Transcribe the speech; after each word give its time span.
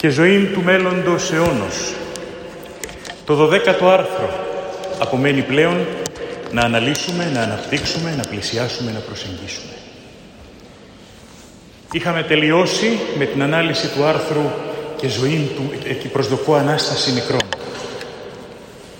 και 0.00 0.08
ζωή 0.08 0.50
του 0.54 0.62
μέλλοντος 0.62 1.32
αιώνος. 1.32 1.94
Το 3.24 3.34
δωδέκατο 3.34 3.88
άρθρο 3.88 4.30
απομένει 4.98 5.42
πλέον 5.42 5.86
να 6.52 6.60
αναλύσουμε, 6.60 7.30
να 7.34 7.40
αναπτύξουμε, 7.40 8.14
να 8.16 8.22
πλησιάσουμε, 8.22 8.90
να 8.90 8.98
προσεγγίσουμε. 8.98 9.72
Είχαμε 11.92 12.22
τελειώσει 12.22 12.98
με 13.18 13.24
την 13.24 13.42
ανάλυση 13.42 13.88
του 13.88 14.04
άρθρου 14.04 14.50
και 14.96 15.08
ζωή 15.08 15.50
του 15.54 15.70
και 16.02 16.08
προσδοκώ 16.08 16.54
Ανάσταση 16.54 17.12
νεκρών. 17.12 17.48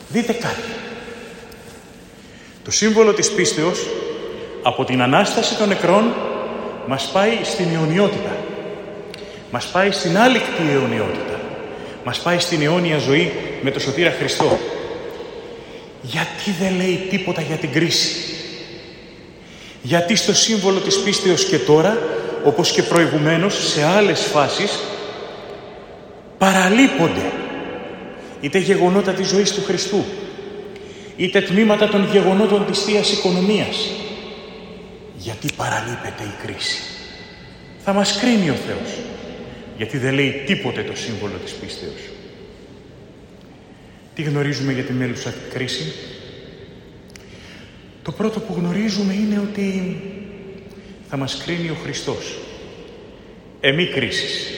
Δείτε 0.09 0.33
κάτι. 0.33 0.71
Το 2.65 2.71
σύμβολο 2.71 3.13
της 3.13 3.31
πίστεως 3.31 3.87
από 4.63 4.85
την 4.85 5.03
Ανάσταση 5.03 5.57
των 5.57 5.69
νεκρών 5.69 6.15
μας 6.87 7.11
πάει 7.13 7.39
στην 7.43 7.67
αιωνιότητα. 7.75 8.40
Μας 9.51 9.67
πάει 9.67 9.91
στην 9.91 10.19
άλικτη 10.19 10.63
αιωνιότητα. 10.73 11.41
Μας 12.05 12.19
πάει 12.19 12.39
στην 12.39 12.63
αιώνια 12.63 12.99
ζωή 12.99 13.33
με 13.63 13.71
το 13.71 13.81
Σωτήρα 13.81 14.11
Χριστό. 14.11 14.59
Γιατί 16.03 16.51
δεν 16.61 16.77
λέει 16.77 17.07
τίποτα 17.11 17.41
για 17.41 17.57
την 17.57 17.73
κρίση; 17.73 18.09
Γιατί 19.83 20.17
στο 20.17 20.35
σύμβολο 20.35 20.79
της 20.79 20.99
πίστεως 20.99 21.45
και 21.45 21.59
τώρα, 21.59 21.99
όπως 22.45 22.71
και 22.71 22.83
προηγουμένως 22.83 23.71
σε 23.73 23.85
άλλες 23.85 24.21
φάσεις, 24.21 24.79
παραλείπονται 26.39 27.33
είτε 28.41 28.59
γεγονότα 28.59 29.13
της 29.13 29.29
ζωής 29.29 29.53
του 29.53 29.63
Χριστού, 29.65 30.05
είτε 31.17 31.41
τμήματα 31.41 31.89
των 31.89 32.09
γεγονότων 32.13 32.67
της 32.67 32.79
Θείας 32.83 33.13
Οικονομίας. 33.13 33.77
Γιατί 35.17 35.49
παραλείπεται 35.57 36.23
η 36.23 36.47
κρίση; 36.47 36.81
Θα 37.85 37.93
μας 37.93 38.19
κρίνει 38.21 38.51
ο 38.51 38.57
Θεός. 38.67 39.10
Γιατί 39.81 39.99
δεν 39.99 40.15
λέει 40.15 40.43
τίποτε 40.47 40.83
το 40.83 40.97
σύμβολο 40.97 41.33
της 41.45 41.53
πίστεως. 41.53 42.01
Τι 44.15 44.23
γνωρίζουμε 44.23 44.73
για 44.73 44.83
τη 44.83 44.93
μέλουσα 44.93 45.35
κρίση; 45.53 45.93
Το 48.03 48.13
πρώτο 48.13 48.41
που 48.41 48.55
γνωρίζουμε 48.59 49.13
είναι 49.13 49.39
ότι 49.51 49.97
θα 51.09 51.17
μας 51.17 51.43
κρίνει 51.45 51.71
ο 51.71 51.77
Χριστός. 51.83 52.39
Εμή 53.61 53.87
κρίσεις. 53.87 54.51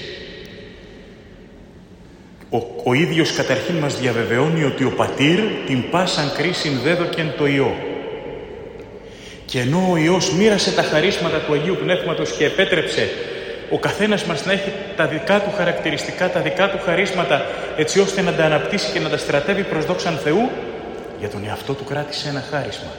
Ο, 2.50 2.58
ο 2.84 2.92
ίδιος 2.92 3.32
καταρχήν 3.32 3.74
μας 3.74 4.00
διαβεβαιώνει 4.00 4.64
ότι 4.64 4.84
ο 4.84 4.90
Πατήρ 4.90 5.40
την 5.66 5.90
πάσαν 5.90 6.32
κρίση 6.36 6.68
δέδοκεν 6.68 7.32
το 7.36 7.46
Υιό. 7.46 7.76
Και 9.44 9.60
ενώ 9.60 9.88
ο 9.90 9.96
Υιός 9.96 10.32
μοίρασε 10.32 10.72
τα 10.72 10.82
χαρίσματα 10.82 11.38
του 11.38 11.52
Αγίου 11.52 11.76
Πνεύματος 11.80 12.32
και 12.32 12.44
επέτρεψε 12.44 13.10
ο 13.72 13.78
καθένας 13.78 14.24
μας 14.24 14.44
να 14.44 14.52
έχει 14.52 14.72
τα 14.96 15.06
δικά 15.06 15.40
του 15.40 15.50
χαρακτηριστικά, 15.56 16.30
τα 16.30 16.40
δικά 16.40 16.70
του 16.70 16.78
χαρίσματα 16.84 17.46
έτσι 17.76 18.00
ώστε 18.00 18.22
να 18.22 18.32
τα 18.32 18.44
αναπτύσσει 18.44 18.92
και 18.92 19.00
να 19.00 19.08
τα 19.08 19.16
στρατεύει 19.16 19.62
προς 19.62 19.84
δόξαν 19.84 20.16
Θεού, 20.16 20.50
για 21.18 21.28
τον 21.28 21.44
εαυτό 21.46 21.72
του 21.74 21.84
κράτησε 21.84 22.28
ένα 22.28 22.44
χάρισμα. 22.50 22.90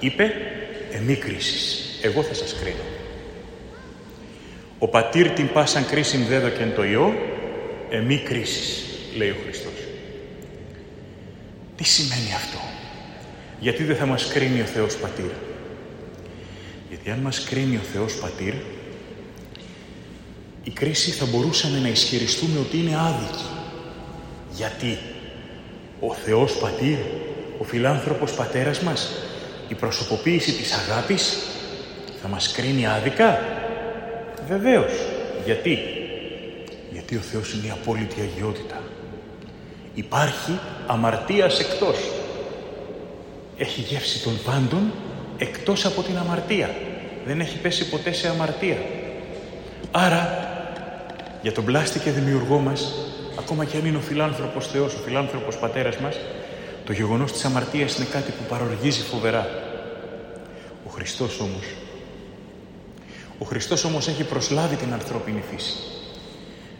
Είπε, 0.00 0.32
εμή 0.92 1.14
κρίσεις, 1.14 1.98
εγώ 2.02 2.22
θα 2.22 2.34
σας 2.34 2.54
κρίνω. 2.60 2.84
Ο 4.78 4.88
πατήρ 4.88 5.30
την 5.30 5.52
πάσαν 5.52 5.86
κρίσιν 5.86 6.26
δέδοκεν 6.26 6.74
το 6.74 6.84
Υιό, 6.84 7.14
εμή 7.90 8.18
κρίσεις, 8.18 8.84
λέει 9.16 9.30
ο 9.30 9.36
Χριστός. 9.44 9.72
Τι 11.76 11.84
σημαίνει 11.84 12.34
αυτό; 12.34 12.58
Γιατί 13.60 13.84
δεν 13.84 13.96
θα 13.96 14.06
μας 14.06 14.26
κρίνει 14.26 14.60
ο 14.60 14.64
Θεός 14.64 14.96
Πατήρ; 14.96 15.30
Γιατί 16.88 17.10
αν 17.10 17.18
μας 17.18 17.44
κρίνει 17.44 17.76
ο 17.76 17.84
Θεός 17.92 18.14
Πατήρ, 18.14 18.54
η 20.66 20.70
κρίση 20.70 21.10
θα 21.10 21.26
μπορούσαμε 21.26 21.78
να 21.78 21.88
ισχυριστούμε 21.88 22.58
ότι 22.58 22.78
είναι 22.78 22.96
άδικη. 22.96 23.44
Γιατί; 24.50 24.98
Ο 26.00 26.14
Θεός 26.14 26.52
Πατήρ, 26.58 26.98
ο 27.58 27.64
φιλάνθρωπος 27.64 28.32
Πατέρας 28.32 28.80
μας, 28.80 29.10
η 29.68 29.74
προσωποποίηση 29.74 30.52
της 30.52 30.72
αγάπης 30.72 31.36
θα 32.22 32.28
μας 32.28 32.52
κρίνει 32.52 32.86
άδικα; 32.86 33.40
Βεβαίως. 34.48 34.92
Γιατί; 35.44 35.78
Γιατί 36.92 37.16
ο 37.16 37.20
Θεός 37.20 37.52
είναι 37.52 37.66
η 37.66 37.70
απόλυτη 37.70 38.20
αγιότητα. 38.20 38.82
Υπάρχει 39.94 40.58
αμαρτίας 40.86 41.60
εκτός. 41.60 41.96
Έχει 43.58 43.80
γεύση 43.80 44.22
των 44.22 44.38
πάντων 44.44 44.92
εκτός 45.38 45.84
από 45.84 46.02
την 46.02 46.18
αμαρτία. 46.18 46.74
Δεν 47.26 47.40
έχει 47.40 47.58
πέσει 47.58 47.88
ποτέ 47.88 48.12
σε 48.12 48.28
αμαρτία. 48.28 48.76
Άρα, 49.90 50.54
για 51.46 51.54
τον 51.54 51.64
πλάστη 51.64 51.98
και 51.98 52.10
δημιουργό 52.10 52.58
μας, 52.58 52.92
ακόμα 53.38 53.64
και 53.64 53.76
αν 53.76 53.86
είναι 53.86 53.96
ο 53.96 54.00
φιλάνθρωπος 54.00 54.66
Θεός, 54.66 54.94
ο 54.94 54.98
φιλάνθρωπος 54.98 55.56
Πατέρας 55.56 55.96
μας, 55.96 56.16
το 56.84 56.92
γεγονός 56.92 57.32
της 57.32 57.44
αμαρτίας 57.44 57.96
είναι 57.96 58.06
κάτι 58.10 58.30
που 58.30 58.42
παροργίζει 58.48 59.02
φοβερά. 59.02 59.48
Ο 60.86 60.90
Χριστός 60.90 61.40
όμως, 61.40 61.64
ο 63.38 63.44
Χριστός 63.44 63.84
όμως 63.84 64.08
έχει 64.08 64.24
προσλάβει 64.24 64.76
την 64.76 64.92
ανθρώπινη 64.92 65.42
φύση 65.50 65.72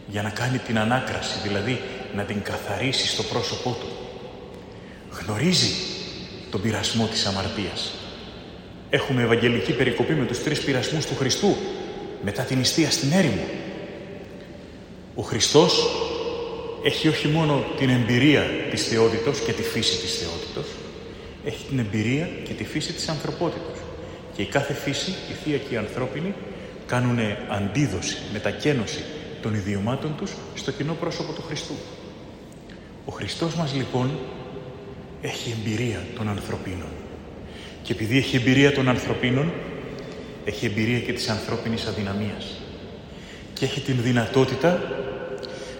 για 0.07 0.21
να 0.21 0.29
κάνει 0.29 0.57
την 0.57 0.79
ανάκραση, 0.79 1.39
δηλαδή 1.43 1.81
να 2.15 2.23
την 2.23 2.41
καθαρίσει 2.41 3.07
στο 3.07 3.23
πρόσωπό 3.23 3.77
του. 3.79 3.87
Γνωρίζει 5.21 5.73
τον 6.51 6.61
πειρασμό 6.61 7.05
της 7.05 7.25
αμαρτίας. 7.25 7.91
Έχουμε 8.89 9.21
ευαγγελική 9.21 9.73
περικοπή 9.73 10.13
με 10.13 10.25
τους 10.25 10.43
τρεις 10.43 10.59
πειρασμούς 10.59 11.05
του 11.05 11.15
Χριστού 11.15 11.55
μετά 12.23 12.43
την 12.43 12.57
νηστεία 12.57 12.91
στην 12.91 13.11
έρημο. 13.11 13.43
Ο 15.19 15.21
Χριστός 15.21 15.89
έχει 16.83 17.07
όχι 17.07 17.27
μόνο 17.27 17.63
την 17.77 17.89
εμπειρία 17.89 18.43
της 18.69 18.87
θεότητος 18.87 19.39
και 19.39 19.51
τη 19.51 19.63
φύση 19.63 19.97
της 19.97 20.17
θεότητος, 20.17 20.65
έχει 21.45 21.65
την 21.67 21.79
εμπειρία 21.79 22.29
και 22.43 22.53
τη 22.53 22.63
φύση 22.63 22.93
της 22.93 23.07
ανθρωπότητος. 23.09 23.77
Και 24.35 24.41
η 24.41 24.45
κάθε 24.45 24.73
φύση, 24.73 25.09
η 25.09 25.33
θεία 25.43 25.57
και 25.57 25.73
η 25.73 25.77
ανθρώπινη, 25.77 26.33
κάνουν 26.85 27.19
αντίδοση, 27.49 28.17
μετακένωση 28.33 29.03
των 29.41 29.53
ιδιωμάτων 29.53 30.15
τους 30.17 30.31
στο 30.55 30.71
κοινό 30.71 30.93
πρόσωπο 30.93 31.33
του 31.33 31.41
Χριστού. 31.47 31.73
Ο 33.05 33.11
Χριστός 33.11 33.55
μας 33.55 33.75
λοιπόν 33.75 34.11
έχει 35.21 35.55
εμπειρία 35.59 36.05
των 36.15 36.29
ανθρωπίνων. 36.29 36.89
Και 37.83 37.93
επειδή 37.93 38.17
έχει 38.17 38.35
εμπειρία 38.35 38.71
των 38.71 38.89
ανθρωπίνων, 38.89 39.51
έχει 40.45 40.65
εμπειρία 40.65 40.99
και 40.99 41.13
της 41.13 41.29
ανθρώπινης 41.29 41.85
αδυναμίας. 41.85 42.61
Και 43.53 43.65
έχει 43.65 43.79
την 43.79 43.95
δυνατότητα 44.01 44.81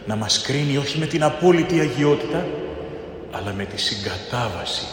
να 0.08 0.16
μας 0.16 0.42
κρίνει 0.42 0.78
όχι 0.78 0.98
με 0.98 1.06
την 1.06 1.24
απόλυτη 1.24 1.80
αγιότητα, 1.80 2.48
αλλά 3.32 3.54
με 3.58 3.66
τη 3.66 3.82
συγκατάβαση 3.82 4.86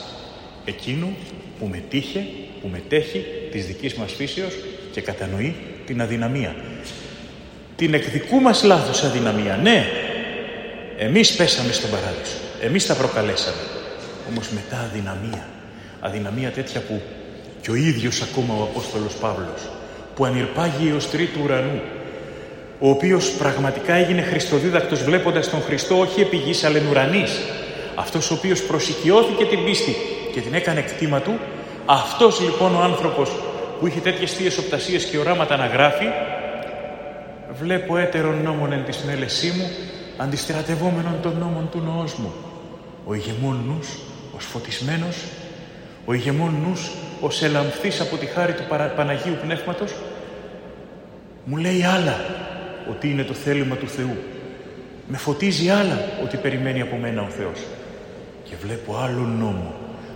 εκείνου 0.65 1.17
που 1.59 1.67
μετήχε, 1.67 2.27
που 2.61 2.69
μετέχει 2.69 3.25
της 3.51 3.67
δικής 3.67 3.95
μας 3.95 4.13
φύσεως 4.13 4.53
και 4.93 5.01
κατανοεί 5.01 5.55
την 5.87 6.01
αδυναμία. 6.01 6.55
Την 7.77 7.95
εκ 7.95 8.11
δικού 8.11 8.41
μας 8.41 8.63
λάθος 8.63 9.03
αδυναμία, 9.03 9.57
ναι. 9.57 9.87
Εμείς 10.99 11.35
πέσαμε 11.35 11.73
στον 11.73 11.91
παράδεισο. 11.91 12.37
Εμείς 12.63 12.87
τα 12.87 12.95
προκαλέσαμε. 12.95 13.63
Όμως 14.31 14.49
μετά 14.49 14.81
αδυναμία. 14.81 15.49
Αδυναμία 16.01 16.51
τέτοια 16.51 16.81
που 16.81 17.01
και 17.61 17.71
ο 17.71 17.75
ίδιος 17.75 18.23
ακόμα 18.23 18.55
ο 18.55 18.63
Απόστολος 18.63 19.15
Παύλος 19.15 19.71
που 20.15 20.25
ανηρπάγει 20.25 20.93
ως 20.93 21.11
τρίτου 21.11 21.41
ουρανού 21.43 21.81
ο 22.79 22.89
οποίος 22.91 23.31
πραγματικά 23.31 23.95
έγινε 23.95 24.23
χριστοδίδακτος 24.23 25.03
βλέποντας 25.03 25.51
τον 25.51 25.63
Χριστό 25.63 25.99
όχι 25.99 26.21
επί 26.21 26.37
γης 26.37 26.65
αλλά 26.65 26.81
ουρανής. 26.91 27.41
Αυτός 27.95 28.31
ο 28.31 28.35
οποίος 28.35 28.63
προσοικειώθηκε 28.63 29.45
την 29.45 29.65
πίστη 29.65 29.97
και 30.33 30.41
την 30.41 30.55
έκανε 30.55 30.81
κτήμα 30.81 31.21
του 31.21 31.39
αυτός 31.87 32.41
λοιπόν 32.41 32.75
ο 32.75 32.81
άνθρωπος 32.81 33.31
που 33.81 33.87
είχε 33.87 34.01
τέτοιες 34.01 34.33
θείες 34.33 34.59
οπτασίες 34.59 35.05
και 35.05 35.19
οράματα 35.19 35.57
να 35.57 35.67
γράφει 35.67 36.05
βλέπω 37.61 37.97
έτερον 37.97 38.43
νόμον 38.43 38.73
εν 38.73 38.85
της 38.85 39.03
μέλεσή 39.07 39.53
μου 39.57 39.71
αντιστρατευόμενον 40.17 41.19
των 41.23 41.37
νόμων 41.39 41.69
του 41.71 41.83
νοός 41.87 42.15
μου. 42.15 42.33
Ο 43.07 43.15
ηγεμόν 43.15 43.65
νους, 43.67 43.89
ο 44.37 44.39
φωτισμένος 44.39 45.17
ο 46.05 46.13
ηγεμόν 46.13 46.57
νους, 46.69 46.91
ως 47.21 47.43
ελαμφθής 47.43 48.01
από 48.01 48.17
τη 48.17 48.27
χάρη 48.27 48.53
του 48.53 48.63
Παναγίου 48.97 49.37
Πνεύματος, 49.43 49.95
μου 51.45 51.57
λέει 51.57 51.85
άλλα 51.85 52.15
ότι 52.91 53.11
είναι 53.11 53.23
το 53.23 53.33
θέλημα 53.33 53.77
του 53.77 53.89
Θεού. 53.89 54.17
Με 55.09 55.17
φωτίζει 55.17 55.69
άλλα 55.69 56.05
ότι 56.23 56.37
περιμένει 56.37 56.81
από 56.81 56.97
μένα 56.97 57.23
ο 57.23 57.29
Θεός. 57.29 57.59
Και 58.45 58.55
βλέπω 58.63 58.97
άλλον 58.97 59.37
νόμο, 59.39 59.75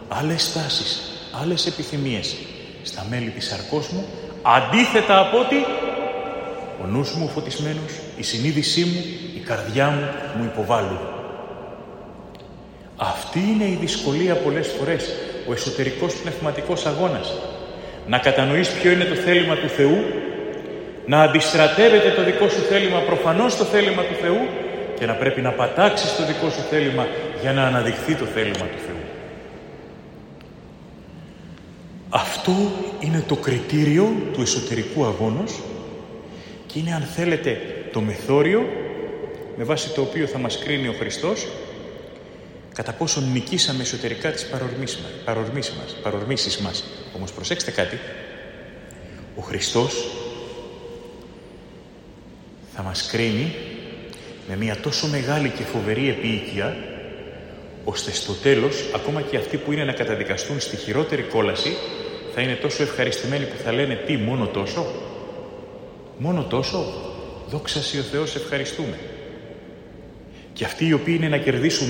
άλλες 0.09 0.53
τάσεις, 0.53 1.13
άλλες 1.43 1.67
επιθυμίες 1.67 2.37
στα 2.83 3.07
μέλη 3.11 3.31
της 3.31 3.47
σαρκός 3.47 3.89
μου, 3.89 4.07
αντίθετα 4.43 5.19
από 5.19 5.39
ότι 5.39 5.57
ο 6.83 6.87
νους 6.87 7.15
μου 7.15 7.25
ο 7.25 7.33
φωτισμένος, 7.33 7.93
η 8.17 8.23
συνείδησή 8.23 8.85
μου, 8.85 9.05
η 9.37 9.39
καρδιά 9.39 9.91
μου 9.91 10.07
μου 10.39 10.45
υποβάλλουν. 10.45 10.99
Αυτή 12.97 13.39
είναι 13.39 13.65
η 13.65 13.79
δυσκολία 13.81 14.35
πολλές 14.35 14.69
φορές 14.69 15.15
ο 15.49 15.53
εσωτερικός 15.53 16.15
πνευματικός 16.15 16.87
αγώνας. 16.87 17.33
Να 18.07 18.19
κατανοείς 18.19 18.69
ποιο 18.69 18.91
είναι 18.91 19.05
το 19.05 19.15
θέλημα 19.15 19.55
του 19.55 19.69
Θεού, 19.69 19.97
να 21.09 21.23
αντιστρατεύεται 21.23 22.11
το 22.11 22.25
δικό 22.25 22.49
σου 22.49 22.61
θέλημα 22.61 22.99
προφανώς 22.99 23.57
το 23.57 23.65
θέλημα 23.65 24.03
του 24.03 24.15
Θεού 24.15 24.49
και 24.99 25.07
να 25.07 25.15
πρέπει 25.15 25.41
να 25.41 25.51
πατάξεις 25.51 26.17
το 26.17 26.25
δικό 26.27 26.51
σου 26.51 26.61
θέλημα 26.71 27.07
για 27.41 27.53
να 27.53 27.63
αναδειχθεί 27.67 28.15
το 28.15 28.25
θέλημα 28.25 28.65
του 28.65 28.79
Θεού. 28.87 29.03
Αυτό 32.09 32.53
είναι 33.01 33.25
το 33.27 33.37
κριτήριο 33.37 34.13
του 34.33 34.41
εσωτερικού 34.41 35.05
αγώνος 35.05 35.61
και 36.67 36.79
είναι 36.79 36.95
αν 36.95 37.03
θέλετε 37.03 37.61
το 37.93 38.01
μεθόριο 38.01 38.67
με 39.57 39.65
βάση 39.65 39.91
το 39.91 40.01
οποίο 40.01 40.27
θα 40.27 40.39
μας 40.39 40.59
κρίνει 40.59 40.89
ο 40.89 40.95
Χριστός 40.99 41.47
κατά 42.75 42.93
πόσο 42.93 43.21
νικήσαμε 43.21 43.83
εσωτερικά 43.83 44.31
τις 44.31 44.47
παρορμήσεις 44.47 44.99
μας, 44.99 45.11
παρορμήσεις 45.25 45.75
μας, 45.75 45.97
παρορμήσεις 46.03 46.59
μας. 46.59 46.85
Όμως 47.17 47.33
προσέξτε 47.33 47.71
κάτι, 47.71 47.99
ο 49.37 49.43
Χριστός 49.43 50.11
θα 52.81 52.87
μας 52.87 53.07
κρίνει 53.07 53.55
με 54.49 54.57
μια 54.57 54.77
τόσο 54.77 55.07
μεγάλη 55.07 55.49
και 55.49 55.63
φοβερή 55.63 56.09
επίοικια 56.09 56.77
ώστε 57.85 58.13
στο 58.13 58.33
τέλος, 58.33 58.85
ακόμα 58.95 59.21
και 59.23 59.37
αυτοί 59.37 59.57
που 59.57 59.73
είναι 59.73 59.85
να 59.85 59.93
καταδικαστούν 59.93 60.61
στη 60.61 60.77
χειρότερη 60.77 61.23
κόλαση, 61.23 61.77
θα 62.35 62.41
είναι 62.41 62.55
τόσο 62.55 62.83
ευχαριστημένοι 62.83 63.45
που 63.45 63.57
θα 63.65 63.73
λένε 63.73 63.95
τι, 63.95 64.17
μόνο 64.17 64.47
τόσο; 64.47 64.87
Μόνο 66.19 66.43
τόσο; 66.43 66.85
Δόξα 67.49 67.81
ο 67.81 68.03
Θεός, 68.03 68.35
ευχαριστούμε. 68.35 68.99
Και 70.53 70.65
αυτοί 70.65 70.87
οι 70.87 70.93
οποίοι 70.93 71.15
είναι 71.19 71.29
να 71.29 71.39
κερδίσουν 71.39 71.89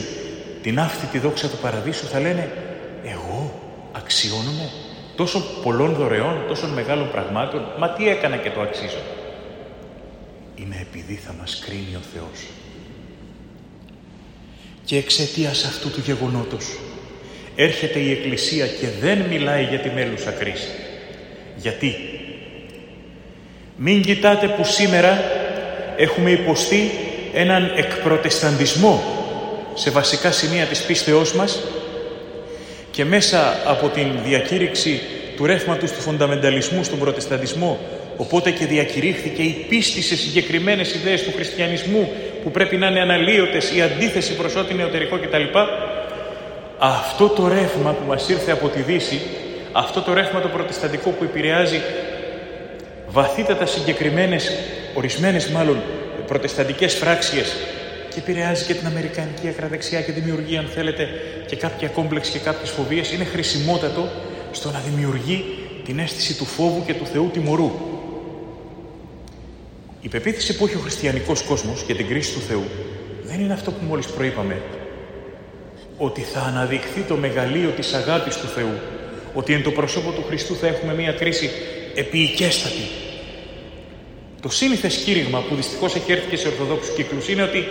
την 0.63 0.81
άφθητη 0.81 1.19
δόξα 1.19 1.49
του 1.49 1.57
παραδείσου 1.57 2.07
θα 2.07 2.21
λένε 2.21 2.53
εγώ 3.05 3.61
αξιώνομαι 3.93 4.71
τόσο 5.17 5.45
πολλών 5.63 5.95
δωρεών, 5.95 6.45
τόσο 6.49 6.67
μεγάλων 6.67 7.11
πραγμάτων, 7.11 7.63
μα 7.79 7.89
τι 7.89 8.09
έκανα 8.09 8.37
και 8.37 8.51
το 8.51 8.61
αξίζω. 8.61 9.18
Είναι 10.63 10.77
επειδή 10.81 11.15
θα 11.15 11.35
μας 11.39 11.63
κρίνει 11.65 11.97
ο 11.97 12.03
Θεός. 12.15 12.47
Και 14.85 14.97
εξαιτίας 14.97 15.65
αυτού 15.65 15.91
του 15.91 16.01
γεγονότος 16.01 16.79
έρχεται 17.57 17.99
η 17.99 18.11
Εκκλησία 18.11 18.67
και 18.67 18.87
δεν 19.01 19.19
μιλάει 19.19 19.65
για 19.65 19.79
τη 19.79 19.89
μέλουσα 19.91 20.31
κρίση. 20.31 20.69
Γιατί; 21.57 21.95
Μην 23.77 24.03
κοιτάτε 24.03 24.49
που 24.49 24.65
σήμερα 24.65 25.23
έχουμε 25.97 26.31
υποστεί 26.31 26.91
έναν 27.33 27.73
εκπροτεσταντισμό 27.77 29.03
σε 29.75 29.91
βασικά 29.91 30.31
σημεία 30.31 30.65
της 30.65 30.83
πίστεώς 30.83 31.33
μας 31.33 31.63
και 32.91 33.05
μέσα 33.05 33.61
από 33.65 33.89
την 33.89 34.07
διακήρυξη 34.25 35.01
του 35.37 35.47
ρεύματος 35.47 35.93
του 35.93 36.01
φονταμενταλισμού 36.01 36.85
στον 36.85 36.99
προτεσταντισμό 36.99 37.81
οπότε 38.19 38.51
και 38.51 38.67
διακηρύχθηκε 38.67 39.43
η 39.43 39.67
πίστη 39.69 40.03
σε 40.03 40.17
συγκεκριμένες 40.17 40.95
ιδέες 40.95 41.23
του 41.23 41.33
χριστιανισμού 41.33 42.13
που 42.43 42.51
πρέπει 42.51 42.77
να 42.77 42.87
είναι 42.87 43.01
αναλύωτες, 43.01 43.73
η 43.77 43.83
αντίθεση 43.83 44.37
προς 44.37 44.57
ό,τι 44.57 44.75
νεωτερικό 44.75 45.19
κτλ. 45.19 45.59
Αυτό 46.79 47.29
το 47.29 47.49
ρεύμα 47.49 47.93
που 47.93 48.07
μας 48.07 48.29
ήρθε 48.29 48.53
από 48.53 48.69
τη 48.69 48.81
Δύση, 48.83 49.21
αυτό 49.73 50.01
το 50.01 50.13
ρεύμα 50.13 50.41
το 50.41 50.49
προτεσταντικό 50.49 51.11
που 51.11 51.25
επηρεάζει 51.25 51.81
βαθύτατα 53.09 53.67
συγκεκριμένες, 53.67 54.53
ορισμένες 54.95 55.49
μάλλον 55.49 55.83
προτεσταντικές 56.27 56.95
φράξιες 56.95 57.57
και 58.15 58.19
επηρεάζει 58.19 58.65
και 58.65 58.75
την 58.75 58.87
Αμερικανική 58.87 59.49
ακραδεξιά 59.49 60.01
και 60.01 60.13
δημιουργεί, 60.13 60.57
αν 60.57 60.71
θέλετε, 60.75 61.09
και 61.47 61.57
κάποια 61.57 61.89
κόμπλεξ 61.89 62.29
και 62.29 62.39
κάποιες 62.39 62.71
φοβίες, 62.71 63.13
είναι 63.13 63.25
χρησιμότατο 63.25 64.09
στο 64.53 64.71
να 64.71 64.79
δημιουργεί 64.79 65.45
την 65.85 65.99
αίσθηση 65.99 66.39
του 66.39 66.45
φόβου 66.45 66.83
και 66.87 66.95
του 66.95 67.07
Θεού 67.07 67.31
τιμωρού. 67.33 67.88
Η 70.01 70.09
πεποίθηση 70.09 70.57
που 70.57 70.67
έχει 70.67 70.77
ο 70.77 70.81
χριστιανικός 70.81 71.43
κόσμος 71.43 71.83
για 71.83 71.95
την 71.95 72.09
κρίση 72.09 72.33
του 72.33 72.41
Θεού 72.41 72.65
δεν 73.23 73.41
είναι 73.41 73.53
αυτό 73.53 73.71
που 73.71 73.85
μόλις 73.85 74.07
προείπαμε, 74.07 74.63
ότι 75.99 76.21
θα 76.21 76.41
αναδειχθεί 76.41 77.01
το 77.01 77.15
μεγαλείο 77.15 77.71
της 77.71 77.93
αγάπης 77.93 78.37
του 78.37 78.47
Θεού, 78.47 78.79
ότι 79.35 79.53
εν 79.53 79.63
το 79.63 79.71
προσώπο 79.71 80.11
του 80.11 80.25
Χριστού 80.29 80.57
θα 80.57 80.67
έχουμε 80.67 80.95
μία 80.95 81.13
κρίση 81.13 81.51
επίοικέστατη, 81.95 82.89
το 84.41 84.49
σύνηθες 84.49 84.97
κήρυγμα 84.97 85.41
που 85.49 85.55
δυστυχώς 85.55 85.95
έχει 85.95 86.13
έρθει 86.13 86.29
και 86.29 86.37
σε 86.37 86.49
ορθοδόξους 86.49 86.95
κύκλους 86.95 87.29
είναι 87.29 87.43
ότι 87.43 87.67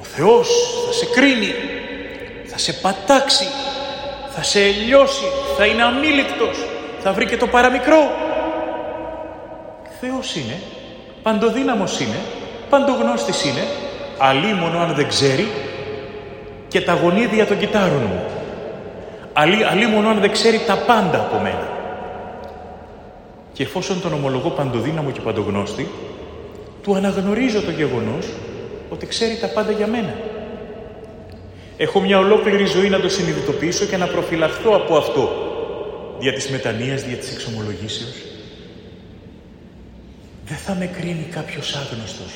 ο 0.00 0.04
Θεός 0.04 0.48
θα 0.86 0.92
σε 0.92 1.06
κρίνει, 1.06 1.54
θα 2.44 2.58
σε 2.58 2.72
πατάξει, 2.72 3.44
θα 4.34 4.42
σε 4.42 4.60
λιώσει, 4.60 5.24
θα 5.56 5.66
είναι 5.66 5.82
αμήλικτος, 5.82 6.58
θα 7.02 7.12
βρει 7.12 7.26
και 7.26 7.36
το 7.36 7.46
παραμικρό. 7.46 8.10
Θεός 10.00 10.36
είναι, 10.36 10.60
παντοδύναμος 11.26 12.00
είναι, 12.00 12.20
παντογνώστης 12.70 13.44
είναι, 13.44 13.64
αλίμονο 14.18 14.78
αν 14.78 14.94
δεν 14.94 15.08
ξέρει 15.08 15.46
και 16.68 16.80
τα 16.80 16.92
γονίδια 16.92 17.46
των 17.46 17.58
κυτάρων 17.58 18.02
μου. 18.02 18.24
Αλή, 19.32 19.64
αλίμονο 19.64 20.08
αν 20.08 20.20
δεν 20.20 20.30
ξέρει 20.30 20.60
τα 20.66 20.76
πάντα 20.76 21.18
από 21.18 21.42
μένα. 21.42 21.68
Και 23.52 23.62
εφόσον 23.62 24.00
τον 24.00 24.12
ομολογώ 24.12 24.48
παντοδύναμο 24.48 25.10
και 25.10 25.20
παντογνώστη, 25.20 25.88
του 26.82 26.94
αναγνωρίζω 26.94 27.62
το 27.62 27.70
γεγονός 27.70 28.26
ότι 28.90 29.06
ξέρει 29.06 29.36
τα 29.40 29.48
πάντα 29.48 29.72
για 29.72 29.86
μένα. 29.86 30.14
Έχω 31.76 32.00
μια 32.00 32.18
ολόκληρη 32.18 32.64
ζωή 32.64 32.88
να 32.88 33.00
το 33.00 33.08
συνειδητοποιήσω 33.08 33.84
και 33.84 33.96
να 33.96 34.06
προφυλαχθώ 34.06 34.74
από 34.74 34.96
αυτό 34.96 35.30
δια 36.18 36.32
της 36.32 36.50
μετανοίας, 36.50 37.02
δια 37.02 37.16
της 37.16 37.32
εξομολογήσεως. 37.32 38.35
Δεν 40.48 40.56
θα 40.56 40.74
με 40.74 40.86
κρίνει 40.86 41.26
κάποιος 41.30 41.74
άγνωστος, 41.74 42.32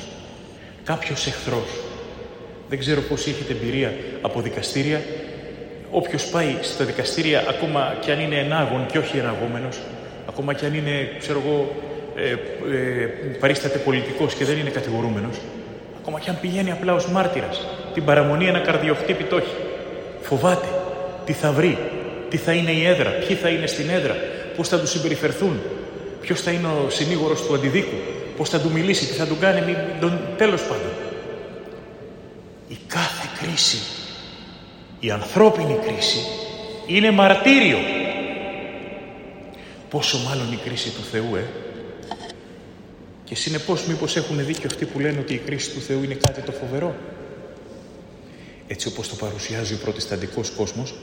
κάποιος 0.84 1.26
εχθρός. 1.26 1.70
Δεν 2.68 2.78
ξέρω 2.78 3.00
πώς 3.00 3.26
έχετε 3.26 3.52
εμπειρία 3.52 3.92
από 4.20 4.40
δικαστήρια. 4.40 5.02
Όποιος 5.90 6.26
πάει 6.26 6.56
στα 6.62 6.84
δικαστήρια, 6.84 7.44
ακόμα 7.48 7.96
και 8.00 8.12
αν 8.12 8.20
είναι 8.20 8.36
ενάγων 8.36 8.86
και 8.86 8.98
όχι 8.98 9.18
εναγόμενος, 9.18 9.78
ακόμα 10.28 10.52
και 10.52 10.66
αν 10.66 10.74
είναι, 10.74 11.08
ξέρω 11.18 11.42
εγώ, 11.46 11.74
ε, 12.16 12.30
ε, 12.30 13.06
παρίσταται 13.40 13.78
πολιτικός 13.78 14.34
και 14.34 14.44
δεν 14.44 14.58
είναι 14.58 14.70
κατηγορούμενος, 14.70 15.36
ακόμα 16.00 16.20
και 16.20 16.30
αν 16.30 16.40
πηγαίνει 16.40 16.70
απλά 16.70 16.94
ως 16.94 17.08
μάρτυρας, 17.08 17.66
την 17.94 18.04
παραμονή 18.04 18.46
ένα 18.46 18.60
καρδιοχτύπητο 18.60 19.36
όχι. 19.36 19.54
Φοβάται 20.20 20.66
τι 21.24 21.32
θα 21.32 21.52
βρει, 21.52 21.78
τι 22.28 22.36
θα 22.36 22.52
είναι 22.52 22.70
η 22.70 22.86
έδρα, 22.86 23.10
ποιοι 23.10 23.36
θα 23.36 23.48
είναι 23.48 23.66
στην 23.66 23.90
έδρα, 23.90 24.16
πώς 24.56 24.68
θα 24.68 24.78
τους 24.78 24.90
συμπεριφερθούν, 24.90 25.60
ποιος 26.20 26.40
θα 26.40 26.50
είναι 26.50 26.66
ο 26.66 26.90
συνήγορος 26.90 27.42
του 27.42 27.54
αντιδίκου, 27.54 27.96
πώς 28.36 28.48
θα 28.48 28.60
του 28.60 28.70
μιλήσει, 28.70 29.06
τι 29.06 29.12
θα 29.12 29.26
του 29.26 29.36
κάνει, 29.40 29.60
μην, 29.60 29.76
τον, 30.00 30.20
τέλος 30.36 30.62
πάντων. 30.62 30.92
Η 32.68 32.78
κάθε 32.86 33.28
κρίση, 33.42 33.78
η 35.00 35.10
ανθρώπινη 35.10 35.78
κρίση, 35.86 36.18
είναι 36.86 37.10
μαρτύριο 37.10 37.78
Πόσο 39.90 40.18
μάλλον 40.18 40.52
η 40.52 40.56
κρίση 40.64 40.90
του 40.90 41.02
Θεού, 41.10 41.36
ε; 41.36 41.44
Και 43.24 43.34
συνεπώς 43.34 43.84
μήπως 43.86 44.16
έχουν 44.16 44.44
δίκιο 44.44 44.64
αυτοί 44.66 44.84
που 44.84 44.98
λένε 44.98 45.18
ότι 45.18 45.34
η 45.34 45.38
κρίση 45.38 45.70
του 45.70 45.80
Θεού 45.80 46.02
είναι 46.02 46.14
κάτι 46.14 46.40
το 46.40 46.52
φοβερό; 46.52 46.94
Έτσι 48.66 48.88
όπως 48.88 49.08
το 49.08 49.14
παρουσιάζει 49.14 49.74
ο 49.74 49.78
προτεσταντικός 49.82 50.50
κόσμος, 50.50 50.94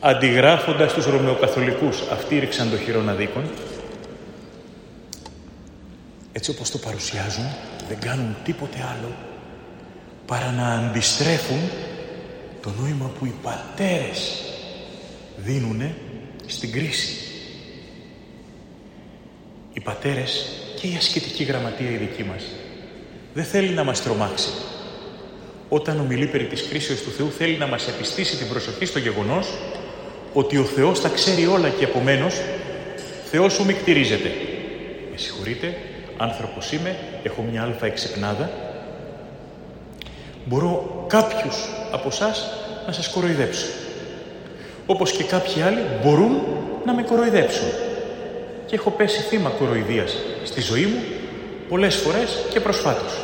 αντιγράφοντας 0.00 0.92
τους 0.92 1.06
Ρωμαιοκαθολικούς, 1.06 2.00
αυτοί 2.12 2.38
ρίξαν 2.38 2.70
το 2.70 2.76
χειρόν 2.76 3.08
αδίκον, 3.08 3.50
έτσι 6.32 6.50
όπως 6.50 6.70
το 6.70 6.78
παρουσιάζουν, 6.78 7.44
δεν 7.88 7.98
κάνουν 8.00 8.36
τίποτε 8.44 8.76
άλλο 8.96 9.16
παρά 10.26 10.50
να 10.50 10.74
αντιστρέφουν 10.74 11.60
το 12.60 12.72
νόημα 12.80 13.12
που 13.18 13.26
οι 13.26 13.34
πατέρες 13.42 14.42
δίνουνε 15.36 15.94
στην 16.46 16.72
κρίση 16.72 17.16
οι 19.72 19.80
πατέρες 19.80 20.46
και 20.80 20.86
η 20.86 20.94
ασκητική 20.96 21.44
γραμματεία 21.44 21.90
η 21.90 21.96
δική 21.96 22.24
μας 22.24 22.44
δεν 23.34 23.44
θέλει 23.44 23.68
να 23.68 23.84
μας 23.84 24.02
τρομάξει. 24.02 24.48
Όταν 25.68 26.00
ομιλεί 26.00 26.26
περί 26.26 26.46
της 26.46 26.62
κρίσεως 26.68 27.00
του 27.00 27.10
Θεού 27.10 27.30
θέλει 27.30 27.56
να 27.56 27.66
μας 27.66 27.88
επιστήσει 27.88 28.36
την 28.36 28.48
προσοχή 28.48 28.84
στο 28.84 28.98
γεγονός 28.98 29.48
ότι 30.32 30.56
ο 30.56 30.64
Θεός 30.64 31.00
τα 31.00 31.08
ξέρει 31.08 31.46
όλα 31.46 31.68
και 31.68 31.84
επομένως 31.84 32.34
Θεός 33.30 33.52
σου 33.52 33.64
μικτηρίζεται. 33.64 34.30
Με 35.10 35.16
συγχωρείτε, 35.16 35.76
άνθρωπος 36.22 36.72
είμαι, 36.72 36.96
έχω 37.22 37.42
μια 37.50 37.62
αλφα 37.62 37.86
εξυπνάδα. 37.86 38.50
Μπορώ 40.44 41.04
κάποιους 41.08 41.56
από 41.92 42.08
εσάς 42.08 42.46
να 42.86 42.92
σας 42.92 43.08
κοροϊδέψω. 43.08 43.66
Όπως 44.86 45.12
και 45.12 45.24
κάποιοι 45.24 45.62
άλλοι 45.62 45.80
μπορούν 46.02 46.40
να 46.84 46.94
με 46.94 47.02
κοροϊδέψουν 47.02 47.68
και 48.66 48.74
έχω 48.74 48.90
πέσει 48.90 49.20
θύμα 49.20 49.50
κοροϊδίας 49.50 50.16
στη 50.44 50.60
ζωή 50.60 50.84
μου 50.84 51.00
πολλές 51.68 51.96
φορές 51.96 52.44
και 52.50 52.60
προσφάτως. 52.60 53.20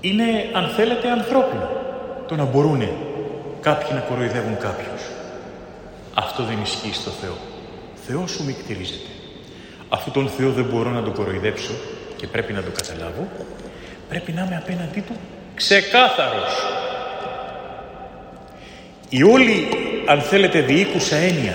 Είναι, 0.00 0.24
αν 0.52 0.68
θέλετε, 0.76 1.10
ανθρώπινο 1.10 1.68
το 2.28 2.36
να 2.36 2.44
μπορούν 2.44 2.88
κάποιοι 3.60 3.88
να 3.92 4.00
κοροϊδεύουν 4.00 4.58
κάποιους. 4.58 5.02
Αυτό 6.14 6.42
δεν 6.42 6.58
ισχύει 6.62 6.94
στο 6.94 7.10
Θεό. 7.10 7.36
Θεός 8.06 8.30
σου 8.30 8.44
μικτηρίζεται. 8.44 9.15
Αφού 9.88 10.10
τον 10.10 10.28
Θεό 10.28 10.50
δεν 10.50 10.64
μπορώ 10.64 10.90
να 10.90 11.02
τον 11.02 11.12
κοροϊδέψω 11.12 11.72
και 12.16 12.26
πρέπει 12.26 12.52
να 12.52 12.62
το 12.62 12.70
καταλάβω, 12.70 13.28
πρέπει 14.08 14.32
να 14.32 14.44
είμαι 14.44 14.56
απέναντί 14.56 15.00
του 15.00 15.16
Ξεκάθαρος. 15.56 16.52
Η 19.08 19.22
όλη, 19.22 19.68
αν 20.06 20.20
θέλετε, 20.20 20.60
διοίκουσα 20.60 21.16
έννοια 21.16 21.54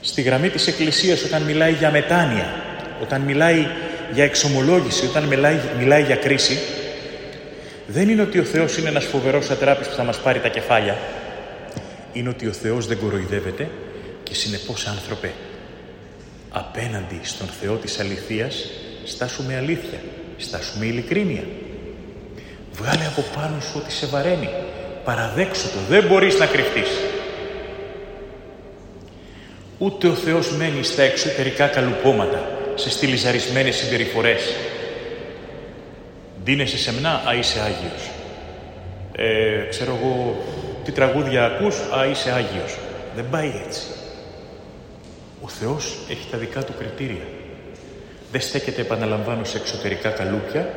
στη 0.00 0.22
γραμμή 0.22 0.48
της 0.48 0.66
Εκκλησίας 0.66 1.24
όταν 1.24 1.42
μιλάει 1.42 1.72
για 1.72 1.90
μετάνοια, 1.90 2.62
όταν 3.02 3.20
μιλάει 3.20 3.66
για 4.12 4.24
εξομολόγηση, 4.24 5.06
όταν 5.06 5.24
μιλάει, 5.24 5.58
μιλάει 5.78 6.02
για 6.02 6.16
κρίση, 6.16 6.58
δεν 7.86 8.08
είναι 8.08 8.22
ότι 8.22 8.38
ο 8.38 8.44
Θεός 8.44 8.76
είναι 8.76 8.88
ένας 8.88 9.04
φοβερός 9.04 9.50
ατράπης 9.50 9.88
που 9.88 9.94
θα 9.94 10.04
μας 10.04 10.20
πάρει 10.20 10.40
τα 10.40 10.48
κεφάλια. 10.48 10.98
Είναι 12.12 12.28
ότι 12.28 12.46
ο 12.46 12.52
Θεός 12.52 12.86
δεν 12.86 12.98
κοροϊδεύεται 12.98 13.68
και 14.22 14.34
συνεπώς 14.34 14.86
άνθρωπε. 14.86 15.32
Απέναντι 16.50 17.20
στον 17.22 17.46
Θεό 17.46 17.74
της 17.74 18.00
αληθείας 18.00 18.70
στάσουμε 19.04 19.56
αλήθεια, 19.56 19.98
στάσουμε 20.36 20.86
ειλικρίνεια. 20.86 21.44
Βγάλε 22.72 23.06
από 23.06 23.24
πάνω 23.34 23.60
σου 23.60 23.72
ότι 23.76 23.92
σε 23.92 24.06
βαραίνει. 24.06 24.48
Παραδέξου 25.04 25.68
το, 25.68 25.78
δεν 25.88 26.06
μπορείς 26.06 26.38
να 26.38 26.46
κρυφτείς. 26.46 26.88
Ούτε 29.78 30.08
ο 30.08 30.14
Θεός 30.14 30.50
μένει 30.56 30.82
στα 30.82 31.02
εξωτερικά 31.02 31.66
καλουπώματα, 31.66 32.50
σε 32.74 32.90
στυλιζαρισμένες 32.90 33.76
συμπεριφορές. 33.76 34.54
Ντύνεσαι 36.44 36.78
σεμνά, 36.78 37.22
α 37.28 37.34
είσαι 37.34 37.60
Άγιος. 37.60 38.10
Ε, 39.12 39.68
ξέρω 39.68 39.98
εγώ, 40.00 40.44
τι 40.84 40.92
τραγούδια 40.92 41.44
ακούς, 41.44 41.76
α 41.76 42.06
είσαι 42.06 42.30
Άγιος. 42.30 42.78
Δεν 43.14 43.24
πάει 43.30 43.52
έτσι. 43.66 43.82
Ο 45.48 45.50
Θεός 45.50 45.98
έχει 46.08 46.28
τα 46.30 46.38
δικά 46.38 46.64
του 46.64 46.74
κριτήρια. 46.78 47.26
Δεν 48.32 48.40
στέκεται, 48.40 48.80
επαναλαμβάνω, 48.80 49.44
σε 49.44 49.56
εξωτερικά 49.56 50.10
καλούπια. 50.10 50.68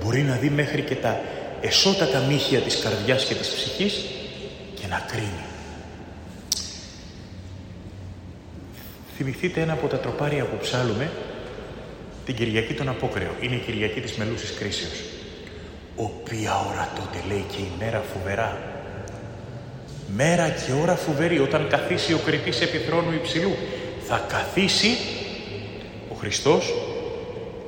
Μπορεί 0.00 0.22
να 0.22 0.36
δει 0.36 0.48
μέχρι 0.50 0.82
και 0.82 0.94
τα 0.94 1.20
εσώτατα 1.60 2.18
μύχια 2.18 2.60
της 2.60 2.78
καρδιάς 2.78 3.24
και 3.24 3.34
της 3.34 3.48
ψυχής 3.48 4.04
και 4.80 4.86
να 4.86 5.06
κρίνει. 5.10 5.44
Θυμηθείτε 9.16 9.60
ένα 9.60 9.72
από 9.72 9.86
τα 9.86 9.98
τροπάρια 9.98 10.44
που 10.44 10.56
ψάλουμε 10.60 11.10
την 12.24 12.34
Κυριακή 12.34 12.74
των 12.74 12.88
Απόκρεων. 12.88 13.32
Είναι 13.40 13.54
η 13.54 13.62
Κυριακή 13.66 14.00
της 14.00 14.16
Μελούσης 14.16 14.54
Κρίσεως. 14.54 15.00
Οποία 15.96 16.52
ώρα 16.70 16.92
τότε 16.94 17.18
λέει 17.28 17.44
και 17.50 17.60
η 17.60 17.70
μέρα 17.78 18.02
φοβερά. 18.12 18.58
Μέρα 20.14 20.48
και 20.48 20.72
ώρα 20.72 20.96
φοβερή 20.96 21.38
όταν 21.38 21.68
καθίσει 21.68 22.12
ο 22.12 22.18
κριτής 22.24 22.60
επί 22.60 22.78
θρόνου 22.78 23.12
υψηλού. 23.12 23.56
Θα 24.12 24.24
καθίσει 24.28 24.96
ο 26.12 26.14
Χριστός 26.14 26.74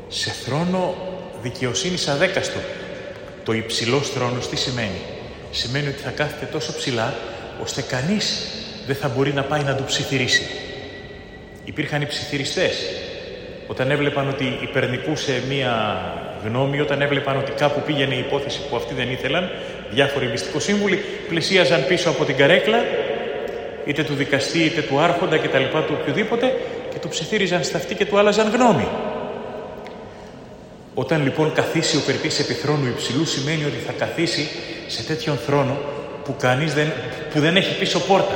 σε 0.08 0.30
θρόνο 0.30 0.94
δικαιοσύνης 1.42 2.08
αδέκαστο. 2.08 2.58
Το 3.44 3.52
υψηλός 3.52 4.10
θρόνος 4.10 4.48
τι 4.48 4.56
σημαίνει; 4.56 5.00
Σημαίνει 5.50 5.88
ότι 5.88 6.02
θα 6.02 6.10
κάθεται 6.10 6.44
τόσο 6.52 6.76
ψηλά 6.76 7.14
ώστε 7.62 7.82
κανείς 7.82 8.46
δεν 8.86 8.96
θα 8.96 9.08
μπορεί 9.08 9.32
να 9.32 9.42
πάει 9.42 9.62
να 9.62 9.74
του 9.74 9.84
ψιθυρίσει. 9.84 10.42
Υπήρχαν 11.64 12.02
οι 12.02 12.06
ψιθυριστές. 12.06 12.76
Όταν 13.66 13.90
έβλεπαν 13.90 14.28
ότι 14.28 14.58
υπερνικούσε 14.62 15.42
μία 15.48 16.02
γνώμη, 16.44 16.80
όταν 16.80 17.02
έβλεπαν 17.02 17.36
ότι 17.36 17.52
κάπου 17.52 17.80
πήγαινε 17.86 18.14
η 18.14 18.18
υπόθεση 18.18 18.60
που 18.70 18.76
αυτοί 18.76 18.94
δεν 18.94 19.10
ήθελαν, 19.10 19.50
διάφοροι 19.90 20.26
μυστικοσύμβουλοι 20.26 21.04
πλησίαζαν 21.28 21.86
πίσω 21.86 22.10
από 22.10 22.24
την 22.24 22.36
καρέκλα, 22.36 22.78
είτε 23.84 24.02
του 24.02 24.14
δικαστή 24.14 24.58
είτε 24.58 24.80
του 24.80 25.00
άρχοντα 25.00 25.38
κτλ. 25.38 25.62
του 25.86 25.96
οποιοδήποτε 26.00 26.56
και 26.92 26.98
του 26.98 27.08
ψιθύριζαν 27.08 27.64
στα 27.64 27.76
αυτή 27.76 27.94
και 27.94 28.06
του 28.06 28.18
άλλαζαν 28.18 28.50
γνώμη. 28.50 28.88
Όταν 30.94 31.22
λοιπόν 31.22 31.52
καθίσει 31.52 31.96
ο 31.96 32.00
κριτής 32.06 32.38
επί 32.38 32.52
θρόνου 32.52 32.86
υψηλού 32.86 33.24
σημαίνει 33.24 33.64
ότι 33.64 33.78
θα 33.86 33.92
καθίσει 33.92 34.48
σε 34.86 35.02
τέτοιον 35.02 35.36
θρόνο 35.36 35.76
που, 36.24 36.34
κανείς 36.38 36.74
δεν, 36.74 36.92
που 37.32 37.40
δεν 37.40 37.56
έχει 37.56 37.78
πίσω 37.78 38.00
πόρτα, 38.00 38.34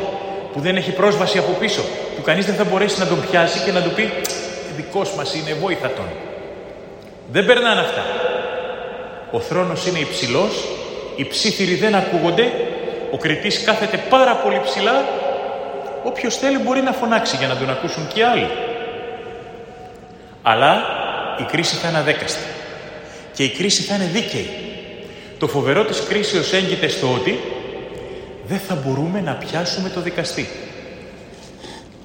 που 0.52 0.60
δεν 0.60 0.76
έχει 0.76 0.90
πρόσβαση 0.90 1.38
από 1.38 1.52
πίσω, 1.52 1.82
που 2.16 2.22
κανείς 2.22 2.46
δεν 2.46 2.54
θα 2.54 2.64
μπορέσει 2.64 2.98
να 2.98 3.06
τον 3.06 3.20
πιάσει 3.30 3.58
και 3.64 3.72
να 3.72 3.82
του 3.82 3.90
πει 3.90 4.10
δικός 4.76 5.14
μας 5.14 5.34
είναι, 5.34 5.56
βόηθα 5.60 5.90
τον. 5.90 6.08
Δεν 7.32 7.46
περνάνε 7.46 7.80
αυτά. 7.80 8.04
Ο 9.30 9.40
θρόνος 9.40 9.86
είναι 9.86 9.98
υψηλός, 9.98 10.64
οι 11.16 11.24
ψήθυροι 11.24 11.74
δεν 11.74 11.94
ακούγονται, 11.94 12.52
ο 13.10 13.16
κριτής 13.16 13.62
κάθεται 13.64 14.00
πάρα 14.10 14.34
πολύ 14.34 14.60
ψηλά, 14.64 15.04
όποιος 16.06 16.36
θέλει 16.36 16.58
μπορεί 16.58 16.80
να 16.80 16.92
φωνάξει 16.92 17.36
για 17.36 17.48
να 17.48 17.56
τον 17.56 17.70
ακούσουν 17.70 18.06
και 18.14 18.25
άλλοι. 18.25 18.48
Αλλά 20.42 20.82
η 21.40 21.42
κρίση 21.42 21.76
θα 21.76 21.88
είναι 21.88 21.98
αδέκαστη 21.98 22.44
και 23.32 23.44
η 23.44 23.48
κρίση 23.48 23.82
θα 23.82 23.94
είναι 23.94 24.10
δίκαιη. 24.12 24.50
Το 25.38 25.46
φοβερό 25.46 25.84
της 25.84 26.02
κρίσεως 26.08 26.52
έγκυται 26.52 26.88
στο 26.88 27.12
ότι 27.14 27.38
δεν 28.46 28.58
θα 28.58 28.75
μπορούμε 28.75 29.20
να 29.20 29.32
πιάσουμε 29.32 29.88
το 29.88 30.00
δικαστή. 30.00 30.48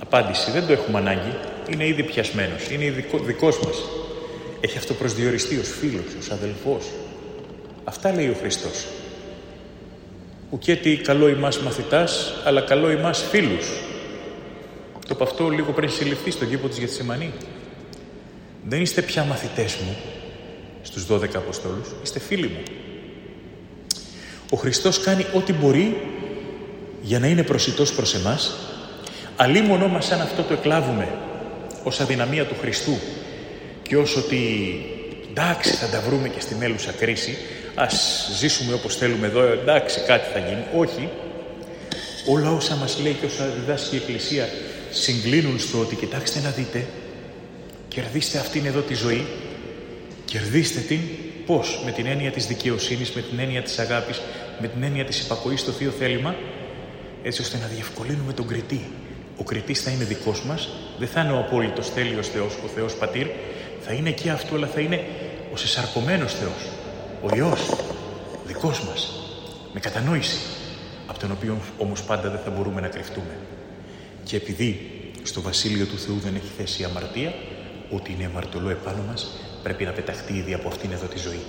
Απάντηση, 0.02 0.52
δεν 0.52 0.68
το 0.68 0.74
έχουμε 0.74 0.98
ανάγκη. 0.98 1.36
Είναι 1.74 1.88
ήδη 1.88 2.04
πιασμένος, 2.04 2.70
είναι 2.70 2.90
δικό, 2.90 3.18
δικός 3.18 3.60
μας. 3.60 3.76
Έχει 4.62 4.78
αυτό 4.78 4.94
προσδιοριστεί 4.94 5.58
ως 5.58 5.70
φίλος, 5.80 6.04
ως 6.20 6.30
αδελφός. 6.30 6.86
Αυτά 7.84 8.14
λέει 8.14 8.28
ο 8.28 8.36
Χριστός. 8.42 8.86
Ουκέτι 10.50 10.98
καλό 10.98 11.28
ημάς 11.28 11.60
μαθητάς, 11.60 12.34
αλλά 12.46 12.62
καλό 12.62 12.92
ημάς 12.92 13.26
φίλους. 13.32 13.66
Το 15.12 15.18
από 15.20 15.32
αυτό 15.32 15.50
λίγο 15.50 15.72
πριν 15.72 15.90
συλληφθεί 15.90 16.32
στον 16.32 16.50
κήπο 16.50 16.68
της 16.68 16.78
Γεθσημανή. 16.78 17.32
Δεν 18.64 18.82
είστε 18.82 19.02
πια 19.02 19.24
μαθητές 19.24 19.76
μου 19.76 19.96
στους 20.82 21.08
12 21.08 21.36
Αποστόλους, 21.36 21.88
είστε 22.04 22.20
φίλοι 22.20 22.48
μου. 22.48 22.64
Ο 24.50 24.58
Χριστός 24.58 25.00
κάνει 25.00 25.26
ό,τι 25.34 25.54
μπορεί 25.54 25.98
για 27.02 27.20
να 27.20 27.28
είναι 27.28 27.44
προσιτός 27.44 27.94
προς 27.94 28.16
εμάς, 28.16 28.56
αλίμονό 29.36 29.88
μας 29.88 30.12
αν 30.12 30.22
αυτό 30.22 30.44
το 30.44 30.54
εκλάβουμε 30.54 31.08
ως 31.84 32.00
αδυναμία 32.00 32.46
του 32.46 32.56
Χριστού 32.62 32.98
και 33.82 33.98
ως 33.98 34.16
ότι 34.16 34.40
εντάξει 35.30 35.72
θα 35.72 35.88
τα 35.88 36.02
βρούμε 36.02 36.28
και 36.28 36.40
στη 36.40 36.56
μέλουσα 36.56 36.92
κρίση, 36.92 37.38
ας 37.76 38.28
ζήσουμε 38.40 38.74
όπως 38.74 38.96
θέλουμε 38.96 39.28
εδώ, 39.28 39.42
εντάξει 39.42 40.00
κάτι 40.00 40.32
θα 40.34 40.40
γίνει. 40.40 40.66
Όχι, 40.76 41.10
όλα 42.28 42.52
όσα 42.52 42.76
μας 42.76 43.00
λέει 43.04 43.14
και 43.14 43.26
όσα 43.26 43.46
διδάσκει 43.46 43.96
η 43.96 43.98
Εκκλησία 43.98 44.48
συγκλίνουν 44.92 45.60
στο 45.60 45.80
ότι 45.80 45.96
κοιτάξτε 45.96 46.40
να 46.40 46.50
δείτε, 46.50 46.88
κερδίστε 47.88 48.38
αυτήν 48.38 48.66
εδώ 48.66 48.80
τη 48.80 48.94
ζωή, 48.94 49.26
κερδίστε 50.26 50.80
την 50.80 51.00
πώς, 51.46 51.82
με 51.86 51.92
την 51.92 52.06
έννοια 52.06 52.32
της 52.32 52.46
δικαιοσύνης, 52.46 53.12
με 53.12 53.22
την 53.22 53.40
έννοια 53.40 53.62
της 53.62 53.80
αγάπης, 53.80 54.22
με 54.60 54.68
την 54.68 54.84
έννοια 54.84 55.06
της 55.06 55.20
υπακοής 55.20 55.60
στο 55.60 55.72
Θείο 55.72 55.92
Θέλημα, 55.92 56.36
έτσι 57.24 57.42
ώστε 57.42 57.58
να 57.58 57.68
διευκολύνουμε 57.68 58.34
τον 58.34 58.48
κριτή. 58.48 58.90
Ο 59.38 59.44
κριτής 59.44 59.82
θα 59.82 59.92
είναι 59.92 60.04
δικός 60.04 60.44
μας, 60.44 60.70
δεν 61.00 61.08
θα 61.08 61.22
είναι 61.22 61.32
ο 61.32 61.40
απόλυτος 61.40 61.94
τέλειος 61.94 62.28
Θεός, 62.28 62.54
ο 62.66 62.68
Θεός 62.76 62.96
Πατήρ, 62.96 63.28
θα 63.86 63.94
είναι 63.94 64.12
και 64.12 64.30
αυτό, 64.30 64.56
αλλά 64.56 64.68
θα 64.68 64.80
είναι 64.80 65.04
ο 65.54 65.58
σεσαρκωμένος 65.58 66.34
Θεός, 66.34 66.70
ο 67.22 67.36
Υιός, 67.36 67.76
δικός 68.46 68.84
μας, 68.84 69.14
με 69.74 69.80
κατανόηση, 69.80 70.38
από 71.08 71.20
τον 71.20 71.32
οποίο 71.32 71.58
όμως 71.78 72.04
πάντα 72.04 72.30
δεν 72.30 72.40
θα 72.40 72.50
μπορούμε 72.50 72.82
να 72.82 72.88
κρυφτούμε. 72.88 73.38
Και 74.24 74.36
επειδή 74.36 74.92
στο 75.24 75.42
Βασίλειο 75.42 75.86
του 75.86 75.98
Θεού 75.98 76.20
δεν 76.24 76.36
έχει 76.36 76.52
θέση 76.58 76.82
η 76.82 76.86
αμαρτία, 76.86 77.34
ότι 77.90 78.12
είναι 78.12 78.26
αμαρτωλό 78.26 78.70
επάνω 78.70 79.04
μας, 79.08 79.32
πρέπει 79.64 79.84
να 79.84 79.92
πεταχτεί 79.92 80.34
ήδη 80.34 80.54
από 80.54 80.68
αυτήν 80.68 80.92
εδώ 80.92 81.06
τη 81.06 81.20
ζωή. 81.20 81.42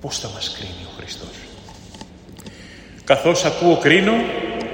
Πώς 0.00 0.18
θα 0.18 0.30
μας 0.34 0.56
κρίνει 0.56 0.86
ο 0.86 0.92
Χριστός; 0.96 1.36
Καθώς 3.04 3.44
ακούω 3.44 3.76
κρίνω 3.76 4.12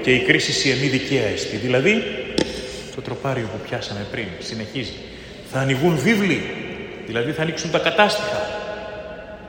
και 0.02 0.14
η 0.14 0.24
κρίση 0.24 0.70
εμή 0.70 0.86
δικαία 0.86 1.26
εστί. 1.26 1.56
Δηλαδή, 1.56 2.02
το 2.94 3.00
τροπάριο 3.00 3.46
που 3.52 3.68
πιάσαμε 3.68 4.06
πριν 4.10 4.26
συνεχίζει. 4.38 4.94
Θα 5.52 5.60
ανοιγούν 5.60 5.98
βίβλοι, 5.98 6.42
δηλαδή 7.06 7.32
θα 7.32 7.42
ανοίξουν 7.42 7.70
τα 7.70 7.78
κατάστοιχα 7.78 8.50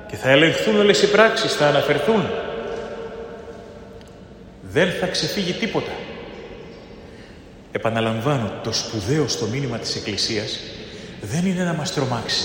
και 0.10 0.16
θα 0.16 0.30
ελεγχθούν 0.30 0.80
όλες 0.80 1.02
οι 1.02 1.10
πράξεις, 1.10 1.54
θα 1.54 1.68
αναφερθούν. 1.68 2.30
Δεν 4.62 4.92
θα 5.00 5.08
ξεφύγει 5.08 5.54
τίποτα. 5.54 5.92
Επαναλαμβάνω, 7.72 8.52
το 8.64 8.74
σπουδαίο 8.74 9.28
στο 9.28 9.46
μήνυμα 9.46 9.78
της 9.78 9.96
Εκκλησίας 9.96 10.60
δεν 11.22 11.46
είναι 11.46 11.64
να 11.64 11.74
μας 11.74 11.94
τρομάξει 11.94 12.44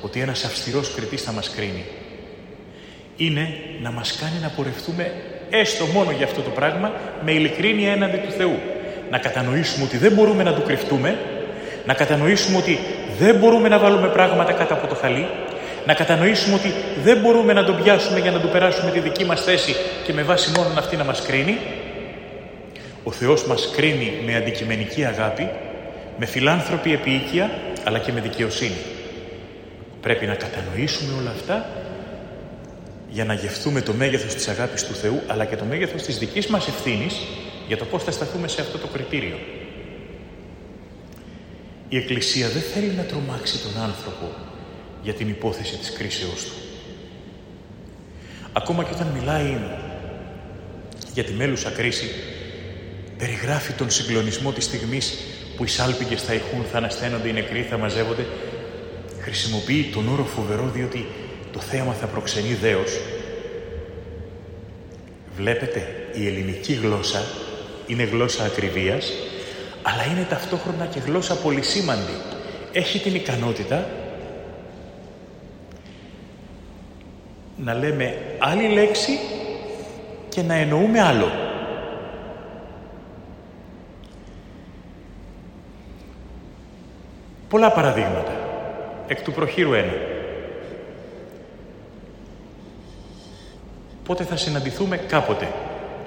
ότι 0.00 0.20
ένας 0.20 0.44
αυστηρός 0.44 0.94
κριτής 0.94 1.22
θα 1.22 1.32
μας 1.32 1.50
κρίνει. 1.50 1.84
Είναι 3.16 3.48
να 3.82 3.90
μας 3.90 4.16
κάνει 4.20 4.38
να 4.42 4.48
πορευτούμε 4.48 5.12
έστω 5.50 5.86
μόνο 5.86 6.10
για 6.10 6.26
αυτό 6.26 6.40
το 6.40 6.50
πράγμα 6.50 6.92
με 7.24 7.32
ειλικρίνεια 7.32 7.92
έναντι 7.92 8.16
του 8.16 8.30
Θεού. 8.30 8.58
Να 9.10 9.18
κατανοήσουμε 9.18 9.84
ότι 9.84 9.96
δεν 9.96 10.12
μπορούμε 10.12 10.42
να 10.42 10.52
του 10.54 10.62
κρυφτούμε, 10.62 11.18
να 11.86 11.94
κατανοήσουμε 11.94 12.56
ότι 12.56 12.78
δεν 13.18 13.36
μπορούμε 13.36 13.68
να 13.68 13.78
βάλουμε 13.78 14.08
πράγματα 14.08 14.52
κάτω 14.52 14.74
από 14.74 14.86
το 14.86 14.94
χαλί, 14.94 15.26
να 15.86 15.94
κατανοήσουμε 15.94 16.54
ότι 16.54 16.74
δεν 17.02 17.18
μπορούμε 17.18 17.52
να 17.52 17.64
τον 17.64 17.82
πιάσουμε 17.82 18.18
για 18.18 18.30
να 18.30 18.40
του 18.40 18.48
περάσουμε 18.48 18.90
τη 18.90 18.98
δική 18.98 19.24
μας 19.24 19.42
θέση 19.42 19.76
και 20.04 20.12
με 20.12 20.22
βάση 20.22 20.50
μόνο 20.56 20.68
αυτή 20.78 20.96
να 20.96 21.04
μας 21.04 21.22
κρίνει. 21.22 21.58
Ο 23.06 23.12
Θεός 23.12 23.46
μας 23.46 23.70
κρίνει 23.70 24.12
με 24.24 24.34
αντικειμενική 24.34 25.04
αγάπη, 25.04 25.48
με 26.18 26.26
φιλάνθρωπη 26.26 26.92
επίοικια, 26.92 27.50
αλλά 27.84 27.98
και 27.98 28.12
με 28.12 28.20
δικαιοσύνη. 28.20 28.76
Πρέπει 30.00 30.26
να 30.26 30.34
κατανοήσουμε 30.34 31.12
όλα 31.20 31.30
αυτά 31.30 31.68
για 33.08 33.24
να 33.24 33.34
γευτούμε 33.34 33.80
το 33.80 33.92
μέγεθος 33.92 34.34
της 34.34 34.48
αγάπης 34.48 34.84
του 34.84 34.94
Θεού, 34.94 35.22
αλλά 35.26 35.44
και 35.44 35.56
το 35.56 35.64
μέγεθος 35.64 36.02
της 36.02 36.18
δικής 36.18 36.46
μας 36.46 36.68
ευθύνης 36.68 37.16
για 37.66 37.76
το 37.76 37.84
πώς 37.84 38.04
θα 38.04 38.10
σταθούμε 38.10 38.48
σε 38.48 38.60
αυτό 38.60 38.78
το 38.78 38.86
κριτήριο. 38.86 39.38
Η 41.88 41.96
Εκκλησία 41.96 42.48
δεν 42.48 42.62
θέλει 42.62 42.92
να 42.96 43.02
τρομάξει 43.02 43.58
τον 43.58 43.82
άνθρωπο 43.82 44.34
για 45.02 45.14
την 45.14 45.28
υπόθεση 45.28 45.76
της 45.76 45.92
κρίσεώς 45.92 46.44
του. 46.44 46.54
Ακόμα 48.52 48.84
και 48.84 48.90
όταν 48.94 49.06
μιλάει 49.06 49.58
για 51.14 51.24
τη 51.24 51.32
μέλουσα 51.32 51.70
κρίση, 51.70 52.10
περιγράφει 53.18 53.72
τον 53.72 53.90
συγκλονισμό 53.90 54.52
της 54.52 54.64
στιγμής 54.64 55.18
που 55.56 55.64
οι 55.64 55.68
σάλπιγγες 55.68 56.22
θα 56.22 56.34
ηχούν, 56.34 56.64
θα 56.72 56.78
ανασταίνονται, 56.78 57.28
οι 57.28 57.32
νεκροί 57.32 57.62
θα 57.62 57.78
μαζεύονται. 57.78 58.26
Χρησιμοποιεί 59.20 59.90
τον 59.92 60.08
όρο 60.08 60.24
φοβερό 60.24 60.70
διότι 60.74 61.06
το 61.52 61.60
θέαμα 61.60 61.92
θα 61.92 62.06
προξενεί 62.06 62.54
δέος. 62.54 63.00
Βλέπετε, 65.36 66.06
η 66.14 66.26
ελληνική 66.26 66.72
γλώσσα 66.72 67.24
είναι 67.86 68.02
γλώσσα 68.02 68.44
ακριβίας, 68.44 69.12
αλλά 69.82 70.04
είναι 70.12 70.26
ταυτόχρονα 70.28 70.86
και 70.86 70.98
γλώσσα 70.98 71.36
πολυσήμαντη. 71.36 72.16
Έχει 72.72 72.98
την 72.98 73.14
ικανότητα 73.14 73.88
να 77.56 77.74
λέμε 77.74 78.14
άλλη 78.38 78.68
λέξη 78.68 79.18
και 80.28 80.42
να 80.42 80.54
εννοούμε 80.54 81.00
άλλο. 81.00 81.45
Πολλά 87.48 87.72
παραδείγματα. 87.72 88.32
Εκ 89.06 89.22
του 89.22 89.32
προχείρου 89.32 89.72
ένα. 89.72 89.92
Πότε 94.04 94.24
θα 94.24 94.36
συναντηθούμε; 94.36 94.96
Κάποτε. 94.96 95.52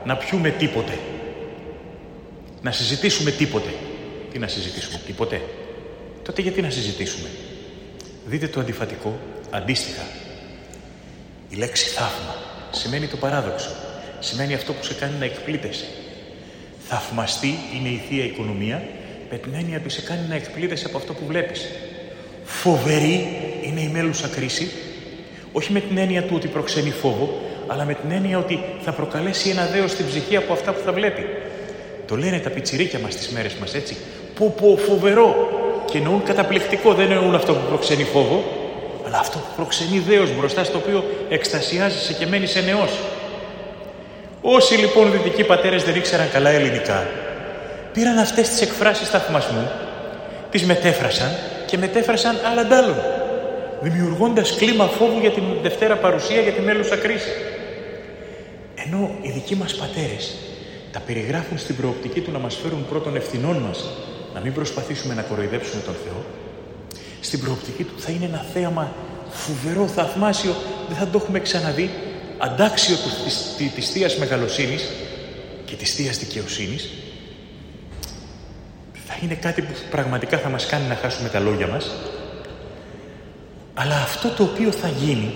Να 0.06 0.16
πιούμε 0.18 0.50
τίποτε. 0.50 0.98
Να 2.62 2.72
συζητήσουμε 2.72 3.32
τίποτε. 3.32 3.70
Τι 4.32 4.40
να 4.40 4.48
συζητήσουμε, 4.48 5.00
τίποτε. 5.06 5.42
Τότε 6.24 6.42
γιατί 6.42 6.62
να 6.62 6.70
συζητήσουμε; 6.70 7.30
Δείτε 8.26 8.48
το 8.48 8.60
αντιφατικό, 8.60 9.20
αντίστοιχα. 9.50 10.04
Η 11.50 11.56
λέξη 11.56 11.90
θαύμα 11.90 12.36
σημαίνει 12.72 13.08
το 13.08 13.18
παράδοξο. 13.18 13.70
Σημαίνει 14.20 14.54
αυτό 14.54 14.74
που 14.74 14.84
σε 14.84 14.94
κάνει 14.94 15.18
να 15.20 15.26
εκπλήτεσαι. 15.26 15.86
Θαυμαστή 16.88 17.56
είναι 17.76 17.90
η 17.90 18.02
Θεία 18.10 18.24
Οικονομία 18.26 18.84
με 19.32 19.38
την 19.38 19.52
έννοια 19.56 19.78
ότι 19.78 19.90
σε 19.90 20.02
κάνει 20.02 20.22
να 20.30 20.36
εκπλήτεσαι 20.36 20.86
από 20.86 20.98
αυτό 20.98 21.14
που 21.14 21.26
βλέπεις. 21.28 21.70
Φοβερή 22.44 23.28
είναι 23.64 23.82
η 23.82 23.90
μέλουσα 23.94 24.28
κρίση, 24.28 24.72
όχι 25.52 25.72
με 25.72 25.80
την 25.80 25.98
έννοια 25.98 26.24
του 26.24 26.34
ότι 26.36 26.48
προξενεί 26.48 26.92
φόβο, 26.92 27.42
αλλά 27.68 27.86
με 27.86 27.94
την 27.94 28.12
έννοια 28.12 28.38
ότι 28.38 28.64
θα 28.82 28.92
προκαλέσει 28.92 29.50
ένα 29.50 29.66
δέος 29.66 29.92
στην 29.92 30.06
ψυχή 30.06 30.36
από 30.36 30.54
αυτά 30.54 30.72
που 30.72 30.80
θα 30.86 30.92
βλέπει. 30.92 31.26
Το 32.08 32.16
λένε 32.16 32.40
τα 32.40 32.50
πιτσιρίκια 32.50 33.00
μας 33.00 33.16
τις 33.16 33.30
μέρες 33.30 33.54
μας 33.54 33.74
έτσι. 33.74 33.98
Πω 34.36 34.56
πω 34.62 34.78
φοβερό. 34.78 35.50
Και 35.92 35.98
εννοούν 35.98 36.24
καταπληκτικό, 36.24 36.94
δεν 36.94 37.12
εννοούν 37.12 37.36
αυτό 37.36 37.54
που 37.54 37.68
προξενεί 37.68 38.04
φόβο, 38.04 38.44
αλλά 39.06 39.18
αυτό 39.20 39.38
που 39.38 39.56
προξενεί 39.56 40.00
δέος 40.00 40.36
μπροστά 40.36 40.64
στο 40.64 40.78
οποίο 40.78 41.04
εκστασιάζεσαι 41.30 42.14
και 42.14 42.26
μένει 42.26 42.48
νεός. 42.66 42.92
Όσοι 44.42 44.76
λοιπόν 44.76 45.12
δυτικοί 45.12 45.44
πατέρες 45.44 45.84
δεν 45.84 45.96
ήξεραν 45.96 46.30
καλά 46.32 46.50
ελληνικά, 46.50 47.08
πήραν 47.94 48.18
αυτές 48.18 48.50
τις 48.50 48.62
εκφράσεις 48.62 49.10
θαυμασμού, 49.10 49.70
τις 50.52 50.64
μετέφρασαν 50.66 51.30
και 51.66 51.78
μετέφρασαν 51.78 52.36
άλλα 52.52 52.66
ντάλλον, 52.66 52.96
δημιουργώντας 53.82 54.56
κλίμα 54.56 54.86
φόβου 54.86 55.20
για 55.20 55.32
την 55.32 55.44
Δευτέρα 55.62 55.96
παρουσία 55.96 56.42
για 56.42 56.52
τη 56.52 56.62
μέλουσα 56.62 56.96
κρίση. 56.96 57.30
Ενώ 58.86 59.12
οι 59.22 59.32
δικοί 59.32 59.56
μας 59.56 59.76
πατέρες 59.76 60.36
τα 60.92 61.00
περιγράφουν 61.00 61.58
στην 61.58 61.76
προοπτική 61.76 62.22
του 62.22 62.32
να 62.32 62.40
μας 62.40 62.56
φέρουν 62.56 62.86
πρώτων 62.90 63.16
ευθυνών 63.16 63.56
μας, 63.56 63.86
να 64.34 64.40
μην 64.40 64.54
προσπαθήσουμε 64.54 65.14
να 65.14 65.22
κοροϊδέψουμε 65.22 65.82
τον 65.82 65.96
Θεό, 66.04 66.26
στην 67.20 67.40
προοπτική 67.40 67.84
του 67.84 67.94
θα 67.98 68.12
είναι 68.12 68.26
ένα 68.26 68.46
θέαμα 68.54 68.92
φοβερό, 69.30 69.88
θαυμάσιο, 69.88 70.56
δεν 70.88 70.98
θα 70.98 71.08
το 71.08 71.18
έχουμε 71.18 71.40
ξαναδεί, 71.40 71.90
αντάξιο 72.38 72.96
του, 72.96 73.24
της, 73.24 73.72
της 73.76 73.90
Θείας 73.90 74.18
Μεγαλοσύνης 74.18 74.90
και 75.66 75.76
της 75.76 75.94
Θείας 75.94 76.18
Δικαιοσύνης, 76.18 76.90
θα 79.10 79.18
είναι 79.24 79.34
κάτι 79.34 79.62
που 79.62 79.74
πραγματικά 79.90 80.38
θα 80.38 80.50
μας 80.50 80.66
κάνει 80.66 80.88
να 80.88 80.96
χάσουμε 80.96 81.30
τα 81.30 81.40
λόγια 81.40 81.68
μας, 81.68 81.96
αλλά 83.74 83.96
αυτό 83.96 84.30
το 84.30 84.44
οποίο 84.44 84.72
θα 84.72 84.88
γίνει 84.88 85.34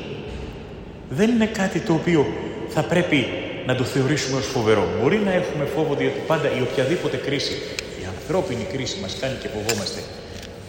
δεν 1.10 1.30
είναι 1.30 1.46
κάτι 1.46 1.80
το 1.80 1.94
οποίο 1.94 2.26
θα 2.70 2.84
πρέπει 2.84 3.28
να 3.66 3.76
το 3.76 3.84
θεωρήσουμε 3.84 4.38
ως 4.38 4.46
φοβερό. 4.46 4.88
Μπορεί 5.02 5.18
να 5.18 5.32
έχουμε 5.32 5.66
φόβο 5.66 5.96
διότι 5.96 6.20
πάντα 6.28 6.48
η 6.58 6.62
οποιαδήποτε 6.62 7.18
κρίση, 7.18 7.54
η 8.02 8.06
ανθρώπινη 8.18 8.64
κρίση 8.64 9.00
μας 9.02 9.18
κάνει 9.20 9.36
και 9.42 9.48
φοβόμαστε. 9.48 10.02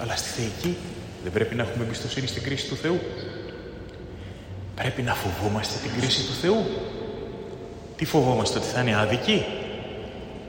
Αλλά 0.01 0.17
στη 0.17 0.29
θεϊκή 0.29 0.77
δεν 1.23 1.33
πρέπει 1.33 1.55
να 1.55 1.62
έχουμε 1.62 1.85
εμπιστοσύνη 1.85 2.27
στην 2.27 2.43
κρίση 2.43 2.69
του 2.69 2.77
Θεού. 2.77 3.01
Πρέπει 4.75 5.03
να 5.03 5.14
φοβόμαστε 5.14 5.75
την 5.83 6.01
κρίση 6.01 6.23
του 6.27 6.33
Θεού. 6.33 6.64
Τι 7.97 8.05
φοβόμαστε, 8.05 8.59
ότι 8.59 8.67
θα 8.67 8.81
είναι 8.81 8.97
άδικη, 8.97 9.45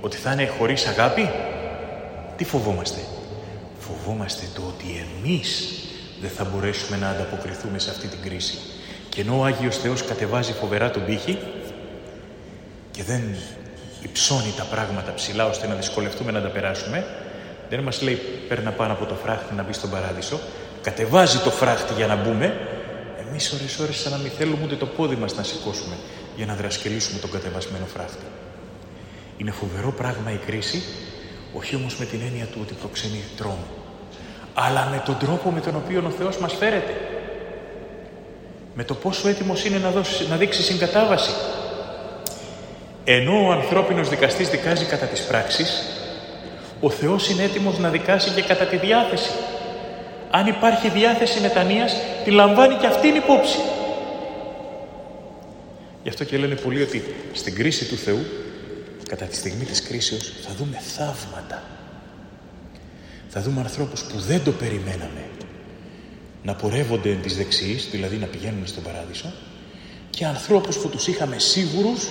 ότι 0.02 0.18
θα 0.18 0.32
είναι 0.32 0.46
χωρίς 0.58 0.86
αγάπη; 0.86 1.30
Τι 2.38 2.44
φοβόμαστε; 2.44 3.00
Φοβόμαστε 3.80 4.46
το 4.56 4.62
ότι 4.68 4.86
εμείς 5.06 5.74
δεν 6.22 6.30
θα 6.30 6.44
μπορέσουμε 6.44 6.98
να 6.98 7.10
ανταποκριθούμε 7.10 7.80
σε 7.80 7.90
αυτή 7.90 8.08
την 8.08 8.22
κρίση. 8.22 8.58
Και 9.10 9.22
ενώ 9.22 9.40
ο 9.40 9.44
Άγιος 9.44 9.78
Θεός 9.78 10.04
κατεβάζει 10.04 10.54
φοβερά 10.54 10.92
τον 10.92 11.06
πύχη 11.06 11.38
και 12.92 13.04
δεν 13.04 13.36
υψώνει 14.02 14.54
τα 14.58 14.64
πράγματα 14.64 15.14
ψηλά 15.14 15.46
ώστε 15.46 15.68
να 15.68 15.76
δυσκολευτούμε 15.76 16.32
να 16.32 16.42
τα 16.42 16.48
περάσουμε, 16.48 17.06
δεν 17.70 17.80
μας 17.80 18.02
λέει 18.02 18.16
παίρνα 18.48 18.72
πάνω 18.72 18.94
από 18.94 19.06
το 19.06 19.16
φράχτη 19.16 19.54
να 19.54 19.64
μπει 19.64 19.74
στον 19.74 19.90
παράδεισο, 19.90 20.40
κατεβάζει 20.82 21.38
το 21.38 21.52
φράχτη 21.52 21.94
για 21.94 22.08
να 22.08 22.16
μπούμε, 22.16 22.58
εμείς 23.28 23.52
ώρε-ώρε 23.52 23.92
σαν 23.92 24.12
να 24.12 24.18
μην 24.18 24.32
θέλουμε 24.32 24.64
ούτε 24.64 24.76
το 24.76 24.86
πόδι 24.86 25.16
μας 25.16 25.36
να 25.36 25.44
σηκώσουμε 25.44 25.96
για 26.36 26.46
να 26.46 26.56
δρασκελίσουμε 26.56 27.20
τον 27.20 27.32
κατεβασμένο 27.32 27.86
φράχτη. 27.86 28.26
Είναι 29.38 29.52
φοβερό 29.52 29.92
πράγμα 29.92 30.32
η 30.32 30.40
κρίση, 30.46 30.84
όχι 31.58 31.76
όμως 31.76 31.98
με 31.98 32.06
την 32.06 32.20
έννοια 32.28 32.46
του 32.46 32.60
ότι 32.62 32.74
προξενεί 32.74 33.24
τρόμο, 33.38 33.68
αλλά 34.54 34.88
με 34.92 35.02
τον 35.06 35.18
τρόπο 35.18 35.52
με 35.52 35.60
τον 35.60 35.76
οποίο 35.76 36.04
ο 36.08 36.10
Θεός 36.10 36.38
μας 36.38 36.54
φέρεται. 36.54 36.94
Με 38.74 38.84
το 38.84 38.94
πόσο 38.94 39.28
έτοιμος 39.28 39.66
είναι 39.66 39.78
να, 39.78 39.90
δώσει, 39.90 40.28
να 40.30 40.36
δείξει 40.36 40.64
συγκατάβαση. 40.64 41.32
Ενώ 43.04 43.48
ο 43.48 43.52
ανθρώπινος 43.52 44.10
δικαστής 44.10 44.50
δικάζει 44.50 44.86
κατά 44.86 45.06
τις 45.06 45.22
πράξεις, 45.22 45.84
ο 46.80 46.90
Θεός 46.90 47.30
είναι 47.30 47.44
έτοιμος 47.44 47.78
να 47.78 47.90
δικάσει 47.90 48.30
και 48.30 48.42
κατά 48.42 48.66
τη 48.66 48.78
διάθεση 48.78 49.30
αν 50.38 50.48
υπάρχει 50.48 50.90
διάθεση 50.90 51.42
μετανοίας, 51.42 51.96
τη 52.24 52.32
λαμβάνει 52.32 52.76
και 52.76 52.88
αυτήν 52.88 53.16
υπόψη. 53.16 53.58
Γι' 56.04 56.10
αυτό 56.10 56.24
και 56.24 56.38
λένε 56.38 56.56
πολλοί 56.56 56.82
ότι 56.82 57.04
στην 57.34 57.56
κρίση 57.56 57.86
του 57.86 57.96
Θεού, 57.96 58.26
κατά 59.10 59.26
τη 59.26 59.36
στιγμή 59.36 59.66
της 59.66 59.82
κρίσεως, 59.82 60.34
θα 60.48 60.54
δούμε 60.54 60.78
θαύματα. 60.78 61.64
Θα 63.30 63.42
δούμε 63.42 63.62
ανθρώπους 63.62 64.04
που 64.04 64.20
δεν 64.20 64.44
το 64.44 64.52
περιμέναμε 64.52 65.30
να 66.44 66.56
πορεύονται 66.56 67.10
εν 67.10 67.22
της 67.22 67.36
δεξιής, 67.36 67.88
δηλαδή 67.92 68.16
να 68.18 68.26
πηγαίνουν 68.26 68.68
στον 68.68 68.84
παράδεισο, 68.84 69.34
και 70.10 70.26
ανθρώπους 70.26 70.78
που 70.78 70.90
τους 70.90 71.08
είχαμε 71.08 71.40
σίγουρους 71.40 72.10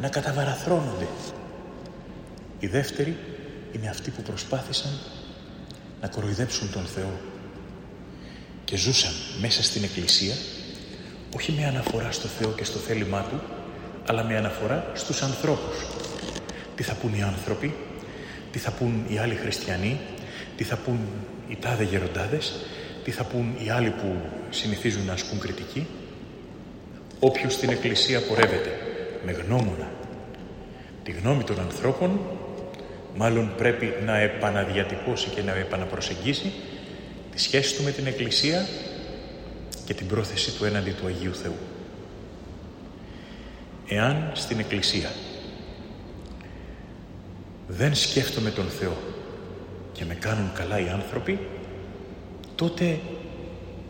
να 0.00 0.08
καταβαραθρώνονται. 0.08 1.06
Οι 2.58 2.66
δεύτεροι 2.66 3.16
είναι 3.72 3.88
αυτοί 3.88 4.10
που 4.10 4.22
προσπάθησαν 4.22 4.90
να 6.00 6.08
κοροϊδέψουν 6.08 6.72
τον 6.72 6.84
Θεό 6.84 7.20
και 8.64 8.76
ζούσαν 8.76 9.12
μέσα 9.40 9.62
στην 9.62 9.84
Εκκλησία 9.84 10.34
όχι 11.36 11.52
με 11.52 11.64
αναφορά 11.66 12.12
στο 12.12 12.28
Θεό 12.28 12.50
και 12.50 12.64
στο 12.64 12.78
θέλημά 12.78 13.22
Του 13.22 13.40
αλλά 14.08 14.24
με 14.24 14.36
αναφορά 14.36 14.90
στους 14.94 15.22
ανθρώπους. 15.22 15.86
Τι 16.74 16.82
θα 16.82 16.94
πούν 16.94 17.14
οι 17.14 17.22
άνθρωποι, 17.22 17.74
τι 18.52 18.58
θα 18.58 18.70
πούν 18.70 19.04
οι 19.08 19.18
άλλοι 19.18 19.34
χριστιανοί, 19.34 20.00
τι 20.56 20.64
θα 20.64 20.76
πούν 20.76 20.98
οι 21.48 21.56
τάδε 21.60 21.84
γεροντάδες, 21.84 22.54
τι 23.04 23.10
θα 23.10 23.24
πούν 23.24 23.54
οι 23.64 23.70
άλλοι 23.70 23.90
που 23.90 24.16
συνηθίζουν 24.50 25.04
να 25.06 25.12
ασκούν 25.12 25.38
κριτική. 25.38 25.86
Όποιος 27.18 27.52
στην 27.52 27.70
Εκκλησία 27.70 28.20
πορεύεται 28.20 28.70
με 29.24 29.32
γνώμονα 29.32 29.96
τη 31.08 31.14
γνώμη 31.14 31.44
των 31.44 31.60
ανθρώπων 31.60 32.20
μάλλον 33.16 33.52
πρέπει 33.56 33.94
να 34.04 34.18
επαναδιατυπώσει 34.18 35.28
και 35.28 35.42
να 35.42 35.54
επαναπροσεγγίσει 35.54 36.52
τη 37.32 37.40
σχέση 37.40 37.76
του 37.76 37.82
με 37.82 37.90
την 37.90 38.06
Εκκλησία 38.06 38.66
και 39.84 39.94
την 39.94 40.06
πρόθεση 40.06 40.50
του 40.50 40.64
έναντι 40.64 40.90
του 40.90 41.06
Αγίου 41.06 41.34
Θεού. 41.34 41.56
Εάν 43.88 44.30
στην 44.34 44.58
Εκκλησία 44.58 45.10
δεν 47.66 47.94
σκέφτομαι 47.94 48.50
τον 48.50 48.66
Θεό 48.68 48.96
και 49.92 50.04
με 50.04 50.14
κάνουν 50.14 50.52
καλά 50.54 50.80
οι 50.80 50.88
άνθρωποι, 50.88 51.38
τότε 52.54 52.98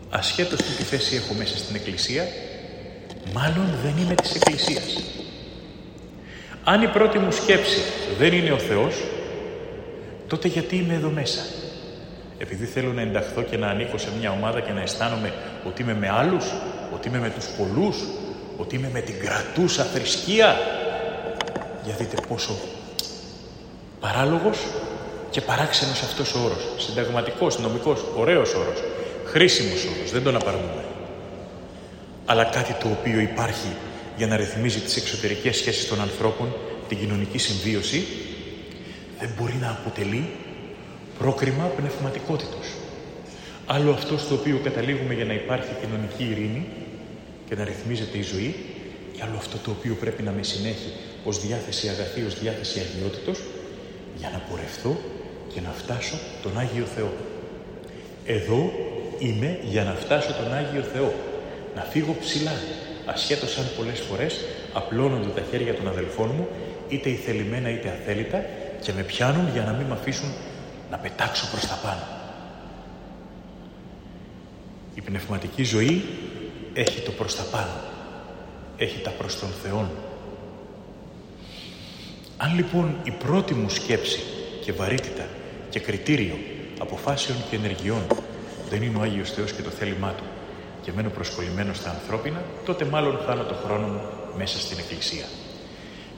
ασχέτως 0.09 0.61
τι 0.61 0.83
θέση 0.83 1.15
έχω 1.15 1.33
μέσα 1.33 1.57
στην 1.57 1.75
Εκκλησία, 1.75 2.23
μάλλον 3.33 3.65
δεν 3.83 3.97
είμαι 3.97 4.15
της 4.15 4.35
Εκκλησίας. 4.35 5.03
Αν 6.63 6.81
η 6.81 6.87
πρώτη 6.87 7.19
μου 7.19 7.31
σκέψη 7.31 7.79
δεν 8.19 8.33
είναι 8.33 8.51
ο 8.51 8.57
Θεός, 8.57 9.03
τότε 10.27 10.47
γιατί 10.47 10.75
είμαι 10.75 10.93
εδώ 10.93 11.09
μέσα; 11.09 11.41
Επειδή 12.37 12.65
θέλω 12.65 12.93
να 12.93 13.01
ενταχθώ 13.01 13.41
και 13.41 13.57
να 13.57 13.67
ανήκω 13.67 13.97
σε 13.97 14.09
μια 14.19 14.31
ομάδα 14.31 14.59
και 14.61 14.71
να 14.71 14.81
αισθάνομαι 14.81 15.33
ότι 15.65 15.81
είμαι 15.81 15.93
με 15.93 16.09
άλλους, 16.09 16.45
ότι 16.93 17.07
είμαι 17.07 17.19
με 17.19 17.29
τους 17.29 17.45
πολλούς, 17.45 17.97
ότι 18.59 18.75
είμαι 18.75 18.89
με 18.93 19.01
την 19.01 19.19
κρατούσα 19.19 19.83
θρησκεία. 19.83 20.57
Για 21.83 21.95
δείτε 21.95 22.17
πόσο 22.27 22.57
παράλογος 23.99 24.57
και 25.29 25.41
παράξενος 25.41 26.01
αυτός 26.01 26.33
ο 26.33 26.39
όρος. 26.39 26.67
Συνταγματικός, 26.77 27.59
νομικός, 27.59 28.05
ωραίος 28.17 28.53
όρος. 28.53 28.83
Χρήσιμος 29.25 29.85
όρος, 29.85 30.11
δεν 30.11 30.23
τον 30.23 30.35
απαρνούμε. 30.35 30.83
Αλλά 32.25 32.43
κάτι 32.43 32.73
το 32.73 32.87
οποίο 32.99 33.19
υπάρχει 33.19 33.71
για 34.17 34.27
να 34.27 34.35
ρυθμίζει 34.35 34.79
τις 34.79 34.97
εξωτερικές 34.97 35.55
σχέσεις 35.57 35.87
των 35.87 36.01
ανθρώπων, 36.01 36.55
την 36.87 36.99
κοινωνική 36.99 37.37
συμβίωση, 37.37 38.07
δεν 39.19 39.29
μπορεί 39.37 39.57
να 39.61 39.69
αποτελεί 39.69 40.29
πρόκριμα 41.19 41.63
πνευματικότητος. 41.63 42.67
Άλλο 43.65 43.91
αυτό 43.91 44.17
στο 44.17 44.35
οποίο 44.35 44.59
καταλήγουμε 44.63 45.13
για 45.13 45.25
να 45.25 45.33
υπάρχει 45.33 45.69
κοινωνική 45.81 46.23
ειρήνη 46.23 46.67
και 47.49 47.55
να 47.55 47.63
ρυθμίζεται 47.63 48.17
η 48.17 48.21
ζωή, 48.21 48.55
και 49.13 49.21
άλλο 49.23 49.37
αυτό 49.37 49.57
το 49.57 49.71
οποίο 49.71 49.95
πρέπει 49.99 50.23
να 50.23 50.31
με 50.31 50.43
συνέχει 50.43 50.91
ως 51.23 51.45
διάθεση 51.47 51.87
αγαθή, 51.87 52.23
ως 52.23 52.39
διάθεση 52.39 52.79
αγιότητος, 52.79 53.39
για 54.17 54.29
να 54.33 54.39
πορευθώ 54.49 54.97
και 55.53 55.61
να 55.61 55.71
φτάσω 55.71 56.17
τον 56.41 56.59
Άγιο 56.59 56.85
Θεό. 56.85 57.13
Εδώ 58.25 58.71
είμαι 59.19 59.59
για 59.63 59.83
να 59.83 59.93
φτάσω 59.93 60.33
τον 60.33 60.53
Άγιο 60.53 60.81
Θεό. 60.81 61.13
Να 61.75 61.81
φύγω 61.81 62.15
ψηλά, 62.19 62.53
ασχέτως 63.05 63.57
αν 63.57 63.65
πολλές 63.77 63.99
φορές 63.99 64.39
απλώνονται 64.73 65.29
τα 65.39 65.41
χέρια 65.51 65.73
των 65.73 65.87
αδελφών 65.87 66.29
μου, 66.37 66.47
είτε 66.89 67.09
ηθελημένα 67.09 67.69
είτε 67.69 67.89
αθέλητα, 67.89 68.45
και 68.81 68.93
με 68.93 69.01
πιάνουν 69.01 69.49
για 69.53 69.63
να 69.63 69.71
μην 69.71 69.85
με 69.85 69.93
αφήσουν 69.93 70.29
να 70.91 70.97
πετάξω 70.97 71.47
προς 71.51 71.67
τα 71.67 71.79
πάνω. 71.83 72.03
Η 74.95 75.01
πνευματική 75.01 75.63
ζωή 75.63 76.05
έχει 76.79 76.99
το 76.99 77.11
προς 77.11 77.35
τα 77.35 77.43
πάνω. 77.43 77.75
Έχει 78.77 78.99
τα 78.99 79.09
προς 79.09 79.39
τον 79.39 79.49
Θεόν. 79.63 79.89
Αν 82.37 82.55
λοιπόν 82.55 82.95
η 83.03 83.11
πρώτη 83.11 83.53
μου 83.53 83.69
σκέψη 83.69 84.19
και 84.63 84.71
βαρύτητα 84.71 85.27
και 85.69 85.79
κριτήριο 85.79 86.37
αποφάσεων 86.79 87.37
και 87.49 87.55
ενεργειών 87.55 88.01
δεν 88.69 88.81
είναι 88.81 88.97
ο 88.97 89.01
Άγιος 89.01 89.31
Θεός 89.31 89.51
και 89.51 89.61
το 89.61 89.69
θέλημά 89.69 90.11
Του 90.11 90.23
και 90.81 90.91
μένω 90.95 91.09
προσκολλημένος 91.09 91.77
στα 91.77 91.89
ανθρώπινα, 91.89 92.43
τότε 92.65 92.85
μάλλον 92.85 93.19
χάνω 93.25 93.43
το 93.43 93.55
χρόνο 93.65 93.87
μου 93.87 94.01
μέσα 94.37 94.59
στην 94.59 94.77
Εκκλησία. 94.77 95.25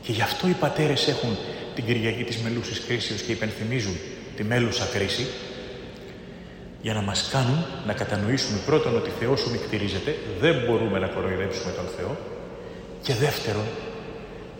Και 0.01 0.11
γι' 0.11 0.21
αυτό 0.21 0.47
οι 0.47 0.55
πατέρες 0.59 1.07
έχουν 1.07 1.37
την 1.75 1.85
Κυριακή 1.85 2.23
της 2.23 2.37
Μελούσης 2.37 2.79
Κρίσεως 2.79 3.21
και 3.21 3.31
υπενθυμίζουν 3.31 3.97
τη 4.35 4.43
μέλουσα 4.43 4.85
κρίση, 4.93 5.27
για 6.81 6.93
να 6.93 7.01
μας 7.01 7.29
κάνουν 7.31 7.65
να 7.85 7.93
κατανοήσουμε 7.93 8.59
πρώτον 8.65 8.95
ότι 8.95 9.09
Θεός 9.19 9.39
σου 9.39 9.51
μικτηρίζεται, 9.51 10.15
δεν 10.39 10.55
μπορούμε 10.65 10.99
να 10.99 11.07
κοροϊδέψουμε 11.07 11.71
τον 11.71 11.85
Θεό 11.97 12.17
και 13.01 13.13
δεύτερον, 13.13 13.65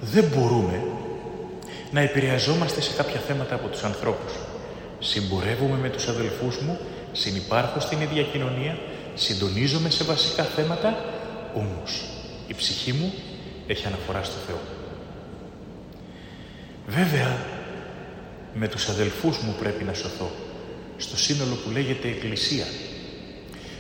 δεν 0.02 0.24
μπορούμε 0.24 0.84
να 1.92 2.00
επηρεαζόμαστε 2.00 2.82
σε 2.82 2.92
κάποια 2.94 3.20
θέματα 3.20 3.56
από 3.56 3.68
τους 3.68 3.84
ανθρώπους. 3.84 4.34
Συμπορεύομαι 5.00 5.78
με 5.78 5.90
τους 5.90 6.08
αδελφούς 6.08 6.58
μου, 6.60 6.80
συνυπάρχω 7.12 7.80
στην 7.80 8.02
ίδια 8.02 8.24
κοινωνία, 8.24 8.78
συντονίζομαι 9.16 9.90
σε 9.90 10.04
βασικά 10.04 10.44
θέματα, 10.44 10.98
όμως 11.56 12.06
η 12.48 12.54
ψυχή 12.54 12.94
μου 12.94 13.14
έχει 13.68 13.88
αναφορά 13.88 14.24
στο 14.24 14.38
Θεό. 14.48 14.60
Βέβαια, 16.88 17.38
με 18.54 18.68
τους 18.68 18.90
αδελφούς 18.90 19.38
μου 19.38 19.56
πρέπει 19.60 19.84
να 19.84 19.94
σωθώ, 19.94 20.32
στο 21.02 21.18
σύνολο 21.18 21.56
που 21.56 21.70
λέγεται 21.72 22.08
Εκκλησία. 22.08 22.66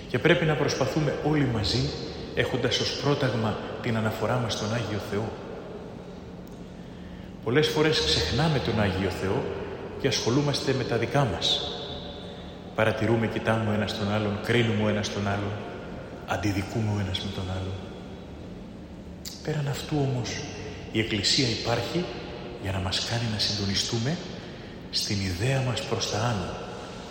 Και 0.08 0.20
πρέπει 0.20 0.46
να 0.46 0.56
προσπαθούμε 0.56 1.16
όλοι 1.24 1.46
μαζί, 1.46 1.90
έχοντας 2.36 2.80
ως 2.80 3.00
πρόταγμα 3.04 3.58
την 3.82 3.98
αναφορά 3.98 4.38
μας 4.38 4.54
στον 4.54 4.74
Άγιο 4.74 5.00
Θεό. 5.12 5.32
Πολλές 7.44 7.68
φορές 7.68 8.02
ξεχνάμε 8.06 8.60
τον 8.60 8.82
Άγιο 8.82 9.10
Θεό 9.10 9.44
και 10.02 10.08
ασχολούμαστε 10.08 10.74
με 10.74 10.84
τα 10.84 10.98
δικά 10.98 11.26
μας. 11.26 11.62
Παρατηρούμε, 12.76 13.28
κοιτάμε 13.28 13.70
ο 13.70 13.74
ένας 13.74 13.98
τον 13.98 14.12
άλλον, 14.12 14.40
κρίνουμε 14.44 14.84
ο 14.84 14.88
ένας 14.88 15.14
τον 15.14 15.28
άλλον, 15.28 15.52
αντιδικούμε 16.28 16.92
ο 16.96 17.00
ένας 17.00 17.20
με 17.20 17.32
τον 17.36 17.44
άλλον. 17.52 17.76
Πέραν 19.44 19.68
αυτού 19.68 19.96
όμως, 20.12 20.30
η 20.92 21.00
Εκκλησία 21.00 21.48
υπάρχει 21.48 22.06
για 22.62 22.72
να 22.72 22.80
μας 22.80 23.06
κάνει 23.10 23.24
να 23.34 23.40
συντονιστούμε 23.40 24.18
στην 24.92 25.18
ιδέα 25.22 25.62
μας 25.62 25.82
προς 25.82 26.12
τα 26.12 26.18
άνω, 26.18 26.50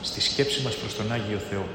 στη 0.03 0.21
σκέψη 0.21 0.63
μας 0.63 0.75
προς 0.75 0.95
τον 0.97 1.13
Άγιο 1.13 1.41
Θεό. 1.51 1.67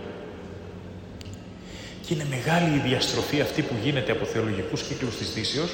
Και 2.06 2.14
είναι 2.14 2.26
μεγάλη 2.30 2.76
η 2.76 2.82
διαστροφή 2.88 3.42
αυτή 3.42 3.62
που 3.62 3.76
γίνεται 3.84 4.12
από 4.12 4.26
θεολογικούς 4.26 4.82
κύκλους 4.82 5.18
της 5.18 5.34
Δύσεως 5.34 5.70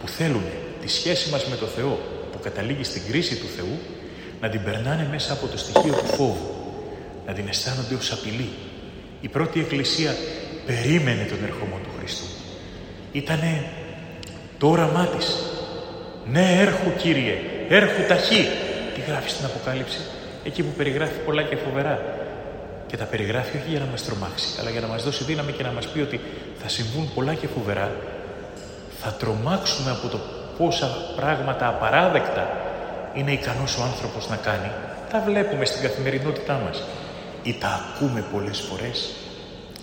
που 0.00 0.08
θέλουν 0.08 0.42
τη 0.80 0.88
σχέση 0.88 1.30
μας 1.30 1.46
με 1.46 1.56
το 1.56 1.66
Θεό 1.66 1.98
που 2.32 2.38
καταλήγει 2.42 2.84
στην 2.84 3.02
κρίση 3.08 3.36
του 3.36 3.46
Θεού 3.56 3.78
να 4.40 4.48
την 4.48 4.64
περνάνε 4.64 5.08
μέσα 5.10 5.32
από 5.32 5.46
το 5.46 5.58
στοιχείο 5.58 5.92
του 5.92 6.06
φόβου, 6.06 6.54
να 7.26 7.32
την 7.32 7.48
αισθάνονται 7.48 7.94
ως 7.94 8.12
απειλή. 8.12 8.48
Η 9.20 9.28
πρώτη 9.28 9.60
εκκλησία 9.60 10.16
περίμενε 10.66 11.24
τον 11.24 11.44
ερχομό 11.44 11.78
του 11.82 11.90
Χριστού. 11.98 12.24
Ήτανε 13.12 13.64
το 14.58 14.68
όραμά 14.68 15.06
της. 15.06 15.36
Ναι, 16.26 16.56
έρχου 16.60 16.96
Κύριε, 16.96 17.38
έρχου 17.68 18.06
ταχύ. 18.08 18.48
Τι 18.94 19.00
γράφει 19.00 19.30
στην 19.30 19.44
Αποκάλυψη, 19.44 19.98
εκεί 20.44 20.62
που 20.62 20.72
περιγράφει 20.76 21.18
πολλά 21.24 21.42
και 21.42 21.56
φοβερά. 21.56 22.02
Και 22.86 22.96
τα 22.96 23.04
περιγράφει 23.04 23.56
όχι 23.56 23.70
για 23.70 23.78
να 23.78 23.86
μας 23.86 24.04
τρομάξει, 24.04 24.48
αλλά 24.60 24.70
για 24.70 24.80
να 24.80 24.86
μας 24.86 25.04
δώσει 25.04 25.24
δύναμη 25.24 25.52
και 25.52 25.62
να 25.62 25.72
μας 25.72 25.86
πει 25.86 26.00
ότι 26.00 26.20
θα 26.62 26.68
συμβούν 26.68 27.10
πολλά 27.14 27.34
και 27.34 27.46
φοβερά. 27.46 27.90
Θα 29.00 29.12
τρομάξουμε 29.12 29.90
από 29.90 30.08
το 30.08 30.18
πόσα 30.58 30.86
πράγματα 31.16 31.68
απαράδεκτα 31.68 32.62
είναι 33.14 33.32
ικανός 33.32 33.78
ο 33.78 33.82
άνθρωπος 33.82 34.28
να 34.28 34.36
κάνει. 34.36 34.70
Τα 35.10 35.22
βλέπουμε 35.26 35.64
στην 35.64 35.82
καθημερινότητά 35.82 36.60
μας. 36.64 36.82
Ή 37.42 37.54
τα 37.60 37.94
ακούμε 37.94 38.24
πολλές 38.32 38.60
φορές. 38.60 39.10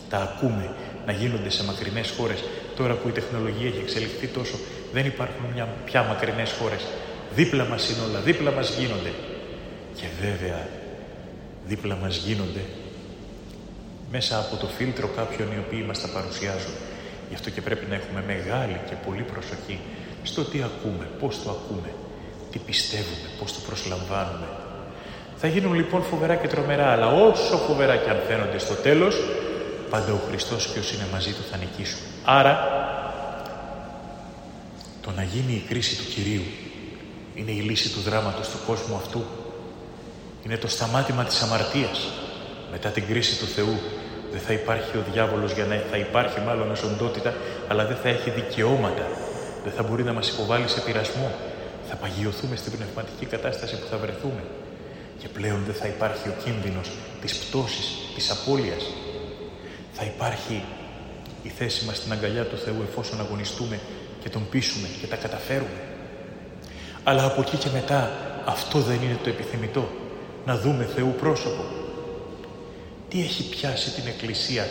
Τα 0.09 0.17
ακούμε 0.17 0.69
να 1.05 1.11
γίνονται 1.11 1.49
σε 1.49 1.63
μακρινές 1.63 2.13
χώρες. 2.17 2.43
Τώρα 2.75 2.93
που 2.93 3.07
η 3.07 3.11
τεχνολογία 3.11 3.67
έχει 3.67 3.79
εξελιχθεί 3.81 4.27
τόσο, 4.27 4.57
δεν 4.93 5.05
υπάρχουν 5.05 5.45
μια, 5.53 5.67
πια 5.85 6.03
μακρινές 6.03 6.51
χώρες. 6.59 6.85
Δίπλα 7.35 7.65
μας 7.65 7.89
είναι 7.89 8.01
όλα, 8.09 8.19
δίπλα 8.19 8.51
μας 8.51 8.77
γίνονται. 8.77 9.11
Και 9.99 10.07
βέβαια, 10.21 10.67
δίπλα 11.65 11.95
μας 11.95 12.15
γίνονται 12.15 12.63
μέσα 14.11 14.39
από 14.39 14.55
το 14.55 14.67
φίλτρο 14.67 15.07
κάποιων 15.07 15.47
οι 15.51 15.59
οποίοι 15.65 15.83
μας 15.87 16.01
τα 16.01 16.07
παρουσιάζουν. 16.07 16.73
Γι' 17.29 17.35
αυτό 17.35 17.49
και 17.49 17.61
πρέπει 17.61 17.85
να 17.89 17.95
έχουμε 17.95 18.23
μεγάλη 18.27 18.79
και 18.89 18.95
πολύ 19.05 19.21
προσοχή 19.21 19.79
στο 20.23 20.43
τι 20.43 20.63
ακούμε, 20.63 21.07
πώς 21.19 21.43
το 21.43 21.49
ακούμε, 21.49 21.89
τι 22.51 22.59
πιστεύουμε, 22.59 23.27
πώς 23.39 23.53
το 23.53 23.59
προσλαμβάνουμε. 23.67 24.47
Θα 25.35 25.47
γίνουν 25.47 25.73
λοιπόν 25.73 26.01
φοβερά 26.03 26.35
και 26.35 26.47
τρομερά, 26.47 26.87
αλλά 26.91 27.07
όσο 27.07 27.57
φοβερά 27.57 27.95
και 27.97 28.09
αν 28.09 28.19
φαίνονται 28.27 28.57
στο 28.57 28.73
τέλος, 28.73 29.15
πάντα 29.89 30.13
ο 30.13 30.19
Χριστός 30.27 30.67
και 30.73 30.79
όσοι 30.79 30.95
είναι 30.95 31.07
μαζί 31.11 31.31
του 31.31 31.43
θα 31.51 31.57
νικήσουν. 31.57 31.99
Άρα, 32.25 32.53
το 35.01 35.11
να 35.11 35.23
γίνει 35.23 35.53
η 35.53 35.65
κρίση 35.69 35.97
του 35.97 36.11
Κυρίου 36.13 36.43
είναι 37.35 37.51
η 37.51 37.59
λύση 37.59 37.89
του 37.89 37.99
δράματος 37.99 38.49
του 38.49 38.57
κόσμου 38.65 38.95
αυτού. 38.95 39.23
Είναι 40.49 40.57
το 40.57 40.67
σταμάτημα 40.67 41.23
της 41.23 41.41
αμαρτίας. 41.41 42.11
Μετά 42.71 42.89
την 42.89 43.07
κρίση 43.07 43.39
του 43.39 43.45
Θεού 43.45 43.79
δεν 44.31 44.39
θα 44.39 44.53
υπάρχει 44.53 44.97
ο 44.97 45.03
διάβολος 45.11 45.51
για 45.51 45.65
να 45.65 45.75
θα 45.91 45.97
υπάρχει 45.97 46.39
μάλλον 46.39 46.71
ως 46.71 46.83
οντότητα, 46.83 47.33
αλλά 47.67 47.85
δεν 47.85 47.95
θα 47.95 48.09
έχει 48.09 48.29
δικαιώματα. 48.29 49.07
Δεν 49.63 49.73
θα 49.73 49.83
μπορεί 49.83 50.03
να 50.03 50.13
μας 50.13 50.29
υποβάλει 50.29 50.67
σε 50.67 50.79
πειρασμό. 50.81 51.31
Θα 51.89 51.95
παγιωθούμε 51.95 52.55
στην 52.55 52.71
πνευματική 52.71 53.25
κατάσταση 53.25 53.79
που 53.79 53.87
θα 53.91 53.97
βρεθούμε. 53.97 54.43
Και 55.19 55.27
πλέον 55.27 55.63
δεν 55.65 55.75
θα 55.75 55.87
υπάρχει 55.87 56.27
ο 56.27 56.35
κίνδυνος 56.43 56.91
της 57.21 57.37
πτώσης, 57.37 57.87
της 58.15 58.31
απώλειας. 58.31 58.83
Θα 59.93 60.03
υπάρχει 60.03 60.63
η 61.43 61.49
θέση 61.49 61.85
μας 61.85 61.97
στην 61.97 62.11
αγκαλιά 62.11 62.43
του 62.43 62.57
Θεού 62.57 62.85
εφόσον 62.89 63.19
αγωνιστούμε 63.19 63.79
και 64.21 64.29
τον 64.29 64.49
πείσουμε 64.49 64.87
και 65.01 65.07
τα 65.07 65.15
καταφέρουμε. 65.15 65.79
Αλλά 67.03 67.25
από 67.25 67.41
εκεί 67.41 67.57
και 67.57 67.69
μετά 67.73 68.11
αυτό 68.45 68.79
δεν 68.79 69.01
είναι 69.01 69.19
το 69.23 69.29
επιθυμητό. 69.29 69.89
Να 70.45 70.57
δούμε 70.57 70.89
Θεού 70.95 71.13
πρόσωπο. 71.19 71.63
Τι 73.09 73.21
έχει 73.21 73.49
πιάσει 73.49 73.91
την 73.91 74.03
Εκκλησία 74.07 74.67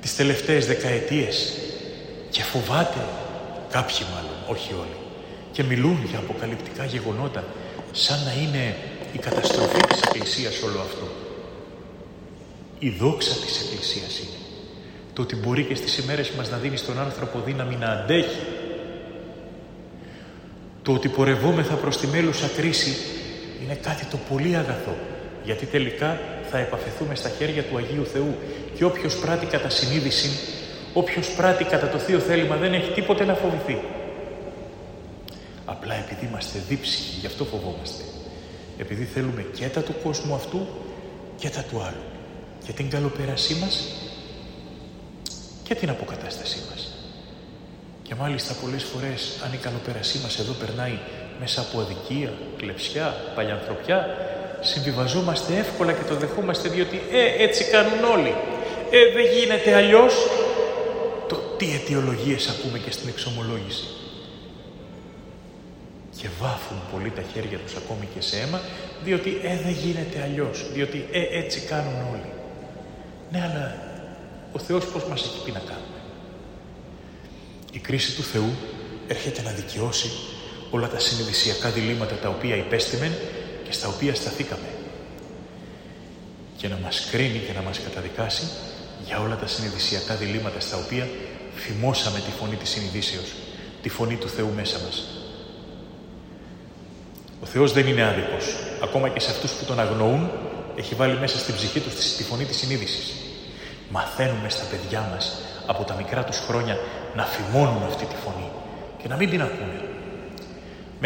τις 0.00 0.16
τελευταίες 0.16 0.66
δεκαετίες; 0.66 1.52
Και 2.30 2.42
φοβάται 2.42 3.06
κάποιοι 3.70 4.06
μάλλον, 4.14 4.56
όχι 4.56 4.72
όλοι 4.72 4.96
και 5.54 5.62
μιλούν 5.62 6.04
για 6.10 6.18
αποκαλυπτικά 6.18 6.84
γεγονότα 6.84 7.44
σαν 7.92 8.18
να 8.24 8.42
είναι 8.42 8.76
η 9.12 9.18
καταστροφή 9.18 9.80
της 9.80 10.00
Εκκλησίας 10.00 10.62
όλο 10.62 10.80
αυτό. 10.80 11.06
Η 12.78 12.90
δόξα 12.90 13.34
της 13.44 13.60
Εκκλησίας 13.60 14.18
είναι. 14.18 14.38
Το 15.12 15.22
ότι 15.22 15.36
μπορεί 15.36 15.64
και 15.64 15.74
στις 15.74 15.98
ημέρες 15.98 16.30
μας 16.30 16.50
να 16.50 16.56
δίνει 16.56 16.76
στον 16.76 16.98
άνθρωπο 16.98 17.42
δύναμη 17.44 17.76
να 17.76 17.86
αντέχει. 17.86 18.40
Το 20.82 20.92
ότι 20.92 21.08
πορευόμεθα 21.08 21.74
προς 21.74 21.96
τη 21.96 22.06
μέλουσα 22.06 22.48
κρίση 22.56 22.96
είναι 23.64 23.74
κάτι 23.74 24.04
το 24.04 24.18
πολύ 24.28 24.56
αγαθό. 24.56 24.96
Γιατί 25.44 25.66
τελικά 25.66 26.20
θα 26.50 26.58
επαφεθούμε 26.58 27.14
στα 27.14 27.28
χέρια 27.28 27.62
του 27.62 27.76
Αγίου 27.76 28.06
Θεού 28.06 28.34
και 28.74 28.84
όποιος 28.84 29.18
πράττει 29.18 29.46
κατά 29.46 29.68
συνείδηση, 29.68 30.28
όποιος 30.92 31.28
πράττει 31.28 31.64
κατά 31.64 31.88
το 31.88 31.98
Θείο 31.98 32.18
θέλημα 32.18 32.56
δεν 32.56 32.72
έχει 32.72 32.90
τίποτε 32.90 33.24
να 33.24 33.34
φοβηθεί. 33.34 33.78
Απλά 35.64 35.94
επειδή 35.94 36.26
είμαστε 36.26 36.58
δίψυχοι, 36.68 37.18
γι' 37.20 37.26
αυτό 37.26 37.44
φοβόμαστε. 37.44 38.02
Επειδή 38.78 39.04
θέλουμε 39.04 39.46
και 39.54 39.68
τα 39.68 39.80
του 39.80 39.94
κόσμου 40.02 40.34
αυτού 40.34 40.66
και 41.36 41.48
τα 41.48 41.62
του 41.62 41.82
άλλου. 41.82 42.04
Και 42.66 42.72
την 42.72 42.90
καλοπέρασή 42.90 43.54
μας 43.54 43.88
και 45.62 45.74
την 45.74 45.90
αποκατάστασή 45.90 46.58
μας. 46.70 46.94
Και 48.02 48.14
μάλιστα 48.14 48.54
πολλές 48.54 48.82
φορές 48.82 49.40
αν 49.44 49.52
η 49.52 49.56
καλοπέρασή 49.56 50.18
μας 50.18 50.38
εδώ 50.38 50.52
περνάει 50.52 50.98
μέσα 51.40 51.60
από 51.60 51.80
αδικία, 51.80 52.32
κλεψιά, 52.56 53.14
παλιανθρωπιά, 53.34 54.16
συμβιβαζόμαστε 54.60 55.56
εύκολα 55.56 55.92
και 55.92 56.04
το 56.08 56.14
δεχόμαστε 56.14 56.68
διότι 56.68 57.02
«ε, 57.12 57.42
έτσι 57.42 57.64
κάνουν 57.64 58.04
όλοι». 58.04 58.34
«Ε, 58.90 59.12
δεν 59.12 59.24
γίνεται 59.36 59.74
αλλιώς». 59.74 60.14
Το 61.28 61.36
τι 61.56 61.66
αιτιολογίες 61.74 62.48
ακούμε 62.48 62.78
και 62.78 62.90
στην 62.90 63.08
εξομολόγηση. 63.08 63.86
Και 66.20 66.28
βάφουν 66.40 66.76
πολύ 66.92 67.10
τα 67.10 67.22
χέρια 67.32 67.58
τους 67.58 67.76
ακόμη 67.76 68.08
και 68.14 68.20
σε 68.20 68.36
αίμα, 68.40 68.60
διότι 69.04 69.40
«ε, 69.42 69.56
δεν 69.64 69.72
γίνεται 69.72 70.22
αλλιώς», 70.22 70.72
διότι 70.72 71.08
«ε, 71.12 71.38
έτσι 71.38 71.60
κάνουν 71.60 71.94
όλοι». 72.12 72.32
Ναι, 73.30 73.50
αλλά 73.50 73.76
ο 74.52 74.58
Θεός 74.58 74.84
πώς 74.84 75.04
μας 75.04 75.22
έχει 75.22 75.44
πει 75.44 75.50
να 75.50 75.58
κάνουμε; 75.58 76.00
Η 77.72 77.78
κρίση 77.78 78.16
του 78.16 78.22
Θεού 78.22 78.50
έρχεται 79.08 79.42
να 79.42 79.50
δικαιώσει 79.50 80.10
όλα 80.74 80.88
τα 80.88 80.98
συνειδησιακά 80.98 81.68
διλήμματα 81.70 82.14
τα 82.14 82.28
οποία 82.28 82.56
υπέστημεν 82.56 83.12
και 83.64 83.72
στα 83.72 83.88
οποία 83.88 84.14
σταθήκαμε 84.14 84.68
και 86.56 86.68
να 86.68 86.78
μας 86.82 87.08
κρίνει 87.10 87.38
και 87.38 87.52
να 87.52 87.62
μας 87.62 87.80
καταδικάσει 87.80 88.48
για 89.06 89.20
όλα 89.20 89.36
τα 89.36 89.46
συνειδησιακά 89.46 90.14
διλήμματα 90.14 90.60
στα 90.60 90.76
οποία 90.76 91.08
θυμώσαμε 91.56 92.18
τη 92.18 92.30
φωνή 92.38 92.56
της 92.56 92.70
συνειδήσεως, 92.70 93.34
τη 93.82 93.88
φωνή 93.88 94.16
του 94.16 94.28
Θεού 94.28 94.52
μέσα 94.54 94.78
μας. 94.84 95.04
Ο 97.42 97.46
Θεός 97.46 97.72
δεν 97.72 97.86
είναι 97.86 98.02
άδικος. 98.02 98.56
Ακόμα 98.82 99.08
και 99.08 99.20
σε 99.20 99.30
αυτούς 99.30 99.50
που 99.52 99.64
τον 99.64 99.80
αγνοούν, 99.80 100.30
έχει 100.76 100.94
βάλει 100.94 101.18
μέσα 101.18 101.38
στην 101.38 101.54
ψυχή 101.54 101.80
τους 101.80 102.16
τη 102.16 102.22
φωνή 102.24 102.44
της 102.44 102.56
συνείδησης. 102.56 103.14
Μαθαίνουμε 103.90 104.48
στα 104.48 104.64
παιδιά 104.70 105.08
μας 105.14 105.38
από 105.66 105.84
τα 105.84 105.94
μικρά 105.94 106.24
τους 106.24 106.38
χρόνια 106.38 106.78
να 107.14 107.24
φημώνουν 107.24 107.82
αυτή 107.82 108.04
τη 108.04 108.14
φωνή 108.24 108.48
και 109.02 109.08
να 109.08 109.16
μην 109.16 109.30
την 109.30 109.42
ακούνε. 109.42 109.83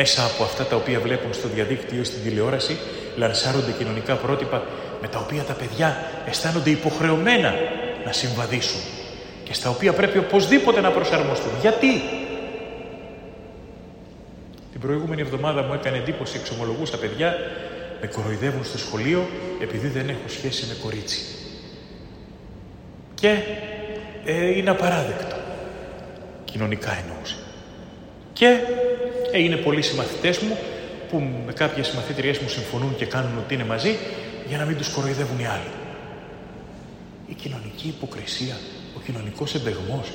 Μέσα 0.01 0.25
από 0.25 0.43
αυτά 0.43 0.65
τα 0.65 0.77
οποία 0.77 1.01
βλέπουν 1.01 1.35
στο 1.35 1.49
διαδίκτυο 1.49 2.01
ή 2.01 2.05
στην 2.05 2.23
τηλεόραση, 2.23 2.77
λανσάρονται 3.17 3.73
κοινωνικά 3.79 4.15
πρότυπα 4.15 4.63
με 5.01 5.09
τα 5.09 5.19
οποία 5.19 5.43
τα 5.43 5.53
παιδιά 5.53 5.97
αισθάνονται 6.29 6.71
υποχρεωμένα 6.71 7.55
να 8.05 8.13
συμβαδίσουν 8.13 8.81
και 9.45 9.55
στα 9.55 9.71
οποία 9.71 9.93
πρέπει 9.93 10.19
οπωσδήποτε 10.19 10.81
να 10.81 10.91
προσαρμοστούν. 10.91 11.51
Γιατί; 11.61 12.03
Την 14.73 14.81
προηγούμενη 14.81 15.21
εβδομάδα 15.21 15.63
μου 15.63 15.75
έκανε 15.75 15.97
εντύπωση 15.97 16.37
εξομολογούσα 16.41 16.99
παιδιά 16.99 17.35
με 18.01 18.07
κοροϊδεύουν 18.07 18.65
στο 18.65 18.79
σχολείο 18.79 19.29
επειδή 19.63 19.89
δεν 19.89 20.09
έχω 20.09 20.29
σχέση 20.29 20.67
με 20.67 20.75
κορίτσι. 20.83 21.21
Και 23.15 23.37
ε, 24.25 24.57
είναι 24.57 24.71
απαράδεκτο. 24.71 25.37
Κοινωνικά 26.45 26.99
εννοούσε. 27.03 27.37
Και 28.33 28.59
ε, 29.33 29.43
είναι 29.43 29.57
πολλοί 29.57 29.83
συμμαθητές 29.83 30.39
μου 30.39 30.57
που 31.11 31.23
με 31.47 31.53
κάποιες 31.53 31.87
συμμαθήτριές 31.87 32.39
μου 32.39 32.49
συμφωνούν 32.49 32.97
και 32.97 33.07
κάνουν 33.07 33.39
ότι 33.39 33.55
είναι 33.55 33.65
μαζί 33.65 33.97
για 34.49 34.59
να 34.59 34.65
μην 34.65 34.77
τους 34.77 34.89
κοροϊδεύουν 34.89 35.39
οι 35.39 35.47
άλλοι. 35.47 35.71
Η 37.27 37.35
κοινωνική 37.35 37.89
υποκρισία, 37.89 38.57
ο 38.97 39.01
κοινωνικός 39.05 39.55
εμπεγμός, 39.55 40.13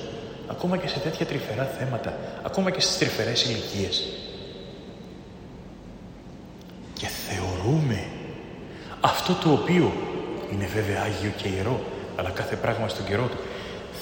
ακόμα 0.48 0.78
και 0.78 0.88
σε 0.88 1.00
τέτοια 1.00 1.26
τρυφερά 1.26 1.66
θέματα, 1.80 2.18
ακόμα 2.44 2.72
και 2.72 2.82
στις 2.82 2.98
τρυφερές 2.98 3.44
ηλικίες. 3.44 4.04
Και 6.94 7.08
θεωρούμε 7.08 8.04
αυτό 9.02 9.34
το 9.34 9.52
οποίο 9.52 9.94
είναι 10.52 10.68
βέβαια 10.74 11.02
Άγιο 11.02 11.32
και 11.38 11.48
Ιερό, 11.48 11.80
αλλά 12.16 12.30
κάθε 12.30 12.56
πράγμα 12.56 12.88
στον 12.88 13.06
καιρό 13.06 13.28
του, 13.28 13.38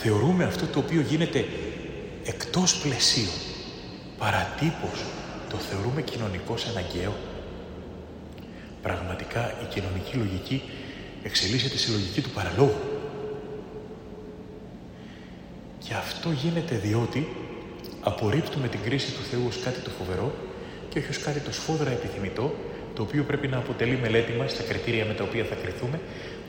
θεωρούμε 0.01 0.43
αυτό 0.43 0.65
το 0.65 0.79
οποίο 0.79 1.01
γίνεται 1.01 1.45
εκτός 2.23 2.77
πλαισίου, 2.77 3.31
παρατύπως, 4.21 4.99
το 5.49 5.57
θεωρούμε 5.57 6.01
κοινωνικός 6.01 6.67
αναγκαίο. 6.67 7.13
Πραγματικά 8.81 9.53
η 9.63 9.65
κοινωνική 9.73 10.15
λογική 10.17 10.61
εξελίσσεται 11.23 11.77
σε 11.77 11.91
λογική 11.91 12.21
του 12.21 12.29
παραλόγου. 12.29 12.81
Και 15.85 15.93
αυτό 15.93 16.31
γίνεται 16.31 16.75
διότι 16.75 17.27
απορρίπτουμε 18.01 18.67
την 18.67 18.79
κρίση 18.85 19.11
του 19.11 19.23
Θεού 19.29 19.43
ως 19.47 19.59
κάτι 19.63 19.79
το 19.79 19.89
φοβερό 19.89 20.33
και 20.89 20.99
όχι 20.99 21.09
ως 21.09 21.17
κάτι 21.17 21.39
το 21.39 21.51
σφόδρα 21.51 21.91
επιθυμητό, 21.91 22.55
το 22.95 23.01
οποίο 23.01 23.23
πρέπει 23.23 23.47
να 23.47 23.57
αποτελεί 23.57 23.97
μελέτη 24.01 24.31
μας 24.31 24.51
στα 24.51 24.63
κριτήρια 24.63 25.05
με 25.05 25.13
τα 25.13 25.23
οποία 25.23 25.43
θα 25.43 25.55
κρυθούμε, 25.55 25.99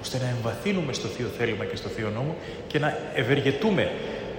ώστε 0.01 0.19
να 0.19 0.29
εμβαθύνουμε 0.29 0.93
στο 0.93 1.09
Θείο 1.09 1.31
Θέλημα 1.39 1.65
και 1.65 1.77
στο 1.77 1.89
Θείο 1.89 2.11
Νόμο 2.11 2.37
και 2.67 2.79
να 2.79 2.99
ευεργετούμε 3.15 3.91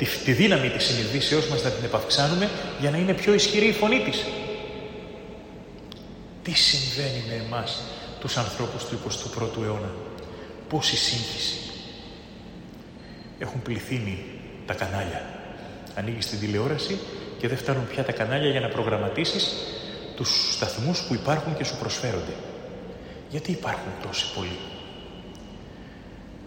τη, 0.04 0.18
τη 0.24 0.32
δύναμη 0.32 0.70
της 0.70 0.84
συνειδήσεώς 0.84 1.48
μας 1.48 1.64
να 1.64 1.70
την 1.70 1.84
επαυξάνουμε 1.84 2.50
για 2.80 2.92
να 2.92 2.98
είναι 2.98 3.14
πιο 3.14 3.34
ισχυρή 3.34 3.68
η 3.68 3.72
φωνή 3.72 4.00
της. 4.00 4.26
Τι 6.44 6.52
συμβαίνει 6.52 7.24
με 7.28 7.44
εμάς 7.46 7.82
τους 8.20 8.38
ανθρώπους 8.38 8.86
του 8.86 9.00
21ου 9.00 9.64
αιώνα; 9.64 9.92
Πόση 10.70 10.96
σύγχυση; 10.96 11.56
Έχουν 13.40 13.62
πληθύνει 13.62 14.26
τα 14.66 14.74
κανάλια. 14.74 15.26
Ανοίγεις 15.96 16.26
την 16.26 16.40
τηλεόραση 16.40 17.00
και 17.40 17.48
δεν 17.48 17.58
φτάνουν 17.58 17.88
πια 17.88 18.04
τα 18.04 18.12
κανάλια 18.12 18.50
για 18.50 18.60
να 18.60 18.68
προγραμματίσεις 18.68 19.54
τους 20.16 20.54
σταθμούς 20.54 21.02
που 21.02 21.14
υπάρχουν 21.14 21.58
και 21.58 21.64
σου 21.64 21.78
προσφέρονται. 21.80 22.34
Γιατί 23.30 23.52
υπάρχουν 23.52 23.92
τόσοι 24.08 24.26
πολλοί; 24.36 24.60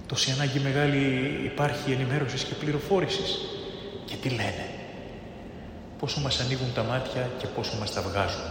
Τόση 0.06 0.30
ανάγκη 0.30 0.58
μεγάλη 0.58 1.40
υπάρχει 1.44 1.92
ενημέρωσης 1.92 2.42
και 2.42 2.54
πληροφόρησης. 2.54 3.38
Και 4.04 4.14
τι 4.22 4.28
λένε; 4.28 4.66
Πόσο 5.98 6.20
μας 6.20 6.40
ανοίγουν 6.40 6.72
τα 6.74 6.82
μάτια 6.82 7.30
και 7.38 7.46
πόσο 7.46 7.76
μας 7.80 7.92
τα 7.92 8.00
βγάζουν. 8.00 8.46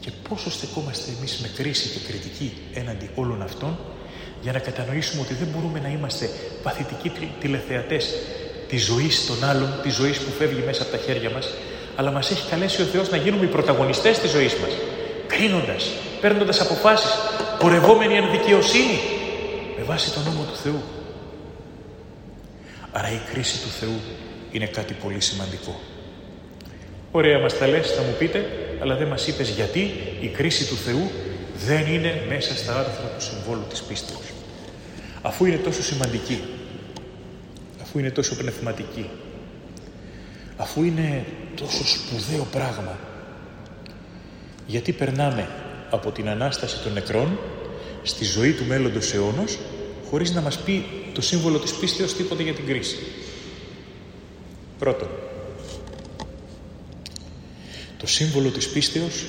Και 0.00 0.10
πόσο 0.28 0.50
στεκόμαστε 0.50 1.10
εμείς 1.18 1.38
με 1.38 1.48
κρίση 1.56 1.88
και 1.88 1.98
κριτική 2.06 2.52
έναντι 2.74 3.10
όλων 3.14 3.42
αυτών 3.42 3.78
για 4.42 4.52
να 4.52 4.58
κατανοήσουμε 4.58 5.22
ότι 5.22 5.34
δεν 5.34 5.48
μπορούμε 5.48 5.80
να 5.80 5.88
είμαστε 5.88 6.30
παθητικοί 6.62 7.12
τηλεθεατές 7.40 8.14
της 8.68 8.84
ζωής 8.84 9.26
των 9.26 9.44
άλλων, 9.44 9.68
της 9.82 9.94
ζωής 9.94 10.18
που 10.18 10.30
φεύγει 10.30 10.62
μέσα 10.66 10.82
από 10.82 10.90
τα 10.90 10.98
χέρια 10.98 11.30
μας, 11.30 11.48
αλλά 11.96 12.10
μας 12.10 12.30
έχει 12.30 12.48
καλέσει 12.48 12.82
ο 12.82 12.84
Θεός 12.84 13.10
να 13.10 13.16
γίνουμε 13.16 13.44
οι 13.44 13.48
πρωταγωνιστές 13.48 14.18
της 14.18 14.30
ζωής 14.30 14.54
μας, 14.54 14.70
κρίνοντας, 15.26 15.90
παίρνοντας 16.20 16.60
αποφάσεις, 16.60 17.10
πορευόμενοι 17.58 18.14
εν 18.14 18.30
δικαιοσύνη, 18.30 18.98
με 19.76 19.82
βάση 19.82 20.12
τον 20.12 20.22
νόμο 20.22 20.42
του 20.42 20.56
Θεού. 20.56 20.82
Άρα 22.92 23.10
η 23.10 23.20
κρίση 23.32 23.62
του 23.62 23.68
Θεού 23.68 24.00
είναι 24.50 24.66
κάτι 24.66 24.94
πολύ 24.94 25.20
σημαντικό. 25.20 25.80
Ωραία 27.10 27.38
μας 27.38 27.58
τα 27.58 27.66
λες, 27.66 27.90
θα 27.90 28.02
μου 28.02 28.14
πείτε, 28.18 28.46
αλλά 28.80 28.96
δεν 28.96 29.08
μας 29.08 29.26
είπες 29.26 29.48
γιατί 29.48 29.92
η 30.20 30.28
κρίση 30.28 30.66
του 30.68 30.76
Θεού 30.76 31.10
δεν 31.66 31.86
είναι 31.86 32.24
μέσα 32.28 32.56
στα 32.56 32.78
άρθρα 32.78 33.06
του 33.16 33.24
συμβόλου 33.24 33.64
της 33.68 33.82
πίστεως. 33.82 34.20
Αφού 35.22 35.44
είναι 35.44 35.56
τόσο 35.56 35.82
σημαντική, 35.82 36.42
αφού 37.82 37.98
είναι 37.98 38.10
τόσο 38.10 38.36
πνευματική, 38.36 39.10
αφού 40.56 40.82
είναι 40.82 41.24
τόσο 41.54 41.84
σπουδαίο 41.86 42.46
πράγμα, 42.50 42.98
γιατί 44.66 44.92
περνάμε 44.92 45.48
από 45.90 46.10
την 46.10 46.28
Ανάσταση 46.28 46.82
των 46.82 46.92
νεκρών 46.92 47.38
στη 48.02 48.24
ζωή 48.24 48.52
του 48.52 48.64
μέλλοντος 48.64 49.14
αιώνος 49.14 49.58
χωρίς 50.10 50.30
να 50.30 50.40
μας 50.40 50.58
πει 50.58 50.84
το 51.12 51.20
σύμβολο 51.20 51.58
της 51.58 51.74
πίστεως 51.74 52.14
τίποτα 52.14 52.42
για 52.42 52.54
την 52.54 52.66
κρίση. 52.66 52.96
Πρώτον, 54.78 55.08
το 57.98 58.06
σύμβολο 58.06 58.50
της 58.50 58.68
πίστεως 58.68 59.24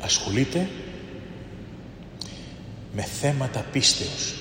ασχολείται 0.00 0.68
με 2.94 3.02
θέματα 3.02 3.66
πίστεως. 3.72 4.34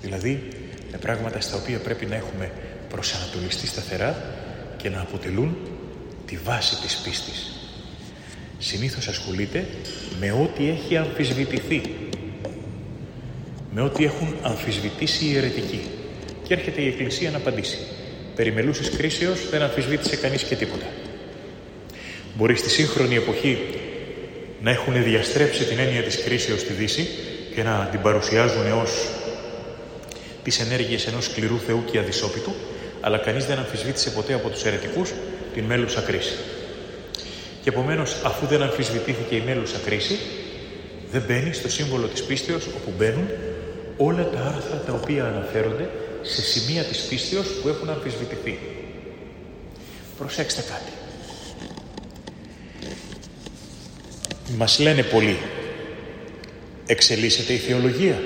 Δηλαδή, 0.00 0.48
με 0.90 0.98
πράγματα 0.98 1.40
στα 1.40 1.56
οποία 1.56 1.78
πρέπει 1.78 2.06
να 2.06 2.14
έχουμε 2.14 2.52
προσανατολιστεί 2.88 3.66
σταθερά 3.66 4.34
και 4.76 4.88
να 4.88 5.00
αποτελούν 5.00 5.56
τη 6.26 6.36
βάση 6.36 6.76
της 6.76 6.96
πίστης. 6.96 7.57
Συνήθως 8.58 9.08
ασχολείται 9.08 9.66
με 10.20 10.32
ό,τι 10.32 10.68
έχει 10.68 10.96
αμφισβητηθεί. 10.96 11.82
με 13.70 13.80
ό,τι 13.80 14.04
έχουν 14.04 14.34
αμφισβητήσει 14.42 15.24
οι 15.24 15.36
αιρετικοί. 15.36 15.80
Και 16.42 16.54
έρχεται 16.54 16.80
η 16.80 16.86
Εκκλησία 16.86 17.30
να 17.30 17.36
απαντήσει. 17.36 17.78
Περιμελούσης 18.36 18.90
κρίσεως 18.90 19.48
δεν 19.50 19.62
αμφισβήτησε 19.62 20.16
κανείς 20.16 20.42
και 20.42 20.56
τίποτα. 20.56 20.86
Μπορεί 22.36 22.56
στη 22.56 22.70
σύγχρονη 22.70 23.14
εποχή 23.14 23.58
να 24.62 24.70
έχουν 24.70 25.02
διαστρέψει 25.04 25.64
την 25.64 25.78
έννοια 25.78 26.02
της 26.02 26.22
κρίσεως 26.22 26.60
στη 26.60 26.72
Δύση 26.72 27.08
και 27.54 27.62
να 27.62 27.88
την 27.90 28.00
παρουσιάζουν 28.00 28.72
ως 28.72 28.90
τις 30.42 30.60
ενέργειες 30.60 31.06
ενός 31.06 31.24
σκληρού 31.24 31.58
Θεού 31.58 31.84
και 31.90 31.98
αδυσόπιτου, 31.98 32.54
αλλά 33.00 33.18
κανείς 33.18 33.46
δεν 33.46 33.58
αμφισβήτησε 33.58 34.10
ποτέ 34.10 34.34
από 34.34 34.48
τους 34.48 34.64
αιρετικούς 34.64 35.12
την 35.54 35.64
μέλουσα 35.64 36.00
κρίση. 36.00 36.34
Και 37.68 37.74
επομένως, 37.74 38.16
αφού 38.24 38.46
δεν 38.46 38.62
αμφισβητήθηκε 38.62 39.34
η 39.34 39.42
μέλουσα 39.46 39.78
κρίση, 39.84 40.18
δεν 41.10 41.22
μπαίνει 41.26 41.52
στο 41.52 41.68
σύμβολο 41.68 42.06
της 42.06 42.22
πίστεως 42.22 42.66
όπου 42.66 42.92
μπαίνουν 42.98 43.28
όλα 43.96 44.28
τα 44.28 44.38
άρθρα 44.38 44.76
τα 44.86 44.92
οποία 44.92 45.24
αναφέρονται 45.24 45.88
σε 46.22 46.42
σημεία 46.42 46.82
της 46.82 46.98
πίστεως 46.98 47.46
που 47.46 47.68
έχουν 47.68 47.90
αμφισβητηθεί. 47.90 48.58
Προσέξτε 50.18 50.60
κάτι. 50.60 50.92
Μας 54.56 54.78
λένε 54.78 55.02
πολλοί, 55.02 55.38
εξελίσσεται 56.86 57.52
η 57.52 57.58
θεολογία. 57.58 58.18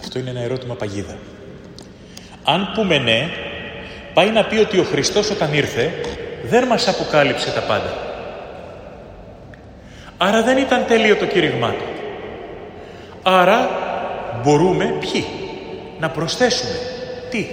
Αυτό 0.00 0.18
είναι 0.18 0.30
ένα 0.30 0.40
ερώτημα 0.40 0.74
παγίδα. 0.74 1.18
Αν 2.44 2.72
πούμε 2.74 2.98
ναι, 2.98 3.28
πάει 4.14 4.30
να 4.30 4.44
πει 4.44 4.56
ότι 4.56 4.78
ο 4.78 4.84
Χριστός 4.84 5.30
όταν 5.30 5.54
ήρθε 5.54 5.92
δεν 6.42 6.66
μας 6.66 6.88
αποκάλυψε 6.88 7.50
τα 7.50 7.60
πάντα. 7.60 8.08
Άρα 10.18 10.42
δεν 10.42 10.56
ήταν 10.56 10.84
τέλειο 10.86 11.16
το 11.16 11.26
κήρυγμά 11.26 11.70
του. 11.70 11.84
Άρα 13.22 13.68
μπορούμε 14.42 14.94
ποιοι 15.00 15.24
να 16.00 16.10
προσθέσουμε. 16.10 16.74
Τι; 17.30 17.46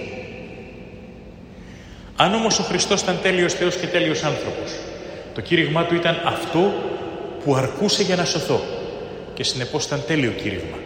Αν 2.15 2.33
όμως 2.33 2.59
ο 2.59 2.63
Χριστός 2.63 3.01
ήταν 3.01 3.19
τέλειος 3.21 3.53
Θεός 3.53 3.75
και 3.75 3.87
τέλειος 3.87 4.23
άνθρωπος, 4.23 4.71
το 5.33 5.41
κήρυγμά 5.41 5.83
του 5.83 5.95
ήταν 5.95 6.21
αυτό 6.25 6.73
που 7.43 7.55
αρκούσε 7.55 8.03
για 8.03 8.15
να 8.15 8.25
σωθώ 8.25 8.61
και 9.33 9.43
συνεπώς 9.43 9.85
ήταν 9.85 10.03
τέλειο 10.07 10.31
κήρυγμα. 10.31 10.77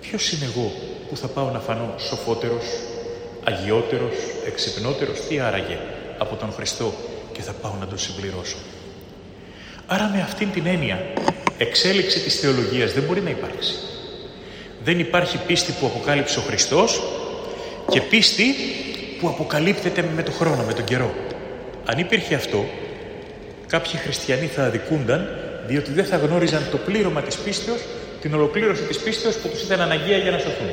Ποιος 0.00 0.32
είμαι 0.32 0.44
εγώ 0.44 0.72
που 1.08 1.16
θα 1.16 1.26
πάω 1.26 1.50
να 1.50 1.58
φανώ 1.58 1.94
σοφότερος, 1.98 2.64
αγιότερος, 3.44 4.14
εξυπνότερος, 4.46 5.20
τι 5.20 5.40
άραγε; 5.40 5.78
Από 6.18 6.36
τον 6.36 6.52
Χριστό 6.52 6.92
και 7.32 7.42
θα 7.42 7.52
πάω 7.52 7.72
να 7.80 7.86
τον 7.86 7.98
συμπληρώσω. 7.98 8.56
Άρα 9.86 10.10
με 10.14 10.20
αυτήν 10.20 10.50
την 10.50 10.66
έννοια 10.66 11.06
εξέλιξη 11.58 12.20
της 12.20 12.40
θεολογίας 12.40 12.92
δεν 12.92 13.02
μπορεί 13.02 13.20
να 13.20 13.30
υπάρξει. 13.30 13.74
Δεν 14.84 14.98
υπάρχει 14.98 15.38
πίστη 15.46 15.72
που 15.80 15.86
αποκάλυψε 15.86 16.38
ο 16.38 16.42
Χριστός 16.42 17.02
και 17.90 18.00
πίστη 18.00 18.54
που 19.20 19.28
αποκαλύπτεται 19.28 20.04
με 20.14 20.22
το 20.22 20.30
χρόνο, 20.30 20.62
με 20.62 20.72
τον 20.72 20.84
καιρό. 20.84 21.14
Αν 21.84 21.98
υπήρχε 21.98 22.34
αυτό, 22.34 22.64
κάποιοι 23.66 24.00
χριστιανοί 24.00 24.46
θα 24.46 24.64
αδικούνταν 24.64 25.28
διότι 25.66 25.92
δεν 25.92 26.04
θα 26.04 26.16
γνώριζαν 26.16 26.66
το 26.70 26.76
πλήρωμα 26.76 27.22
της 27.22 27.36
πίστεως, 27.36 27.80
την 28.20 28.34
ολοκλήρωση 28.34 28.82
της 28.82 28.98
πίστεως 28.98 29.36
που 29.36 29.48
τους 29.48 29.62
ήταν 29.62 29.80
αναγκαία 29.80 30.18
για 30.18 30.30
να 30.30 30.38
σωθούν. 30.38 30.70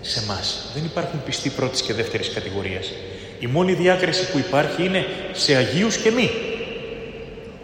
Σε 0.00 0.20
εμάς 0.20 0.70
δεν 0.74 0.84
υπάρχουν 0.84 1.22
πιστοί 1.24 1.48
πρώτης 1.50 1.82
και 1.82 1.92
δεύτερης 1.92 2.30
κατηγορίας. 2.30 2.92
Η 3.38 3.46
μόνη 3.46 3.72
διάκριση 3.72 4.30
που 4.30 4.38
υπάρχει 4.38 4.84
είναι 4.84 5.06
σε 5.32 5.54
Αγίους 5.54 5.96
και 5.96 6.10
μη. 6.10 6.30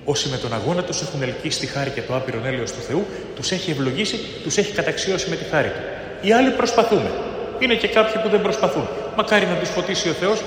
Όσοι 0.04 0.28
με 0.28 0.36
τον 0.36 0.54
αγώνα 0.54 0.82
τους 0.82 1.02
έχουν 1.02 1.22
ελκύσει 1.22 1.58
τη 1.58 1.66
χάρη 1.66 1.90
και 1.90 2.00
το 2.00 2.14
άπειρο 2.14 2.40
έλεος 2.46 2.72
του 2.72 2.80
Θεού, 2.80 3.06
τους 3.36 3.50
έχει 3.50 3.70
ευλογήσει, 3.70 4.18
τους 4.42 4.56
έχει 4.56 4.72
καταξιώσει 4.72 5.30
με 5.30 5.36
τη 5.36 5.44
χάρη 5.44 5.68
Του. 5.68 5.80
Οι 6.26 6.32
άλλοι 6.32 6.50
προσπαθούμε. 6.50 7.10
Είναι 7.58 7.74
και 7.74 7.88
κάποιοι 7.88 8.22
που 8.22 8.28
δεν 8.28 8.42
προσπαθούν. 8.42 8.88
Μακάρι 9.16 9.46
να 9.46 9.54
τους 9.54 9.68
φωτίσει 9.68 10.08
ο 10.08 10.12
Θεός 10.12 10.42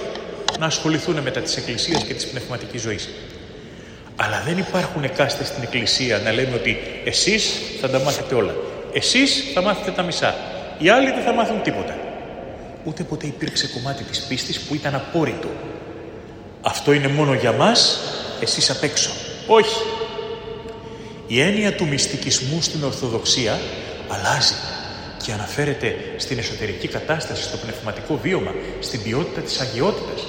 να 0.60 0.66
ασχοληθούν 0.66 1.20
μετά 1.20 1.40
της 1.40 1.58
Εκκλησίας 1.58 2.04
και 2.04 2.14
της 2.14 2.28
πνευματικής 2.28 2.82
ζωής. 2.82 3.10
Αλλά 4.16 4.44
δεν 4.46 4.58
υπάρχουν 4.58 5.04
εκάστες 5.04 5.48
στην 5.48 5.64
Εκκλησία 5.64 6.18
να 6.18 6.32
λέμε 6.32 6.56
ότι 6.56 6.78
εσείς 7.06 7.52
θα 7.82 7.90
τα 7.90 8.00
μάθετε 8.00 8.36
όλα. 8.36 8.56
Εσείς 8.94 9.44
θα 9.54 9.62
μάθετε 9.62 9.92
τα 9.92 10.04
μισά. 10.04 10.36
Οι 10.78 10.90
άλλοι 10.90 11.12
δεν 11.12 11.24
θα 11.24 11.34
μάθουν 11.34 11.62
τίποτα 11.62 12.05
ούτε 12.86 13.04
ποτέ 13.04 13.28
υπήρξε 13.28 13.68
κομμάτι 13.68 14.04
της 14.04 14.20
πίστης 14.20 14.60
που 14.60 14.76
ήταν 14.76 14.96
απόρριτο. 14.96 15.50
Αυτό 16.62 16.94
είναι 16.94 17.08
μόνο 17.08 17.34
για 17.34 17.52
μας, 17.52 18.00
εσείς 18.42 18.70
απ' 18.70 18.84
έξω. 18.84 19.10
Όχι. 19.48 19.80
Η 21.28 21.42
έννοια 21.42 21.76
του 21.76 21.88
μυστικισμού 21.88 22.62
στην 22.62 22.84
Ορθοδοξία 22.84 23.60
αλλάζει 24.08 24.54
και 25.24 25.32
αναφέρεται 25.32 25.96
στην 26.18 26.38
εσωτερική 26.38 26.88
κατάσταση, 26.88 27.44
στο 27.44 27.58
πνευματικό 27.58 28.18
βίωμα, 28.18 28.52
στην 28.80 29.04
ποιότητα 29.04 29.42
της 29.42 29.60
αγιότητας. 29.60 30.26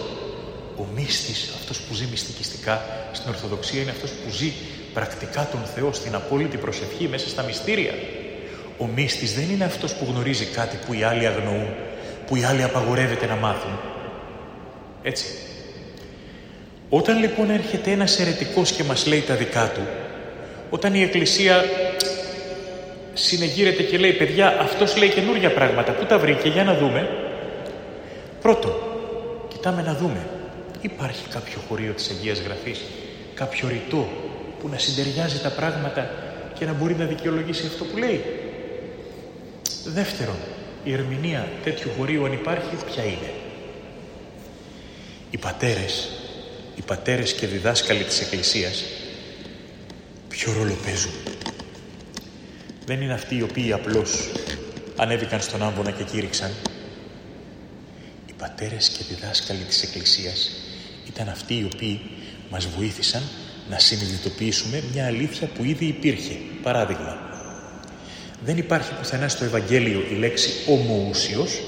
Ο 0.76 0.86
μύστης, 0.94 1.50
αυτός 1.58 1.80
που 1.80 1.94
ζει 1.94 2.06
μυστικιστικά 2.10 2.84
στην 3.12 3.28
Ορθοδοξία, 3.28 3.80
είναι 3.82 3.90
αυτός 3.90 4.10
που 4.10 4.30
ζει 4.30 4.52
πρακτικά 4.94 5.48
τον 5.52 5.60
Θεό 5.74 5.92
στην 5.92 6.14
απόλυτη 6.14 6.56
προσευχή 6.56 7.08
μέσα 7.08 7.28
στα 7.28 7.42
μυστήρια. 7.42 7.92
Ο 8.78 8.86
μύστης 8.86 9.34
δεν 9.34 9.50
είναι 9.50 9.64
αυτός 9.64 9.94
που 9.94 10.06
γνωρίζει 10.08 10.44
κάτι 10.44 10.78
που 10.86 10.94
οι 10.94 11.02
άλλοι 11.02 11.26
αγνοούν 11.26 11.68
που 12.26 12.36
οι 12.36 12.44
άλλοι 12.44 12.62
απαγορεύεται 12.62 13.26
να 13.26 13.34
μάθουν. 13.34 13.78
Έτσι. 15.02 15.26
Όταν 16.88 17.18
λοιπόν 17.18 17.50
έρχεται 17.50 17.90
ένας 17.90 18.20
αιρετικός 18.20 18.72
και 18.72 18.84
μας 18.84 19.06
λέει 19.06 19.20
τα 19.20 19.34
δικά 19.34 19.70
του, 19.74 19.80
όταν 20.70 20.94
η 20.94 21.02
Εκκλησία 21.02 21.64
συνεγείρεται 23.14 23.82
και 23.82 23.98
λέει 23.98 24.12
«Παιδιά, 24.12 24.60
αυτός 24.60 24.96
λέει 24.96 25.08
καινούργια 25.08 25.52
πράγματα, 25.52 25.92
πού 25.92 26.04
τα 26.04 26.18
βρήκε, 26.18 26.48
για 26.48 26.64
να 26.64 26.74
δούμε». 26.74 27.08
Πρώτον, 28.42 28.72
κοιτάμε 29.48 29.82
να 29.82 29.94
δούμε. 29.94 30.26
Υπάρχει 30.80 31.28
κάποιο 31.28 31.58
χωρίο 31.68 31.92
της 31.92 32.10
Αγίας 32.10 32.40
Γραφής, 32.40 32.80
κάποιο 33.34 33.68
ρητό 33.68 34.08
που 34.60 34.68
να 34.68 34.78
συντεριάζει 34.78 35.38
τα 35.38 35.50
πράγματα 35.50 36.10
και 36.58 36.64
να 36.64 36.72
μπορεί 36.72 36.94
να 36.94 37.04
δικαιολογήσει 37.04 37.66
αυτό 37.66 37.84
που 37.84 37.96
λέει. 37.96 38.24
Δεύτερον, 39.84 40.36
η 40.86 40.92
ερμηνεία 40.92 41.48
τέτοιου 41.64 41.90
χωρίου 41.96 42.24
αν 42.24 42.32
υπάρχει, 42.32 42.76
ποια 42.92 43.04
είναι. 43.04 43.32
Οι 45.30 45.38
πατέρες, 45.38 46.08
οι 46.76 46.82
πατέρες 46.82 47.32
και 47.32 47.46
διδάσκαλοι 47.46 48.04
της 48.04 48.20
Εκκλησίας, 48.20 48.84
ποιο 50.28 50.52
ρόλο 50.52 50.76
παίζουν. 50.84 51.12
Δεν 52.86 53.00
είναι 53.00 53.12
αυτοί 53.12 53.36
οι 53.36 53.42
οποίοι 53.42 53.72
απλώς 53.72 54.32
ανέβηκαν 54.96 55.40
στον 55.40 55.62
άμβονα 55.62 55.90
και 55.90 56.04
κήρυξαν. 56.04 56.50
Οι 58.26 58.32
πατέρες 58.38 58.88
και 58.88 59.04
διδάσκαλοι 59.08 59.62
της 59.62 59.82
Εκκλησίας 59.82 60.50
ήταν 61.06 61.28
αυτοί 61.28 61.54
οι 61.54 61.68
οποίοι 61.74 62.00
μας 62.50 62.66
βοήθησαν 62.66 63.22
να 63.70 63.78
συνειδητοποιήσουμε 63.78 64.82
μια 64.92 65.06
αλήθεια 65.06 65.46
που 65.46 65.64
ήδη 65.64 65.84
υπήρχε. 65.84 66.34
Παράδειγμα, 66.62 67.35
δεν 68.44 68.56
υπάρχει 68.56 68.92
πουθενά 68.98 69.28
στο 69.28 69.44
Ευαγγέλιο 69.44 70.04
η 70.12 70.14
λέξη 70.14 70.50
ομοούσιος, 70.66 71.60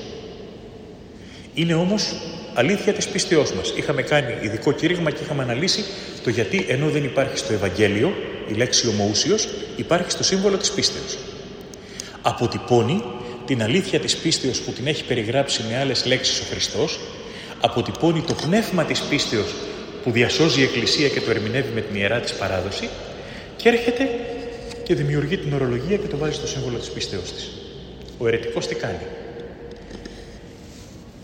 είναι 1.54 1.74
όμως 1.74 2.14
αλήθεια 2.54 2.92
της 2.92 3.08
πίστεώς 3.08 3.52
μας. 3.52 3.72
Είχαμε 3.76 4.02
κάνει 4.02 4.34
ειδικό 4.40 4.72
κήρυγμα 4.72 5.10
και 5.10 5.22
είχαμε 5.22 5.42
αναλύσει 5.42 5.84
το 6.22 6.30
γιατί 6.30 6.66
ενώ 6.68 6.88
δεν 6.88 7.04
υπάρχει 7.04 7.38
στο 7.38 7.52
Ευαγγέλιο 7.52 8.14
η 8.48 8.52
λέξη 8.52 8.88
ομοούσιος, 8.88 9.48
υπάρχει 9.76 10.10
στο 10.10 10.22
σύμβολο 10.22 10.56
της 10.56 10.70
πίστεως. 10.70 11.18
Αποτυπώνει 12.22 13.02
την 13.46 13.62
αλήθεια 13.62 14.00
της 14.00 14.16
πίστεως 14.16 14.60
που 14.60 14.72
την 14.72 14.86
έχει 14.86 15.04
περιγράψει 15.04 15.62
με 15.70 15.78
άλλες 15.78 16.06
λέξεις 16.06 16.40
ο 16.40 16.44
Χριστός, 16.50 17.00
αποτυπώνει 17.60 18.20
το 18.20 18.34
πνεύμα 18.34 18.84
της 18.84 19.00
πίστεως 19.00 19.54
που 20.04 20.10
διασώζει 20.10 20.60
η 20.60 20.62
Εκκλησία 20.62 21.08
και 21.08 21.20
το 21.20 21.30
ερμηνεύει 21.30 21.72
με 21.74 21.80
την 21.80 21.96
ιερά 21.96 22.20
της 22.20 22.32
παράδοση 22.32 22.88
και 23.56 23.68
έρχεται 23.68 24.08
και 24.88 24.94
δημιουργεί 24.94 25.38
την 25.38 25.52
ορολογία 25.52 25.96
και 25.96 26.06
το 26.06 26.16
βάζει 26.16 26.32
στο 26.32 26.46
σύμβολο 26.46 26.78
της 26.78 26.90
πίστεως 26.90 27.32
της. 27.32 27.50
Ο 28.18 28.26
αιρετικός 28.26 28.66
τι 28.66 28.74
κάνει; 28.74 29.06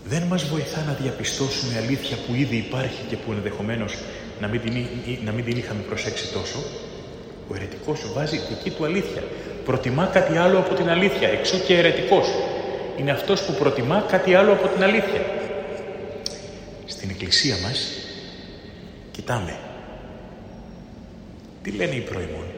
Δεν 0.05 0.23
μας 0.23 0.43
βοηθά 0.43 0.83
να 0.87 0.93
διαπιστώσουμε 0.93 1.77
αλήθεια 1.77 2.17
που 2.27 2.33
ήδη 2.33 2.55
υπάρχει 2.55 3.01
και 3.09 3.15
που 3.15 3.31
ενδεχομένως 3.31 3.97
να 4.41 4.47
μην 4.47 4.61
την, 4.61 4.73
να 5.25 5.31
μην 5.31 5.45
την 5.45 5.57
είχαμε 5.57 5.81
προσέξει 5.81 6.33
τόσο. 6.33 6.57
Ο 7.49 7.55
αιρετικός 7.55 8.13
βάζει 8.13 8.39
δική 8.49 8.69
του 8.69 8.85
αλήθεια. 8.85 9.23
Προτιμά 9.65 10.05
κάτι 10.05 10.37
άλλο 10.37 10.57
από 10.59 10.75
την 10.75 10.89
αλήθεια. 10.89 11.27
Εξού 11.27 11.65
και 11.65 11.77
αιρετικός. 11.77 12.27
Είναι 12.99 13.11
αυτός 13.11 13.41
που 13.41 13.53
προτιμά 13.53 14.05
κάτι 14.09 14.35
άλλο 14.35 14.51
από 14.51 14.67
την 14.67 14.83
αλήθεια. 14.83 15.25
Στην 16.85 17.09
εκκλησία 17.09 17.55
μας 17.63 17.89
κοιτάμε. 19.11 19.57
Τι 21.61 21.71
λένε 21.71 21.95
οι 21.95 22.01
προημόνοι. 22.01 22.54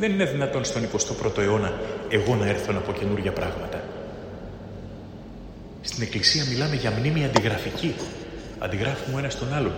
Δεν 0.00 0.12
είναι 0.12 0.24
δυνατόν 0.24 0.64
στον 0.64 0.82
21ο 0.82 1.38
αιώνα 1.38 1.72
εγώ 2.08 2.34
να 2.34 2.46
έρθω 2.46 2.72
να 2.72 2.78
πω 2.78 2.92
καινούργια 2.92 3.32
πράγματα. 3.32 3.82
Στην 5.80 6.02
Εκκλησία 6.02 6.44
μιλάμε 6.50 6.74
για 6.74 6.90
μνήμη 6.90 7.24
αντιγραφική. 7.24 7.94
Αντιγράφουμε 8.58 9.18
ένας 9.18 9.32
στον 9.32 9.54
άλλον. 9.54 9.72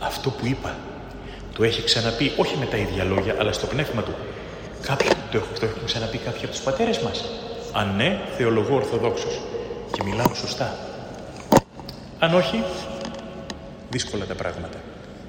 Αυτό 0.00 0.30
που 0.30 0.46
είπα 0.46 0.76
το 1.54 1.64
έχει 1.64 1.82
ξαναπεί, 1.82 2.32
όχι 2.36 2.56
με 2.58 2.66
τα 2.66 2.76
ίδια 2.76 3.04
λόγια, 3.04 3.36
αλλά 3.38 3.52
στο 3.52 3.66
πνεύμα 3.66 4.02
του. 4.02 4.14
Κάποιο, 4.82 5.10
το, 5.32 5.42
το 5.60 5.66
έχουν 5.66 5.84
ξαναπεί 5.84 6.18
κάποιοι 6.18 6.42
από 6.44 6.52
τους 6.52 6.60
πατέρες 6.60 6.98
μας. 6.98 7.24
Αν 7.72 7.96
ναι, 7.96 8.20
θεολογώ 8.36 8.74
ορθοδόξος 8.74 9.40
και 9.92 10.02
μιλάω 10.04 10.34
σωστά. 10.34 10.78
Αν 12.18 12.34
όχι, 12.34 12.62
δύσκολα 13.90 14.24
τα 14.24 14.34
πράγματα. 14.34 14.78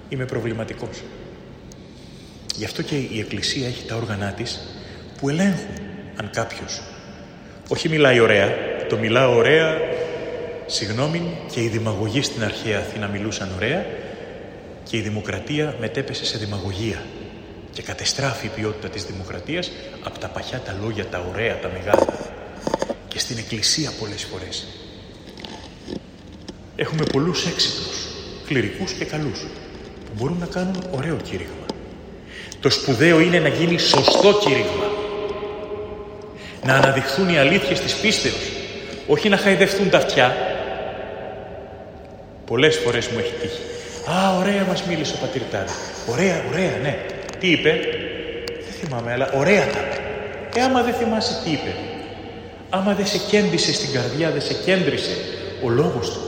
Είμαι 0.09 0.25
προβληματικός. 0.25 1.01
Γι' 2.57 2.65
αυτό 2.65 2.81
και 2.81 2.95
η 2.95 3.19
Εκκλησία 3.19 3.67
έχει 3.67 3.85
τα 3.85 3.95
όργανά 3.95 4.31
της 4.31 4.59
που 5.19 5.29
ελέγχουν 5.29 5.75
αν 6.15 6.29
κάποιος 6.33 6.81
όχι 7.67 7.89
μιλάει 7.89 8.19
ωραία, 8.19 8.49
το 8.89 8.97
μιλάω 8.97 9.35
ωραία, 9.35 9.77
συγγνώμη, 10.65 11.37
και 11.51 11.61
οι 11.61 11.67
δημαγωγοί 11.67 12.21
στην 12.21 12.43
αρχαία 12.43 12.79
Αθήνα 12.79 13.07
μιλούσαν 13.07 13.51
ωραία 13.55 13.85
και 14.83 14.97
η 14.97 15.01
δημοκρατία 15.01 15.75
μετέπεσε 15.79 16.25
σε 16.25 16.37
δημαγωγία 16.37 17.03
και 17.71 17.81
κατεστράφει 17.81 18.45
η 18.45 18.51
ποιότητα 18.55 18.89
της 18.89 19.05
δημοκρατίας 19.05 19.71
από 20.03 20.19
τα 20.19 20.27
παχιά 20.27 20.59
τα 20.59 20.77
λόγια, 20.81 21.05
τα 21.05 21.25
ωραία, 21.31 21.59
τα 21.59 21.71
μεγάλα 21.73 22.07
και 23.07 23.19
στην 23.19 23.37
εκκλησία 23.37 23.91
πολλές 23.99 24.23
φορές. 24.23 24.67
Έχουμε 26.75 27.03
πολλούς 27.03 27.45
έξυπνους, 27.45 28.07
κληρικούς 28.45 28.91
και 28.91 29.05
καλούς 29.05 29.39
που 30.05 30.11
μπορούν 30.13 30.37
να 30.37 30.45
κάνουν 30.45 30.83
ωραίο 30.91 31.15
κήρυγμα. 31.15 31.65
Το 32.65 32.71
σπουδαίο 32.71 33.19
είναι 33.19 33.39
να 33.39 33.47
γίνει 33.47 33.77
σωστό 33.77 34.33
κήρυγμα. 34.33 34.87
Να 36.63 36.73
αναδειχθούν 36.73 37.29
οι 37.29 37.37
αλήθειες 37.37 37.79
της 37.79 37.95
πίστεως, 37.95 38.51
όχι 39.07 39.29
να 39.29 39.37
χαϊδευτούν 39.37 39.89
τα 39.89 39.97
αυτιά. 39.97 40.35
Πολλές 42.45 42.75
φορές 42.75 43.07
μου 43.07 43.19
έχει 43.19 43.33
τύχει. 43.41 43.61
Α, 44.11 44.37
ωραία 44.37 44.65
μας 44.67 44.83
μίλησε 44.83 45.13
ο 45.15 45.25
πατήρ 45.25 45.41
Ωραία, 46.11 46.43
ωραία, 46.51 46.77
ναι. 46.81 46.97
Τι 47.39 47.51
είπε; 47.51 47.79
Δεν 48.45 48.73
θυμάμαι, 48.79 49.11
αλλά 49.11 49.31
ωραία 49.33 49.65
τα 49.65 49.79
είπε. 49.79 50.01
Ε, 50.59 50.61
άμα 50.61 50.81
δεν 50.81 50.93
θυμάσαι 50.93 51.41
τι 51.43 51.51
είπε. 51.51 51.75
Άμα 52.69 52.93
δεν 52.93 53.05
σε 53.05 53.17
κέντησε 53.29 53.73
στην 53.73 53.91
καρδιά, 53.93 54.29
δεν 54.31 54.41
σε 54.41 54.53
κέντρισε 54.53 55.15
ο 55.63 55.69
λόγος 55.69 56.09
του. 56.11 56.19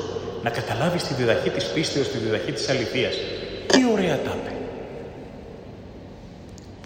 Να 0.44 0.50
καταλάβεις 0.50 1.04
τη 1.04 1.14
διδαχή 1.14 1.50
της 1.50 1.64
πίστεως, 1.66 2.08
τη 2.08 2.18
διδαχή 2.18 2.52
της 2.52 2.70
αληθείας. 2.70 3.14
Τι 3.68 3.80
ωραία 3.94 4.20
τα 4.24 4.38
είπε. 4.42 4.57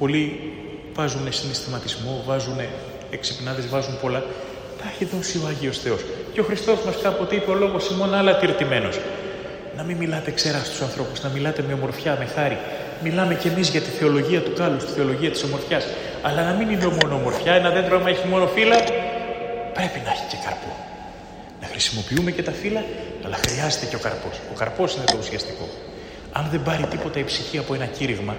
Πολλοί 0.02 0.54
βάζουν 0.93 1.34
συναισθηματισμό, 1.34 2.24
βάζουν 2.26 2.60
εξυπνάδες, 3.12 3.68
βάζουν 3.68 3.99
πολλά. 4.02 4.20
Τα 4.78 4.84
έχει 4.93 5.06
δώσει 5.06 5.38
ο 5.38 5.47
Άγιος 5.47 5.78
Θεός. 5.80 6.02
Και 6.34 6.39
ο 6.39 6.43
Χριστός 6.43 6.84
μας 6.86 6.95
κάποτε 7.04 7.36
είπε 7.36 7.52
ο 7.52 7.54
λόγος 7.54 7.89
ημών 7.89 8.14
άλλα 8.14 8.38
τυρτημένος. 8.38 8.99
Να 9.78 9.84
μην 9.84 9.97
μιλάτε 9.97 10.32
ξέρα 10.32 10.58
στους 10.64 10.82
ανθρώπους, 10.82 11.22
να 11.22 11.30
μιλάτε 11.30 11.64
με 11.68 11.74
ομορφιά, 11.74 12.16
με 12.20 12.26
χάρη. 12.26 12.58
Μιλάμε 13.04 13.36
κι 13.36 13.47
εμείς 13.47 13.70
για 13.70 13.82
τη 13.82 13.89
θεολογία 13.89 14.41
του 14.41 14.54
κάλους, 14.54 14.86
τη 14.86 14.91
θεολογία 14.91 15.32
της 15.32 15.43
ομορφιάς. 15.43 15.86
Αλλά 16.22 16.43
να 16.43 16.54
μην 16.54 16.70
είναι 16.70 16.88
μόνο 17.02 17.16
ομορφιά, 17.16 17.54
ένα 17.54 17.70
δέντρο 17.70 17.95
άμα 17.99 18.10
έχει 18.10 18.28
μόνο 18.28 18.47
φύλλα, 18.47 18.78
πρέπει 19.74 19.99
να 20.06 20.12
έχει 20.12 20.26
και 20.30 20.38
καρπό. 20.45 20.72
Να 21.62 21.68
χρησιμοποιούμε 21.68 22.32
και 22.32 22.43
τα 22.43 22.52
φύλλα, 22.52 22.84
αλλά 23.26 23.36
χρειάζεται 23.36 23.86
και 23.86 23.95
ο 23.95 23.99
καρπός. 23.99 24.36
Ο 24.54 24.56
καρπός 24.58 24.95
είναι 24.95 25.06
το 25.06 25.18
ουσιαστικό. 25.20 25.70
Αν 26.32 26.47
δεν 26.52 26.62
πάρει 26.64 26.84
τίποτα 26.84 27.20
η 27.20 27.24
ψυχή 27.24 27.58
από 27.58 27.74
ένα 27.74 27.86
κήρυγμα 27.86 28.36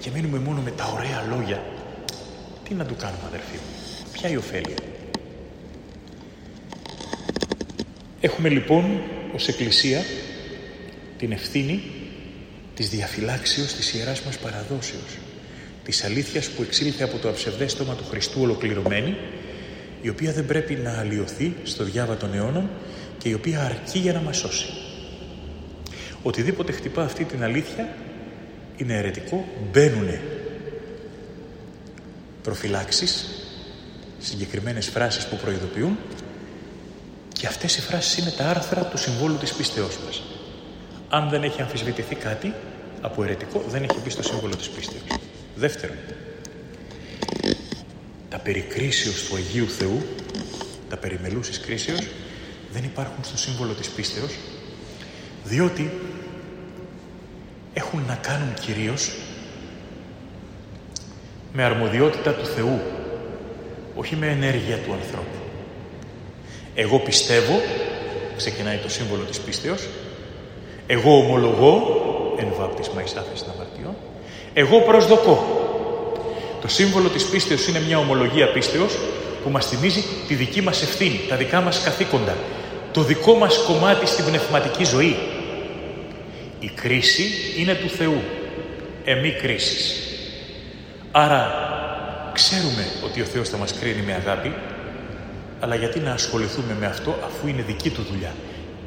και 0.00 0.10
μείνουμε 0.14 0.38
μόνο 0.38 0.60
με 0.60 0.70
τα 0.70 0.84
ωραία 0.84 1.24
λόγια, 1.36 1.62
τι 2.68 2.74
να 2.74 2.84
του 2.84 2.96
κάνουμε 2.96 3.22
αδερφοί 3.26 3.54
μου; 3.54 3.70
Ποια 4.12 4.28
η 4.28 4.36
ωφέλεια; 4.36 4.76
Έχουμε 8.20 8.48
λοιπόν 8.48 9.00
ως 9.34 9.48
Εκκλησία 9.48 10.02
την 11.18 11.32
ευθύνη 11.32 11.82
της 12.74 12.88
διαφυλάξεως 12.88 13.72
της 13.72 13.94
Ιεράς 13.94 14.20
μας 14.22 14.38
παραδόσεως, 14.38 15.18
της 15.84 16.04
αλήθειας 16.04 16.48
που 16.48 16.62
εξήλθε 16.62 17.04
από 17.04 17.18
το 17.18 17.28
αψευδέ 17.28 17.68
στόμα 17.68 17.94
του 17.94 18.04
Χριστού 18.04 18.40
ολοκληρωμένη, 18.42 19.16
η 20.02 20.08
οποία 20.08 20.32
δεν 20.32 20.46
πρέπει 20.46 20.74
να 20.74 20.98
αλλοιωθεί 20.98 21.54
στο 21.62 21.84
διάβα 21.84 22.16
των 22.16 22.34
αιώνων 22.34 22.70
και 23.18 23.28
η 23.28 23.32
οποία 23.32 23.60
αρκεί 23.60 23.98
για 23.98 24.12
να 24.12 24.20
μας 24.20 24.36
σώσει. 24.36 24.66
Οτιδήποτε 26.22 26.72
χτυπά 26.72 27.02
αυτή 27.02 27.24
την 27.24 27.42
αλήθεια 27.42 27.94
είναι 28.80 28.96
αιρετικό, 28.96 29.48
μπαίνουν 29.72 30.08
προφυλάξεις, 32.42 33.26
συγκεκριμένες 34.18 34.88
φράσεις 34.88 35.26
που 35.26 35.36
προειδοποιούν 35.36 35.98
και 37.32 37.46
αυτές 37.46 37.76
οι 37.76 37.80
φράσεις 37.80 38.16
είναι 38.16 38.30
τα 38.30 38.48
άρθρα 38.48 38.84
του 38.84 38.98
συμβόλου 38.98 39.36
της 39.36 39.52
πίστεώς 39.52 39.98
μας. 40.04 40.22
Αν 41.08 41.28
δεν 41.28 41.42
έχει 41.42 41.62
αμφισβητηθεί 41.62 42.14
κάτι 42.14 42.54
από 43.00 43.22
αιρετικό, 43.22 43.64
δεν 43.68 43.82
έχει 43.82 44.00
μπει 44.04 44.10
στο 44.10 44.22
σύμβολο 44.22 44.56
της 44.56 44.68
πίστεως. 44.68 45.02
Δεύτερον, 45.54 45.96
τα 48.28 48.38
περί 48.38 48.66
του 49.28 49.36
Αγίου 49.36 49.68
Θεού, 49.68 50.02
τα 50.88 50.96
περιμελούσεις 50.96 51.60
κρίσεως, 51.60 52.06
δεν 52.72 52.84
υπάρχουν 52.84 53.24
στο 53.24 53.36
σύμβολο 53.36 53.72
της 53.72 53.88
πίστεως, 53.88 54.32
διότι 55.44 55.90
έχουν 57.74 58.04
να 58.06 58.14
κάνουν 58.14 58.54
κυρίως 58.60 59.10
με 61.52 61.62
αρμοδιότητα 61.62 62.32
του 62.32 62.46
Θεού, 62.46 62.80
όχι 63.94 64.16
με 64.16 64.26
ενέργεια 64.26 64.76
του 64.76 64.92
ανθρώπου. 64.92 65.38
Εγώ 66.74 66.98
πιστεύω, 66.98 67.60
ξεκινάει 68.36 68.76
το 68.76 68.88
σύμβολο 68.88 69.22
της 69.22 69.38
πίστεως, 69.38 69.88
εγώ 70.86 71.18
ομολογώ, 71.18 71.82
εν 72.38 72.46
βάπτισμα 72.58 73.02
εις 73.02 73.16
άφεση 73.16 73.44
αμαρτιών, 73.54 73.94
εγώ 74.54 74.80
προσδοκώ. 74.80 75.58
Το 76.60 76.68
σύμβολο 76.68 77.08
της 77.08 77.24
πίστεως 77.24 77.66
είναι 77.66 77.80
μια 77.80 77.98
ομολογία 77.98 78.52
πίστεως 78.52 78.98
που 79.44 79.50
μας 79.50 79.66
θυμίζει 79.66 80.04
τη 80.28 80.34
δική 80.34 80.60
μας 80.60 80.82
ευθύνη, 80.82 81.20
τα 81.28 81.36
δικά 81.36 81.60
μας 81.60 81.82
καθήκοντα, 81.82 82.36
το 82.92 83.02
δικό 83.02 83.34
μας 83.34 83.58
κομμάτι 83.66 84.06
στην 84.06 84.24
πνευματική 84.24 84.84
ζωή. 84.84 85.16
Η 86.60 86.68
κρίση 86.68 87.24
είναι 87.56 87.74
του 87.74 87.88
Θεού, 87.88 88.22
εμή 89.04 89.30
κρίσεις. 89.30 89.94
Άρα 91.12 91.68
ξέρουμε 92.32 92.86
ότι 93.04 93.20
ο 93.20 93.24
Θεός 93.24 93.48
θα 93.48 93.56
μας 93.56 93.74
κρίνει 93.80 94.02
με 94.02 94.12
αγάπη, 94.12 94.54
αλλά 95.60 95.74
γιατί 95.74 95.98
να 95.98 96.12
ασχοληθούμε 96.12 96.76
με 96.80 96.86
αυτό 96.86 97.18
αφού 97.24 97.48
είναι 97.48 97.62
δική 97.62 97.90
του 97.90 98.02
δουλειά. 98.10 98.34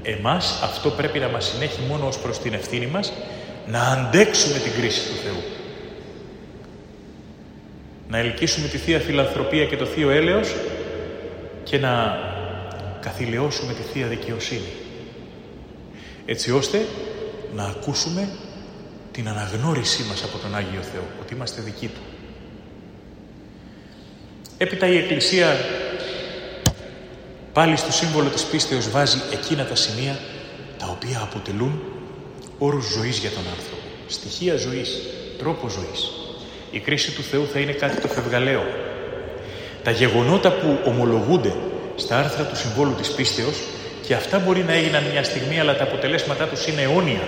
Εμάς 0.04 0.60
αυτό 0.64 0.90
πρέπει 0.90 1.20
να 1.20 1.28
μας 1.28 1.46
συνέχει 1.46 1.82
μόνο 1.88 2.08
ως 2.08 2.18
προς 2.20 2.40
την 2.40 2.54
ευθύνη 2.54 2.86
μας 2.86 3.14
να 3.68 3.80
αντέξουμε 3.80 4.60
την 4.60 4.72
κρίση 4.72 5.10
του 5.10 5.16
Θεού. 5.24 5.44
Να 8.08 8.18
ελκύσουμε 8.18 8.68
τη 8.68 8.78
Θεία 8.78 9.00
Φιλανθρωπία 9.00 9.66
και 9.66 9.78
το 9.78 9.86
Θείο 9.86 10.10
Έλεος 10.10 10.56
και 11.64 11.78
να 11.78 12.18
καθηλαιώσουμε 13.02 13.74
τη 13.74 13.82
Θεία 13.82 14.08
Δικαιοσύνη. 14.08 14.72
Έτσι 16.26 16.52
ώστε 16.52 16.86
να 17.56 17.64
ακούσουμε 17.64 18.30
την 19.12 19.28
αναγνώρισή 19.28 20.04
μας 20.04 20.24
από 20.24 20.38
τον 20.38 20.56
Άγιο 20.56 20.82
Θεό, 20.82 21.04
ότι 21.22 21.34
είμαστε 21.34 21.62
δικοί 21.62 21.88
Του. 21.88 22.02
Έπειτα 24.58 24.88
η 24.88 24.98
Εκκλησία 24.98 25.58
πάλι 27.54 27.76
στο 27.76 27.92
σύμβολο 27.92 28.30
της 28.30 28.44
πίστεως 28.44 28.90
βάζει 28.90 29.18
εκείνα 29.32 29.66
τα 29.66 29.76
σημεία 29.76 30.20
τα 30.78 30.86
οποία 30.86 31.20
αποτελούν 31.22 31.82
όρους 32.58 32.86
ζωής 32.86 33.18
για 33.18 33.30
τον 33.30 33.44
άνθρωπο. 33.50 33.84
Στοιχεία 34.08 34.58
ζωής, 34.58 35.00
τρόπο 35.38 35.70
ζωής. 35.70 36.12
Η 36.72 36.80
κρίση 36.80 37.12
του 37.12 37.22
Θεού 37.22 37.48
θα 37.54 37.60
είναι 37.60 37.72
κάτι 37.72 38.02
το 38.02 38.08
φευγαλαίο. 38.08 38.64
Τα 39.84 39.92
γεγονότα 39.92 40.52
που 40.52 40.80
ομολογούνται 40.86 41.56
στα 41.96 42.18
άρθρα 42.18 42.44
του 42.44 42.58
συμβόλου 42.58 42.94
της 42.94 43.12
πίστεως 43.12 43.64
και 44.08 44.14
αυτά 44.14 44.40
μπορεί 44.40 44.64
να 44.64 44.74
έγιναν 44.74 45.04
μια 45.12 45.24
στιγμή 45.24 45.60
αλλά 45.60 45.76
τα 45.78 45.84
αποτελέσματά 45.84 46.48
τους 46.48 46.68
είναι 46.68 46.82
αιώνια. 46.82 47.28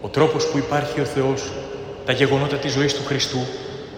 Ο 0.00 0.08
τρόπος 0.08 0.46
που 0.46 0.58
υπάρχει 0.58 1.00
ο 1.00 1.04
Θεός, 1.04 1.52
τα 2.04 2.12
γεγονότα 2.12 2.56
της 2.56 2.72
ζωής 2.72 2.94
του 2.94 3.04
Χριστού, 3.06 3.46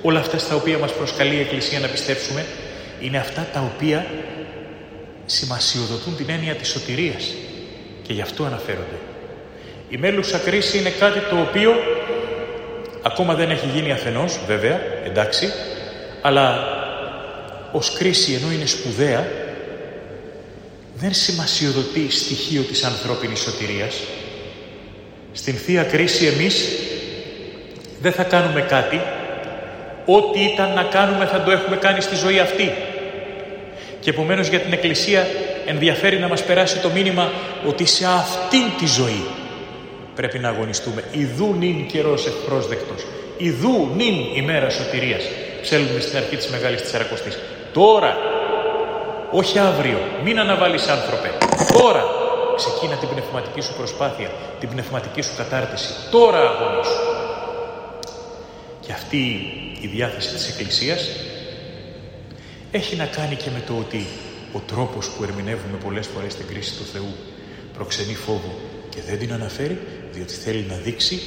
όλα 0.02 0.20
αυτά 0.20 0.38
στα 0.38 0.54
οποία 0.54 0.78
μας 0.78 0.92
προσκαλεί 0.92 1.34
η 1.34 1.40
Εκκλησία 1.40 1.78
να 1.80 1.88
πιστέψουμε, 1.88 2.44
είναι 3.00 3.18
αυτά 3.18 3.48
τα 3.52 3.70
οποία 3.74 4.06
σημασιοδοτούν 5.26 6.16
την 6.16 6.26
έννοια 6.28 6.54
της 6.54 6.68
σωτηρίας 6.68 7.34
και 8.02 8.12
γι' 8.12 8.20
αυτό 8.20 8.44
αναφέρονται. 8.44 8.98
Η 9.88 9.96
μέλουσα 9.96 10.38
κρίση 10.38 10.78
είναι 10.78 10.90
κάτι 10.90 11.18
το 11.18 11.40
οποίο 11.40 11.74
ακόμα 13.02 13.34
δεν 13.34 13.50
έχει 13.50 13.66
γίνει 13.74 13.92
αφενός, 13.92 14.40
βέβαια, 14.46 14.80
εντάξει, 15.04 15.52
αλλά 16.22 16.76
ως 17.72 17.92
κρίση 17.92 18.32
ενώ 18.32 18.52
είναι 18.52 18.66
σπουδαία, 18.66 19.26
δεν 20.94 21.14
σημασιοδοτεί 21.14 22.10
στοιχείο 22.10 22.62
της 22.62 22.84
ανθρώπινης 22.84 23.40
σωτηρίας. 23.40 23.94
Στην 25.38 25.54
Θεία 25.54 25.82
Κρίση 25.82 26.26
εμείς 26.26 26.68
δεν 28.00 28.12
θα 28.12 28.22
κάνουμε 28.22 28.60
κάτι, 28.60 29.00
ό,τι 30.06 30.40
ήταν 30.40 30.72
να 30.74 30.82
κάνουμε 30.82 31.26
θα 31.26 31.42
το 31.42 31.50
έχουμε 31.50 31.76
κάνει 31.76 32.00
στη 32.00 32.16
ζωή 32.16 32.38
αυτή. 32.38 32.72
Και 34.00 34.10
επομένως 34.10 34.48
για 34.48 34.58
την 34.58 34.72
Εκκλησία 34.72 35.26
ενδιαφέρει 35.66 36.18
να 36.18 36.28
μας 36.28 36.42
περάσει 36.42 36.78
το 36.78 36.88
μήνυμα 36.88 37.30
ότι 37.66 37.84
σε 37.84 38.06
αυτήν 38.06 38.62
τη 38.78 38.86
ζωή 38.86 39.24
πρέπει 40.14 40.38
να 40.38 40.48
αγωνιστούμε. 40.48 41.04
Ιδού 41.10 41.54
νυν 41.58 41.86
καιρός 41.86 42.26
ευπρόσδεκτος. 42.26 43.06
Ιδού 43.36 43.90
νυν 43.96 44.14
ημέρας 44.34 44.74
σωτηρίας. 44.74 45.22
Ψέλνουμε 45.62 46.00
στην 46.00 46.16
αρχή 46.16 46.36
της 46.36 46.48
Μεγάλης 46.48 46.82
Τεσσαρακοστής. 46.82 47.38
Τώρα 47.72 48.16
όχι 49.30 49.58
αύριο. 49.58 49.98
Μην 50.24 50.40
αναβάλεις 50.40 50.86
άνθρωπε. 50.86 51.30
Τώρα 51.72 52.17
ξεκίνα 52.60 52.96
την 53.02 53.08
πνευματική 53.08 53.60
σου 53.60 53.74
προσπάθεια, 53.80 54.30
την 54.60 54.68
πνευματική 54.68 55.22
σου 55.22 55.34
κατάρτιση. 55.36 55.90
Τώρα 56.10 56.40
αγωνίσου. 56.50 57.00
Και 58.84 58.92
αυτή 58.92 59.22
η 59.80 59.86
διάθεση 59.86 60.28
της 60.34 60.48
Εκκλησίας 60.48 61.00
έχει 62.70 62.96
να 62.96 63.06
κάνει 63.06 63.34
και 63.34 63.50
με 63.50 63.62
το 63.66 63.74
ότι 63.78 64.06
ο 64.52 64.60
τρόπος 64.66 65.08
που 65.08 65.22
ερμηνεύουμε 65.22 65.76
πολλές 65.84 66.06
φορές 66.06 66.34
την 66.34 66.46
κρίση 66.46 66.72
του 66.78 66.84
Θεού 66.92 67.12
προξενεί 67.74 68.14
φόβο 68.14 68.52
και 68.88 69.00
δεν 69.08 69.18
την 69.18 69.32
αναφέρει 69.32 69.78
διότι 70.12 70.34
θέλει 70.34 70.64
να 70.68 70.76
δείξει 70.76 71.20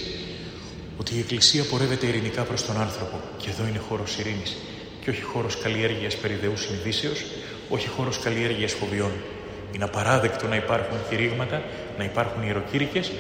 ότι 0.98 1.16
η 1.16 1.20
Εκκλησία 1.20 1.64
πορεύεται 1.64 2.06
ειρηνικά 2.06 2.44
προς 2.44 2.66
τον 2.66 2.82
άνθρωπο 2.82 3.20
και 3.38 3.50
εδώ 3.50 3.68
είναι 3.68 3.82
χώρος 3.90 4.18
ειρήνης 4.18 4.58
και 5.04 5.10
όχι 5.10 5.22
χώρος 5.22 5.58
καλλιέργειας 5.58 6.16
περιδεού 6.16 6.58
συνειδήσεως, 6.58 7.24
όχι 7.70 7.88
χώρος 7.88 8.20
καλλιέργειας 8.20 8.72
φοβιών. 8.74 9.12
Είναι 9.76 9.84
απαράδεκτο 9.84 10.48
να 10.48 10.56
υπάρχουν 10.56 10.98
κηρύγματα, 11.10 11.62
να 11.98 12.04
υπάρχουν 12.04 12.44
ιεροκήρυκες 12.44 13.12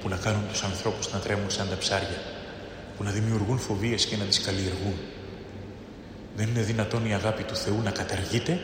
που 0.00 0.08
να 0.08 0.16
κάνουν 0.16 0.42
τους 0.48 0.62
ανθρώπους 0.62 1.12
να 1.12 1.18
τρέμουν 1.18 1.50
σαν 1.50 1.68
τα 1.68 1.76
ψάρια, 1.76 2.20
που 2.96 3.04
να 3.04 3.10
δημιουργούν 3.10 3.58
φοβίες 3.58 4.06
και 4.06 4.16
να 4.16 4.24
τις 4.24 4.40
καλλιεργούν. 4.40 4.94
Δεν 6.36 6.48
είναι 6.48 6.60
δυνατόν 6.60 7.06
η 7.06 7.14
αγάπη 7.14 7.42
του 7.42 7.56
Θεού 7.56 7.80
να 7.84 7.90
καταργείται 7.90 8.60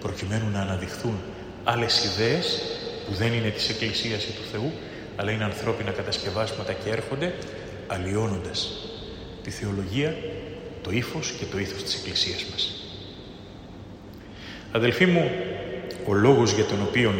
προκειμένου 0.00 0.50
να 0.50 0.60
αναδειχθούν 0.60 1.18
άλλες 1.64 2.04
ιδέες 2.04 2.62
που 3.06 3.14
δεν 3.14 3.32
είναι 3.32 3.48
της 3.48 3.68
Εκκλησίας 3.68 4.24
ή 4.24 4.32
του 4.32 4.42
Θεού, 4.52 4.72
αλλά 5.16 5.30
είναι 5.30 5.44
ανθρώπινα 5.44 5.90
κατασκευάσματα 5.90 6.72
και 6.72 6.90
έρχονται 6.90 7.34
αλλοιώνοντας 7.86 8.68
τη 9.42 9.50
θεολογία, 9.50 10.16
το 10.82 10.90
ύφος 10.90 11.34
και 11.38 11.44
το 11.44 11.58
ήθος 11.58 11.82
της 11.82 11.94
Εκκλησίας 11.94 12.44
μας. 12.50 12.84
Αδελφοί 14.72 15.06
μου, 15.06 15.30
ο 16.06 16.14
λόγος 16.14 16.52
για 16.52 16.64
τον 16.64 16.82
οποίο 16.82 17.14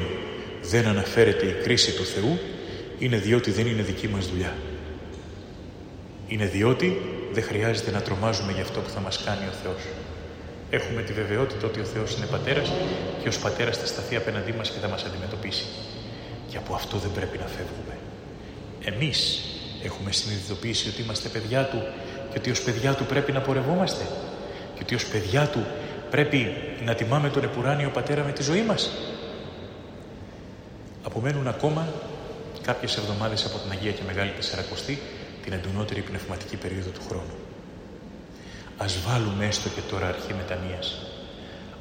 δεν 0.63 0.87
αναφέρεται 0.87 1.47
η 1.47 1.53
κρίση 1.63 1.93
του 1.93 2.05
Θεού 2.05 2.39
είναι 2.99 3.17
διότι 3.17 3.51
δεν 3.51 3.67
είναι 3.67 3.83
δική 3.83 4.09
μας 4.09 4.27
δουλειά. 4.27 4.55
Είναι 6.29 6.47
διότι 6.47 7.01
δεν 7.33 7.43
χρειάζεται 7.43 7.91
να 7.91 8.01
τρομάζουμε 8.01 8.53
για 8.53 8.63
αυτό 8.63 8.81
που 8.81 8.89
θα 8.89 9.01
μας 9.01 9.23
κάνει 9.25 9.47
ο 9.49 9.53
Θεός. 9.63 9.83
Έχουμε 10.71 11.03
τη 11.03 11.13
βεβαιότητα 11.13 11.67
ότι 11.67 11.81
ο 11.81 11.85
Θεός 11.85 12.17
είναι 12.17 12.27
Πατέρας 12.27 12.73
και 13.23 13.29
ως 13.29 13.39
Πατέρας 13.39 13.77
θα 13.77 13.87
σταθεί 13.87 14.17
απέναντί 14.17 14.53
μας 14.53 14.71
και 14.71 14.79
θα 14.81 14.89
μας 14.89 15.05
αντιμετωπίσει. 15.05 15.65
Και 16.49 16.57
από 16.57 16.75
αυτό 16.75 16.99
δεν 16.99 17.11
πρέπει 17.15 17.39
να 17.39 17.47
φεύγουμε. 17.47 17.97
Εμείς 18.85 19.41
έχουμε 19.83 20.13
συνειδητοποιήσει 20.13 20.89
ότι 20.89 21.03
είμαστε 21.03 21.29
παιδιά 21.29 21.65
Του 21.65 21.83
και 22.31 22.39
ότι 22.39 22.51
ως 22.51 22.63
παιδιά 22.63 22.95
Του 22.95 23.05
πρέπει 23.05 23.33
να 23.33 23.41
πορευόμαστε 23.41 24.05
και 24.75 24.81
ότι 24.83 24.95
ως 24.95 25.05
παιδιά 25.05 25.47
Του 25.47 25.67
πρέπει 26.11 26.57
να 26.85 26.95
τιμάμε 26.95 27.29
τον 27.29 27.45
επουράνιο 27.45 27.91
Πατέρα 27.91 28.25
με 28.25 28.33
τη 28.33 28.43
ζωή 28.43 28.63
μας. 28.63 28.91
Απομένουν 31.03 31.49
ακόμα 31.49 31.89
κάποιες 32.63 32.97
εβδομάδες 32.97 33.45
από 33.45 33.59
την 33.59 33.71
Αγία 33.71 33.91
και 33.93 34.03
Μεγάλη 34.07 34.31
Τεσσαρακοστή 34.31 34.99
την 35.45 35.53
εντονότερη 35.53 36.01
πνευματική 36.01 36.57
περίοδο 36.57 36.91
του 36.91 37.01
χρόνου. 37.09 37.35
Ας 38.77 38.99
βάλουμε 39.07 39.47
έστω 39.47 39.69
και 39.69 39.81
τώρα 39.91 40.07
αρχή 40.07 40.35
μετανοίας. 40.35 41.07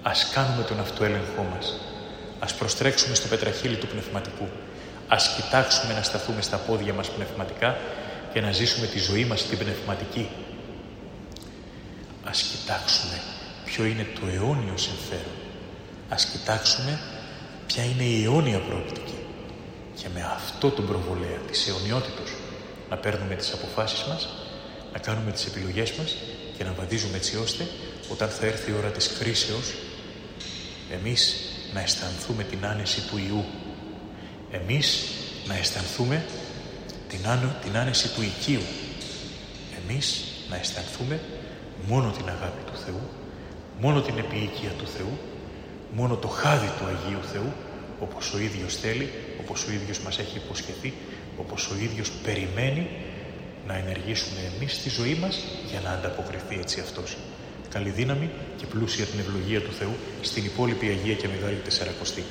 Ας 0.03 0.29
κάνουμε 0.33 0.63
τον 0.63 0.79
αυτοέλεγχό 0.79 1.47
μας. 1.53 1.79
Ας 2.39 2.53
προστρέξουμε 2.53 3.15
στο 3.15 3.27
πετραχύλι 3.27 3.75
του 3.75 3.87
πνευματικού. 3.87 4.47
Ας 5.07 5.35
κοιτάξουμε 5.35 5.93
να 5.93 6.01
σταθούμε 6.01 6.41
στα 6.41 6.57
πόδια 6.57 6.93
μας 6.93 7.09
πνευματικά 7.09 7.77
και 8.33 8.41
να 8.41 8.51
ζήσουμε 8.51 8.87
τη 8.87 8.99
ζωή 8.99 9.25
μας 9.25 9.45
την 9.45 9.57
πνευματική. 9.57 10.29
Ας 12.23 12.41
κοιτάξουμε 12.41 13.21
ποιο 13.69 13.85
είναι 13.85 14.07
το 14.19 14.27
αιώνιο 14.33 14.77
συμφέρον. 14.77 15.37
Ας 16.09 16.25
κοιτάξουμε 16.25 16.99
ποια 17.67 17.83
είναι 17.83 18.03
η 18.03 18.23
αιώνια 18.23 18.59
προοπτική. 18.59 19.19
Και 19.95 20.07
με 20.13 20.21
αυτό 20.35 20.69
τον 20.69 20.85
προβολέα 20.87 21.39
της 21.49 21.67
αιωνιότητος 21.67 22.29
να 22.89 22.97
παίρνουμε 22.97 23.35
τις 23.35 23.53
αποφάσεις 23.53 24.03
μας, 24.07 24.29
να 24.93 24.99
κάνουμε 24.99 25.31
τις 25.31 25.45
επιλογές 25.45 25.91
μας 25.91 26.15
και 26.57 26.63
να 26.63 26.73
βαδίζουμε 26.73 27.17
έτσι 27.17 27.37
ώστε 27.37 27.67
όταν 28.11 28.29
θα 28.29 28.45
έρθει 28.45 28.71
η 28.71 28.73
ώρα 28.73 28.89
της 28.89 29.07
κρίσεως 29.19 29.73
εμείς 30.91 31.35
να 31.73 31.81
αισθανθούμε 31.81 32.43
την 32.43 32.65
άνεση 32.65 33.01
του 33.01 33.17
Ιού. 33.17 33.45
Εμείς 34.51 35.07
να 35.47 35.55
αισθανθούμε 35.57 36.25
την, 37.09 37.19
την 37.63 37.77
άνεση 37.77 38.07
του 38.13 38.21
οικείου. 38.21 38.61
Εμείς 39.83 40.23
να 40.49 40.55
αισθανθούμε 40.55 41.19
μόνο 41.87 42.11
την 42.11 42.29
αγάπη 42.29 42.71
του 42.71 42.77
Θεού, 42.85 43.01
μόνο 43.81 44.01
την 44.01 44.17
επίοικια 44.17 44.69
του 44.69 44.87
Θεού, 44.87 45.17
μόνο 45.91 46.15
το 46.15 46.27
χάδι 46.27 46.67
του 46.77 46.85
Αγίου 46.85 47.23
Θεού, 47.33 47.51
όπως 47.99 48.33
ο 48.33 48.39
ίδιος 48.39 48.75
θέλει, 48.75 49.09
όπως 49.39 49.67
ο 49.67 49.71
ίδιος 49.71 49.99
μας 49.99 50.19
έχει 50.19 50.37
υποσχεθεί, 50.37 50.93
όπως 51.37 51.69
ο 51.69 51.75
ίδιος 51.81 52.11
περιμένει 52.23 52.87
να 53.67 53.73
ενεργήσουμε 53.77 54.39
εμείς 54.55 54.75
στη 54.75 54.89
ζωή 54.89 55.15
μας 55.21 55.43
για 55.69 55.79
να 55.79 55.89
ανταποκριθεί 55.89 56.55
έτσι 56.59 56.79
Αυτός. 56.79 57.17
Καλή 57.69 57.89
δύναμη 57.89 58.29
και 58.57 58.65
πλούσια 58.65 59.05
την 59.05 59.19
ευλογία 59.19 59.61
του 59.61 59.71
Θεού 59.71 59.95
στην 60.21 60.45
υπόλοιπη 60.45 60.87
Αγία 60.87 61.13
και 61.13 61.27
Μεγάλη 61.27 61.55
Τεσσαρακοστή. 61.55 62.23